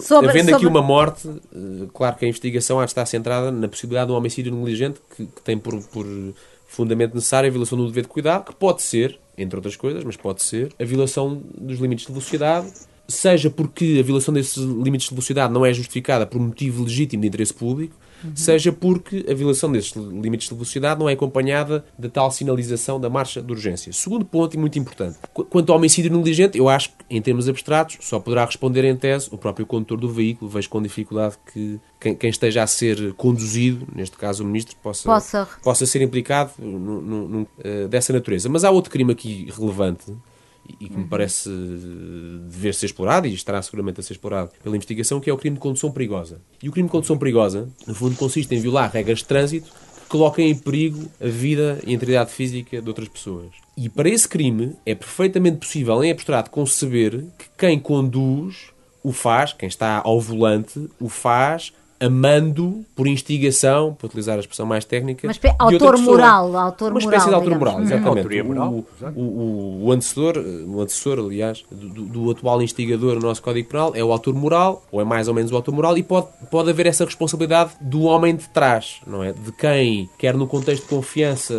sobre, 0.03 0.29
havendo 0.29 0.45
sobre... 0.51 0.55
aqui 0.55 0.67
uma 0.67 0.83
morte, 0.83 1.27
uh, 1.27 1.89
claro 1.93 2.17
que 2.17 2.25
a 2.25 2.29
investigação 2.29 2.79
há 2.79 2.85
de 2.85 2.91
estar 2.91 3.07
centrada 3.07 3.51
na 3.51 3.67
possibilidade 3.67 4.09
de 4.09 4.13
um 4.13 4.17
homicídio 4.17 4.55
negligente 4.55 5.01
que, 5.17 5.27
que 5.27 5.43
tem 5.43 5.57
por, 5.59 5.83
por 5.89 6.07
fundamento 6.67 7.15
necessário 7.15 7.49
a 7.49 7.51
violação 7.51 7.79
do 7.79 7.87
dever 7.87 8.03
de 8.03 8.09
cuidado, 8.09 8.45
que 8.45 8.55
pode 8.55 8.83
ser, 8.83 9.19
entre 9.39 9.57
outras 9.57 9.75
coisas, 9.75 10.05
mas 10.05 10.17
pode 10.17 10.43
ser, 10.43 10.71
a 10.79 10.85
violação 10.85 11.43
dos 11.55 11.79
limites 11.79 12.07
de 12.07 12.13
velocidade, 12.13 12.71
seja 13.09 13.51
porque 13.51 13.99
a 14.01 14.03
violação 14.03 14.33
desses 14.33 14.57
limites 14.57 15.09
de 15.09 15.15
velocidade 15.15 15.53
não 15.53 15.65
é 15.65 15.73
justificada 15.73 16.27
por 16.27 16.41
motivo 16.41 16.85
legítimo 16.85 17.23
de 17.23 17.29
interesse 17.29 17.53
público, 17.53 17.97
uhum. 18.25 18.33
seja 18.35 18.73
porque 18.73 19.27
a 19.29 19.35
violação 19.35 19.71
desses 19.71 19.93
limites 19.93 20.49
de 20.49 20.55
velocidade 20.55 20.99
não 20.99 21.09
é 21.09 21.13
acompanhada 21.13 21.85
da 21.99 22.09
tal 22.09 22.31
sinalização 22.31 23.01
da 23.01 23.11
marcha 23.11 23.43
de 23.43 23.53
urgência. 23.53 23.93
Segundo 23.93 24.25
ponto, 24.25 24.55
e 24.55 24.59
muito 24.59 24.79
importante, 24.79 25.19
quanto 25.33 25.71
ao 25.71 25.79
homicídio 25.79 26.15
negligente, 26.15 26.59
eu 26.59 26.69
acho 26.69 26.91
que, 26.91 26.95
em 27.11 27.21
termos 27.21 27.49
abstratos, 27.49 27.99
só 28.01 28.19
poderá 28.19 28.45
responder 28.45 28.85
em 28.85 28.97
tese 28.97 29.29
o 29.31 29.39
próprio 29.39 29.67
condutor 29.67 29.99
do 29.99 30.09
veículo. 30.09 30.51
Vejo 30.51 30.69
com 30.69 30.81
dificuldade 30.81 31.37
que 31.53 31.79
quem, 32.01 32.15
quem 32.15 32.31
esteja 32.31 32.63
a 32.63 32.67
ser 32.67 33.13
conduzido, 33.15 33.87
neste 33.95 34.17
caso 34.17 34.43
o 34.43 34.47
ministro, 34.47 34.77
possa, 34.83 35.05
possa, 35.05 35.49
possa 35.63 35.87
ser 35.87 36.03
implicado 36.03 36.53
no, 36.59 37.43
uh, 37.43 37.89
dessa 37.89 38.13
natureza. 38.13 38.49
Mas 38.49 38.65
há 38.65 38.71
outro 38.71 38.91
crime 38.91 39.13
aqui 39.13 39.49
relevante 39.57 40.13
e 40.81 40.89
que 40.89 40.97
me 40.97 41.07
parece 41.07 41.49
dever 42.49 42.75
ser 42.75 42.87
explorado 42.87 43.27
e 43.27 43.35
estará 43.35 43.61
seguramente 43.63 44.01
a 44.01 44.03
ser 44.03 44.15
explorado 44.15 44.51
pela 44.63 44.77
investigação, 44.77 45.21
que 45.21 45.29
é 45.29 45.33
o 45.33 45.37
crime 45.37 45.57
de 45.57 45.61
condução 45.61 45.91
perigosa. 45.91 46.41
E 46.63 46.69
o 46.69 46.73
crime 46.73 46.89
de 46.89 46.93
condução 46.93 47.19
perigosa, 47.19 47.69
no 47.87 47.95
fundo, 47.95 48.17
consiste 48.17 48.55
em 48.55 48.61
violar 48.61 48.91
regras 48.91 49.19
de 49.19 49.25
trânsito 49.25 49.71
que 50.03 50.09
coloquem 50.09 50.51
em 50.51 50.55
perigo 50.55 51.11
a 51.21 51.27
vida 51.27 51.81
e 51.87 51.91
a 51.91 51.95
integridade 51.95 52.31
física 52.31 52.81
de 52.81 52.89
outras 52.89 53.09
pessoas. 53.09 53.49
E 53.77 53.89
para 53.89 54.09
esse 54.09 54.29
crime 54.29 54.77
é 54.85 54.95
perfeitamente 54.95 55.59
possível, 55.59 56.03
em 56.05 56.11
abstrato, 56.11 56.51
conceber 56.51 57.25
que 57.39 57.47
quem 57.57 57.79
conduz 57.79 58.71
o 59.03 59.13
faz, 59.13 59.53
quem 59.53 59.69
está 59.69 60.01
ao 60.05 60.21
volante, 60.21 60.89
o 61.01 61.09
faz 61.09 61.73
amando 62.03 62.85
por 62.97 63.07
instigação, 63.07 63.95
para 63.95 64.07
utilizar 64.07 64.37
a 64.37 64.41
expressão 64.41 64.67
mais 64.67 64.85
técnica. 64.85 65.31
Espécie, 65.31 65.55
autor 65.57 65.97
moral, 65.99 66.57
autor 66.57 66.91
Uma 66.91 66.99
espécie 66.99 67.27
moral, 67.27 67.41
de 67.41 67.47
autor 67.47 67.59
moral, 67.59 67.83
exatamente. 67.83 68.43
Moral, 68.43 68.85
o, 69.15 69.21
o, 69.21 69.85
o, 69.85 69.93
antecessor, 69.93 70.37
o 70.37 70.81
antecessor, 70.81 71.19
aliás, 71.21 71.65
do, 71.71 72.05
do, 72.05 72.31
atual 72.33 72.61
instigador 72.61 73.15
no 73.15 73.21
nosso 73.21 73.41
Código 73.41 73.69
Penal 73.69 73.93
é 73.95 74.03
o 74.03 74.11
autor 74.11 74.35
moral, 74.35 74.83
ou 74.91 75.01
é 75.01 75.05
mais 75.05 75.29
ou 75.29 75.35
menos 75.35 75.53
o 75.53 75.57
autor 75.57 75.73
moral, 75.73 75.97
e 75.97 76.03
pode, 76.03 76.27
pode 76.51 76.71
haver 76.71 76.87
essa 76.87 77.05
responsabilidade 77.05 77.73
do 77.81 78.03
homem 78.03 78.35
de 78.35 78.49
trás, 78.49 79.01
não 79.07 79.23
é? 79.23 79.33
De 79.33 79.53
quem, 79.53 80.11
quer 80.19 80.35
no 80.35 80.49
contexto 80.49 80.83
de 80.83 80.89
confiança 80.89 81.55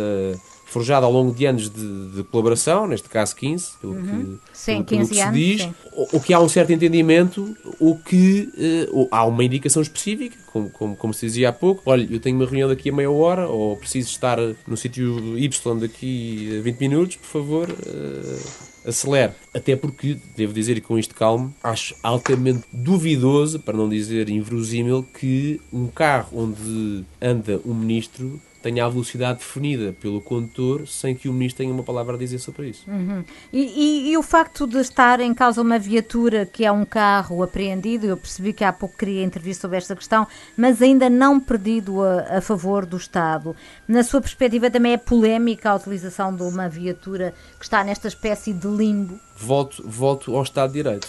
forjado 0.74 1.06
ao 1.06 1.12
longo 1.12 1.32
de 1.32 1.46
anos 1.46 1.70
de, 1.70 2.08
de 2.08 2.24
colaboração, 2.24 2.88
neste 2.88 3.08
caso 3.08 3.36
15, 3.36 3.76
pelo 3.80 3.92
uhum. 3.92 4.02
que, 4.02 4.58
sim, 4.58 4.82
pelo, 4.82 5.02
15 5.02 5.08
que 5.08 5.14
se 5.14 5.22
anos, 5.22 5.38
diz, 5.38 5.62
sim. 5.62 5.74
o, 6.12 6.20
que 6.20 6.34
há 6.34 6.40
um 6.40 6.48
certo 6.48 6.72
entendimento, 6.72 7.56
o 7.78 7.96
que 7.96 8.48
uh, 8.92 9.06
há 9.08 9.24
uma 9.24 9.44
indicação 9.44 9.80
específica, 9.80 10.36
como, 10.52 10.68
como, 10.70 10.96
como, 10.96 11.14
se 11.14 11.26
dizia 11.26 11.50
há 11.50 11.52
pouco, 11.52 11.80
olha, 11.86 12.08
eu 12.10 12.18
tenho 12.18 12.34
uma 12.34 12.44
reunião 12.44 12.68
daqui 12.68 12.90
a 12.90 12.92
meia 12.92 13.08
hora, 13.08 13.46
ou 13.46 13.76
preciso 13.76 14.08
estar 14.08 14.36
no 14.66 14.76
sítio 14.76 15.38
Y 15.38 15.80
daqui 15.80 16.58
a 16.58 16.62
20 16.62 16.80
minutos, 16.80 17.16
por 17.16 17.28
favor, 17.28 17.70
uh, 17.70 18.88
acelere. 18.88 19.32
Até 19.54 19.76
porque, 19.76 20.18
devo 20.36 20.52
dizer 20.52 20.76
e 20.76 20.80
com 20.80 20.98
isto 20.98 21.14
calmo, 21.14 21.54
acho 21.62 21.94
altamente 22.02 22.64
duvidoso, 22.72 23.60
para 23.60 23.76
não 23.76 23.88
dizer 23.88 24.28
inverosímil, 24.28 25.06
que 25.20 25.60
um 25.72 25.86
carro 25.86 26.36
onde 26.36 27.04
anda 27.22 27.60
um 27.64 27.72
ministro 27.72 28.40
tenha 28.64 28.86
a 28.86 28.88
velocidade 28.88 29.40
definida 29.40 29.94
pelo 30.00 30.22
condutor 30.22 30.88
sem 30.88 31.14
que 31.14 31.28
o 31.28 31.34
ministro 31.34 31.58
tenha 31.58 31.74
uma 31.74 31.82
palavra 31.82 32.14
a 32.14 32.18
dizer 32.18 32.38
sobre 32.38 32.70
isso. 32.70 32.90
Uhum. 32.90 33.22
E, 33.52 33.60
e, 33.60 34.10
e, 34.10 34.16
o 34.16 34.22
facto 34.22 34.66
de 34.66 34.78
estar 34.78 35.20
em 35.20 35.34
causa 35.34 35.60
uma 35.60 35.78
viatura 35.78 36.46
que 36.46 36.64
é 36.64 36.72
um 36.72 36.86
carro 36.86 37.42
apreendido, 37.42 38.06
eu 38.06 38.16
percebi 38.16 38.54
que 38.54 38.64
há 38.64 38.72
pouco 38.72 38.96
queria 38.96 39.22
intervir 39.22 39.54
sobre 39.54 39.76
esta 39.76 39.94
questão, 39.94 40.26
mas 40.56 40.80
ainda 40.80 41.10
não 41.10 41.38
perdido 41.38 42.02
a, 42.02 42.38
a 42.38 42.40
favor 42.40 42.86
do 42.86 42.96
Estado. 42.96 43.54
Na 43.86 44.02
sua 44.02 44.22
perspectiva 44.22 44.70
também 44.70 44.94
é 44.94 44.96
polémica 44.96 45.70
a 45.70 45.74
utilização 45.74 46.34
de 46.34 46.42
uma 46.42 46.66
viatura 46.66 47.34
que 47.58 47.64
está 47.66 47.84
nesta 47.84 48.08
espécie 48.08 48.54
de 48.54 48.66
limbo? 48.66 49.20
Volto, 49.36 49.82
volto 49.86 50.34
ao 50.34 50.42
Estado 50.42 50.72
de 50.72 50.82
Direito 50.82 51.08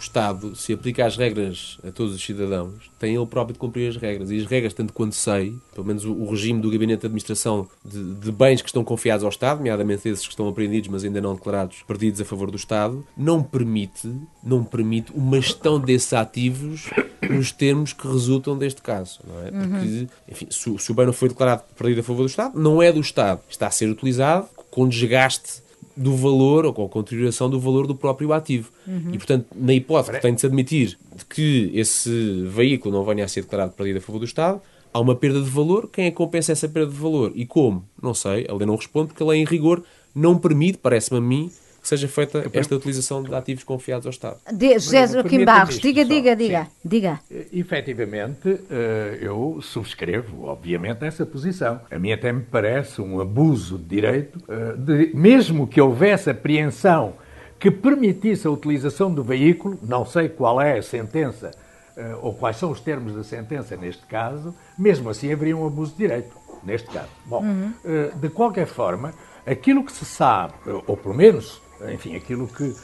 o 0.00 0.02
Estado, 0.02 0.56
se 0.56 0.72
aplica 0.72 1.04
as 1.04 1.16
regras 1.16 1.78
a 1.86 1.92
todos 1.92 2.14
os 2.14 2.24
cidadãos, 2.24 2.90
tem 2.98 3.14
ele 3.14 3.26
próprio 3.26 3.52
de 3.52 3.58
cumprir 3.58 3.90
as 3.90 3.96
regras. 3.96 4.30
E 4.30 4.38
as 4.38 4.46
regras, 4.46 4.72
tanto 4.72 4.94
quanto 4.94 5.14
sei, 5.14 5.54
pelo 5.74 5.86
menos 5.86 6.06
o, 6.06 6.12
o 6.12 6.30
regime 6.30 6.58
do 6.60 6.70
Gabinete 6.70 7.00
de 7.00 7.06
Administração 7.06 7.68
de, 7.84 8.14
de, 8.14 8.32
bens 8.32 8.62
que 8.62 8.68
estão 8.68 8.82
confiados 8.82 9.22
ao 9.22 9.28
Estado, 9.28 9.58
nomeadamente 9.58 10.08
esses 10.08 10.24
que 10.24 10.32
estão 10.32 10.48
apreendidos, 10.48 10.88
mas 10.88 11.04
ainda 11.04 11.20
não 11.20 11.34
declarados, 11.34 11.82
perdidos 11.86 12.18
a 12.20 12.24
favor 12.24 12.50
do 12.50 12.56
Estado, 12.56 13.06
não 13.14 13.42
permite, 13.42 14.10
não 14.42 14.64
permite 14.64 15.12
uma 15.14 15.38
gestão 15.38 15.78
desses 15.78 16.14
ativos 16.14 16.88
nos 17.28 17.52
termos 17.52 17.92
que 17.92 18.08
resultam 18.08 18.56
deste 18.56 18.80
caso. 18.80 19.20
Não 19.26 19.38
é? 19.40 19.50
Porque, 19.50 19.86
uhum. 19.86 20.06
enfim, 20.28 20.46
se, 20.50 20.78
se 20.78 20.90
o 20.90 20.94
bem 20.94 21.04
não 21.04 21.12
foi 21.12 21.28
declarado 21.28 21.62
perdido 21.76 22.00
a 22.00 22.02
favor 22.02 22.22
do 22.22 22.28
Estado, 22.28 22.58
não 22.58 22.82
é 22.82 22.90
do 22.90 23.00
Estado. 23.00 23.42
Está 23.50 23.66
a 23.66 23.70
ser 23.70 23.90
utilizado 23.90 24.48
com 24.70 24.88
desgaste 24.88 25.62
do 26.00 26.16
valor 26.16 26.64
ou 26.64 26.72
com 26.72 26.86
a 26.86 26.88
contribuição 26.88 27.50
do 27.50 27.60
valor 27.60 27.86
do 27.86 27.94
próprio 27.94 28.32
ativo. 28.32 28.72
Uhum. 28.86 29.10
E, 29.12 29.18
portanto, 29.18 29.46
na 29.54 29.74
hipótese 29.74 30.12
que 30.12 30.22
tem 30.22 30.34
de 30.34 30.40
se 30.40 30.46
admitir 30.46 30.98
de 31.14 31.24
que 31.26 31.70
esse 31.74 32.42
veículo 32.46 32.96
não 32.96 33.04
venha 33.04 33.24
a 33.24 33.28
ser 33.28 33.42
declarado 33.42 33.72
perdido 33.72 33.98
a 33.98 34.00
favor 34.00 34.18
do 34.18 34.24
Estado, 34.24 34.62
há 34.94 34.98
uma 34.98 35.14
perda 35.14 35.42
de 35.42 35.50
valor. 35.50 35.90
Quem 35.92 36.06
é 36.06 36.10
que 36.10 36.16
compensa 36.16 36.52
essa 36.52 36.66
perda 36.66 36.90
de 36.90 36.98
valor? 36.98 37.32
E 37.34 37.44
como? 37.44 37.84
Não 38.02 38.14
sei. 38.14 38.46
A 38.48 38.54
lei 38.54 38.66
não 38.66 38.76
responde 38.76 39.08
porque 39.08 39.22
a 39.22 39.26
lei, 39.26 39.42
em 39.42 39.44
rigor, 39.44 39.82
não 40.14 40.38
permite, 40.38 40.78
parece-me 40.78 41.18
a 41.18 41.20
mim, 41.20 41.50
que 41.80 41.88
seja 41.88 42.08
feita 42.08 42.48
esta 42.52 42.74
utilização 42.74 43.22
de 43.22 43.34
ativos 43.34 43.64
confiados 43.64 44.06
ao 44.06 44.10
Estado. 44.10 44.36
De, 44.52 44.74
José 44.74 45.06
Joaquim 45.06 45.44
Barros, 45.44 45.78
diga, 45.78 46.04
diga, 46.04 46.36
diga, 46.36 46.66
diga. 46.84 47.20
Efetivamente, 47.52 48.60
eh, 48.70 49.18
eu 49.20 49.60
subscrevo, 49.62 50.44
obviamente, 50.44 51.04
essa 51.04 51.24
posição. 51.24 51.80
A 51.90 51.98
mim 51.98 52.12
até 52.12 52.32
me 52.32 52.42
parece 52.42 53.00
um 53.00 53.20
abuso 53.20 53.78
de 53.78 53.84
direito, 53.84 54.38
eh, 54.48 54.74
de, 54.76 55.16
mesmo 55.16 55.66
que 55.66 55.80
houvesse 55.80 56.30
apreensão 56.30 57.14
que 57.60 57.70
permitisse 57.70 58.46
a 58.46 58.50
utilização 58.50 59.12
do 59.12 59.22
veículo, 59.22 59.78
não 59.82 60.06
sei 60.06 60.30
qual 60.30 60.60
é 60.60 60.78
a 60.78 60.82
sentença 60.82 61.50
uh, 61.94 62.18
ou 62.22 62.32
quais 62.32 62.56
são 62.56 62.70
os 62.70 62.80
termos 62.80 63.14
da 63.14 63.22
sentença 63.22 63.76
neste 63.76 64.04
caso, 64.06 64.54
mesmo 64.78 65.10
assim 65.10 65.30
haveria 65.30 65.54
um 65.54 65.66
abuso 65.66 65.92
de 65.92 65.98
direito, 65.98 66.34
neste 66.64 66.88
caso. 66.88 67.10
Bom, 67.26 67.42
uhum. 67.42 67.72
uh, 67.84 68.18
de 68.18 68.30
qualquer 68.30 68.66
forma, 68.66 69.12
aquilo 69.46 69.84
que 69.84 69.92
se 69.92 70.06
sabe, 70.06 70.54
ou 70.86 70.96
pelo 70.96 71.14
menos, 71.14 71.60
enfim, 71.92 72.16
aquilo 72.16 72.46
que 72.48 72.64
uh, 72.64 72.76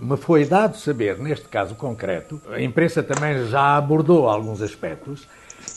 me 0.00 0.16
foi 0.16 0.44
dado 0.44 0.76
saber 0.76 1.18
neste 1.18 1.48
caso 1.48 1.74
concreto, 1.74 2.40
a 2.50 2.60
imprensa 2.60 3.02
também 3.02 3.46
já 3.48 3.76
abordou 3.76 4.28
alguns 4.28 4.62
aspectos, 4.62 5.26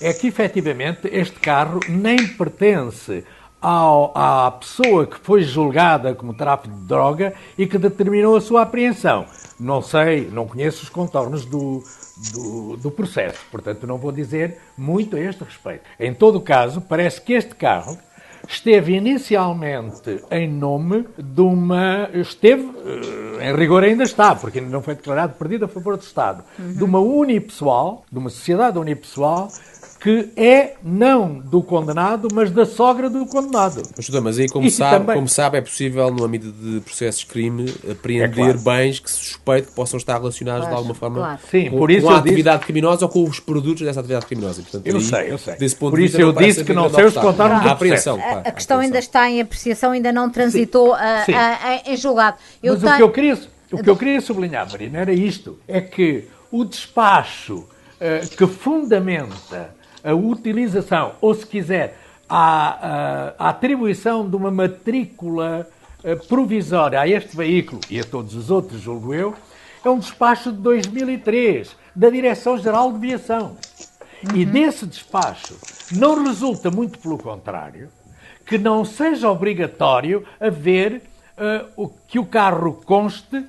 é 0.01 0.13
que 0.13 0.27
efetivamente 0.27 1.07
este 1.11 1.39
carro 1.39 1.79
nem 1.88 2.27
pertence 2.27 3.23
ao, 3.61 4.11
à 4.15 4.51
pessoa 4.51 5.07
que 5.07 5.17
foi 5.17 5.41
julgada 5.43 6.13
como 6.13 6.33
tráfico 6.33 6.75
de 6.75 6.83
droga 6.83 7.33
e 7.57 7.65
que 7.65 7.77
determinou 7.77 8.35
a 8.35 8.41
sua 8.41 8.61
apreensão. 8.61 9.25
Não 9.59 9.81
sei, 9.81 10.29
não 10.31 10.47
conheço 10.47 10.83
os 10.83 10.89
contornos 10.89 11.45
do, 11.45 11.83
do, 12.33 12.77
do, 12.77 12.91
processo, 12.91 13.39
portanto 13.51 13.88
não 13.88 13.97
vou 13.97 14.11
dizer 14.11 14.59
muito 14.77 15.15
a 15.15 15.19
este 15.19 15.43
respeito. 15.43 15.83
Em 15.99 16.13
todo 16.13 16.39
caso, 16.39 16.81
parece 16.81 17.19
que 17.21 17.33
este 17.33 17.55
carro 17.55 17.97
esteve 18.48 18.95
inicialmente 18.95 20.24
em 20.32 20.50
nome 20.50 21.06
de 21.18 21.41
uma. 21.41 22.10
Esteve, 22.14 22.72
eh, 22.86 23.50
em 23.50 23.56
rigor 23.56 23.84
ainda 23.84 24.04
está, 24.04 24.36
porque 24.36 24.60
ainda 24.60 24.72
não 24.72 24.82
foi 24.82 24.95
declarado 24.95 25.34
perdido 25.34 25.66
a 25.66 25.68
favor 25.68 25.98
do 25.98 26.04
Estado, 26.04 26.43
uhum. 26.58 26.74
de 26.74 26.84
uma 26.84 27.00
unipessoal, 27.00 28.06
de 28.12 28.18
uma 28.18 28.30
sociedade 28.30 28.78
unipessoal 28.80 29.50
que 30.00 30.30
é 30.36 30.76
não 30.84 31.39
do 31.39 31.62
condenado, 31.62 32.28
mas 32.32 32.52
da 32.52 32.66
sogra 32.66 33.10
do 33.10 33.26
condenado. 33.26 33.82
Mas, 33.95 34.10
mas 34.10 34.39
aí, 34.39 34.48
como 34.48 34.70
sabe, 34.70 35.00
também... 35.00 35.16
como 35.16 35.28
sabe, 35.28 35.58
é 35.58 35.62
possível, 35.62 36.12
no 36.12 36.24
âmbito 36.24 36.52
de 36.52 36.80
processos 36.82 37.22
de 37.22 37.28
crime, 37.28 37.74
apreender 37.89 38.30
é 38.30 38.54
claro. 38.54 38.60
bens 38.60 39.00
que 39.00 39.10
se 39.10 39.18
suspeita 39.18 39.68
que 39.68 39.74
possam 39.74 39.98
estar 39.98 40.18
relacionados 40.18 40.62
claro, 40.62 40.76
de 40.76 40.78
alguma 40.78 40.95
forma 40.95 41.18
claro. 41.18 41.39
Sim, 41.50 41.70
com, 41.72 41.78
por 41.78 41.89
isso 41.89 42.06
com 42.06 42.14
a 42.14 42.18
atividade 42.18 42.58
disse... 42.58 42.66
criminosa 42.66 43.06
ou 43.06 43.10
com 43.10 43.24
os 43.24 43.39
produtos 43.39 43.82
dessa 43.82 44.00
atividade 44.00 44.28
criminosa. 44.28 44.62
Portanto, 44.62 44.86
eu 44.86 44.98
aí, 44.98 45.02
sei, 45.02 45.32
eu 45.32 45.38
sei. 45.38 45.56
por 45.80 46.00
isso 46.00 46.22
eu 46.22 46.32
disse 46.32 46.64
que 46.64 46.74
não 46.74 46.89
sei 46.89 47.06
os 47.06 47.14
contornos 47.16 47.64
da 47.64 47.72
apreensão. 47.72 48.20
A, 48.22 48.39
a 48.39 48.52
questão 48.52 48.80
ainda 48.80 49.00
está 49.00 49.30
em 49.30 49.41
apreciação, 49.41 49.91
ainda 49.91 50.12
não 50.12 50.30
transitou 50.30 50.93
a, 50.93 51.00
a, 51.00 51.70
a, 51.70 51.82
em 51.91 51.98
julgado. 51.98 52.38
Eu 52.62 52.74
mas 52.74 52.82
tenho... 52.82 52.93
o, 52.93 52.98
que 52.98 53.04
eu 53.04 53.12
queria, 53.12 53.39
o 53.72 53.84
que 53.84 53.89
eu 53.89 53.98
queria 53.98 54.22
sublinhar, 54.22 54.70
Marina, 54.70 55.00
era 55.00 55.14
isto. 55.14 55.58
É 55.68 55.82
que 55.82 56.26
o 56.52 56.64
despacho 56.64 57.56
uh, 57.56 58.36
que 58.38 58.45
fundamenta 58.45 59.76
a 60.08 60.14
utilização, 60.14 61.16
ou 61.20 61.34
se 61.36 61.45
quiser, 61.45 61.99
a, 62.30 63.34
a, 63.38 63.47
a 63.47 63.49
atribuição 63.49 64.28
de 64.28 64.36
uma 64.36 64.49
matrícula 64.49 65.68
eh, 66.03 66.16
provisória 66.16 66.99
a 66.99 67.08
este 67.08 67.36
veículo 67.36 67.82
e 67.89 67.99
a 67.99 68.03
todos 68.03 68.34
os 68.36 68.49
outros, 68.49 68.80
julgo 68.80 69.14
eu, 69.14 69.36
é 69.84 69.89
um 69.89 69.99
despacho 69.99 70.51
de 70.51 70.60
2003 70.60 71.76
da 71.95 72.10
Direção-Geral 72.10 72.93
de 72.93 72.99
Viação. 72.99 73.58
Uhum. 74.24 74.38
E 74.38 74.45
desse 74.45 74.86
despacho 74.86 75.58
não 75.91 76.24
resulta, 76.24 76.72
muito 76.72 76.99
pelo 76.99 77.18
contrário, 77.18 77.89
que 78.45 78.58
não 78.58 78.86
seja 78.86 79.30
obrigatório 79.30 80.26
haver 80.39 81.01
uh, 81.38 81.68
o, 81.76 81.89
que 81.89 82.20
o 82.20 82.26
carro 82.26 82.74
conste 82.86 83.43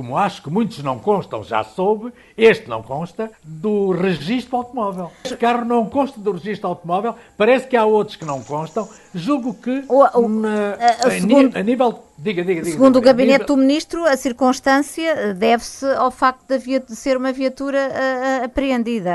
como 0.00 0.16
acho 0.16 0.42
que 0.42 0.48
muitos 0.48 0.82
não 0.82 0.98
constam, 0.98 1.44
já 1.44 1.62
soube, 1.62 2.10
este 2.36 2.66
não 2.70 2.82
consta, 2.82 3.30
do 3.44 3.90
registro 3.90 4.56
automóvel. 4.56 5.12
Este 5.22 5.36
carro 5.36 5.62
não 5.62 5.84
consta 5.84 6.18
do 6.18 6.32
registro 6.32 6.68
automóvel, 6.68 7.14
parece 7.36 7.66
que 7.66 7.76
há 7.76 7.84
outros 7.84 8.16
que 8.16 8.24
não 8.24 8.42
constam. 8.42 8.88
Julgo 9.14 9.52
que 9.52 9.84
o, 9.86 10.18
o, 10.18 10.28
na, 10.28 10.72
a, 10.72 11.06
a, 11.06 11.10
segundo, 11.10 11.54
a, 11.54 11.62
nível. 11.62 12.02
Diga, 12.16 12.42
diga, 12.42 12.62
diga. 12.62 12.72
Segundo 12.72 12.94
diga, 12.94 12.98
o 12.98 13.12
gabinete 13.12 13.40
nível, 13.40 13.46
do 13.46 13.56
ministro, 13.58 14.04
a 14.06 14.16
circunstância 14.16 15.34
deve-se 15.34 15.84
ao 15.84 16.10
facto 16.10 16.46
de, 16.48 16.58
via, 16.58 16.80
de, 16.80 16.96
ser 16.96 17.18
uma 17.18 17.30
viatura 17.30 17.90
uh, 17.90 18.44
apreendida. 18.46 19.12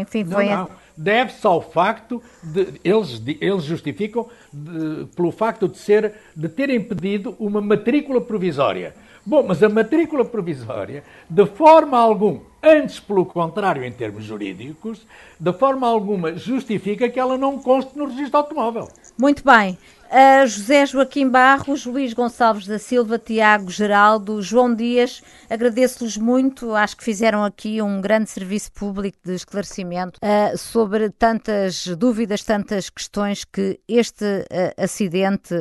Enfim, 0.00 0.24
foi. 0.24 0.46
Não, 0.46 0.56
não. 0.56 0.70
Deve-se 0.96 1.44
ao 1.44 1.60
facto 1.60 2.22
de. 2.44 2.74
Eles, 2.84 3.18
de, 3.18 3.38
eles 3.40 3.64
justificam 3.64 4.28
de, 4.52 5.06
pelo 5.16 5.32
facto 5.32 5.66
de, 5.66 5.78
ser, 5.78 6.14
de 6.36 6.48
terem 6.48 6.80
pedido 6.80 7.34
uma 7.40 7.60
matrícula 7.60 8.20
provisória. 8.20 8.94
Bom, 9.28 9.44
mas 9.46 9.62
a 9.62 9.68
matrícula 9.68 10.24
provisória, 10.24 11.04
de 11.28 11.44
forma 11.44 11.98
alguma, 11.98 12.40
antes 12.62 12.98
pelo 12.98 13.26
contrário 13.26 13.84
em 13.84 13.92
termos 13.92 14.24
jurídicos, 14.24 15.06
de 15.38 15.52
forma 15.52 15.86
alguma 15.86 16.34
justifica 16.34 17.10
que 17.10 17.20
ela 17.20 17.36
não 17.36 17.58
conste 17.58 17.90
no 17.94 18.06
registro 18.06 18.38
automóvel. 18.38 18.88
Muito 19.18 19.44
bem. 19.44 19.76
Uh, 20.10 20.46
José 20.46 20.86
Joaquim 20.86 21.28
Barros, 21.28 21.84
Luís 21.84 22.14
Gonçalves 22.14 22.66
da 22.66 22.78
Silva, 22.78 23.18
Tiago 23.18 23.70
Geraldo, 23.70 24.40
João 24.40 24.74
Dias, 24.74 25.22
agradeço-lhes 25.50 26.16
muito. 26.16 26.74
Acho 26.74 26.96
que 26.96 27.04
fizeram 27.04 27.44
aqui 27.44 27.82
um 27.82 28.00
grande 28.00 28.30
serviço 28.30 28.72
público 28.72 29.18
de 29.22 29.34
esclarecimento 29.34 30.18
uh, 30.22 30.56
sobre 30.56 31.10
tantas 31.10 31.86
dúvidas, 31.88 32.42
tantas 32.42 32.88
questões 32.88 33.44
que 33.44 33.78
este 33.86 34.24
uh, 34.24 34.82
acidente 34.82 35.54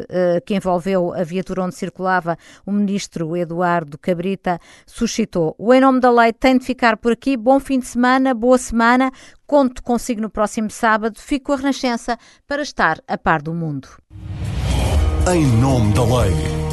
que 0.45 0.55
envolveu 0.55 1.13
a 1.13 1.23
viatura 1.23 1.63
onde 1.63 1.75
circulava 1.75 2.37
o 2.65 2.71
ministro 2.71 3.35
Eduardo 3.35 3.97
Cabrita 3.97 4.59
suscitou. 4.85 5.55
O 5.57 5.73
Em 5.73 5.81
Nome 5.81 5.99
da 5.99 6.09
Lei 6.09 6.31
tem 6.31 6.57
de 6.57 6.65
ficar 6.65 6.95
por 6.95 7.11
aqui. 7.11 7.35
Bom 7.35 7.59
fim 7.59 7.79
de 7.79 7.87
semana, 7.87 8.33
boa 8.33 8.57
semana. 8.57 9.11
Conto 9.45 9.83
consigo 9.83 10.21
no 10.21 10.29
próximo 10.29 10.69
sábado. 10.69 11.19
Fico 11.19 11.51
a 11.51 11.57
Renascença 11.57 12.17
para 12.47 12.61
estar 12.61 13.01
a 13.07 13.17
par 13.17 13.41
do 13.41 13.53
mundo. 13.53 13.89
Em 15.29 15.45
nome 15.45 15.91
da 15.93 16.03
lei. 16.05 16.66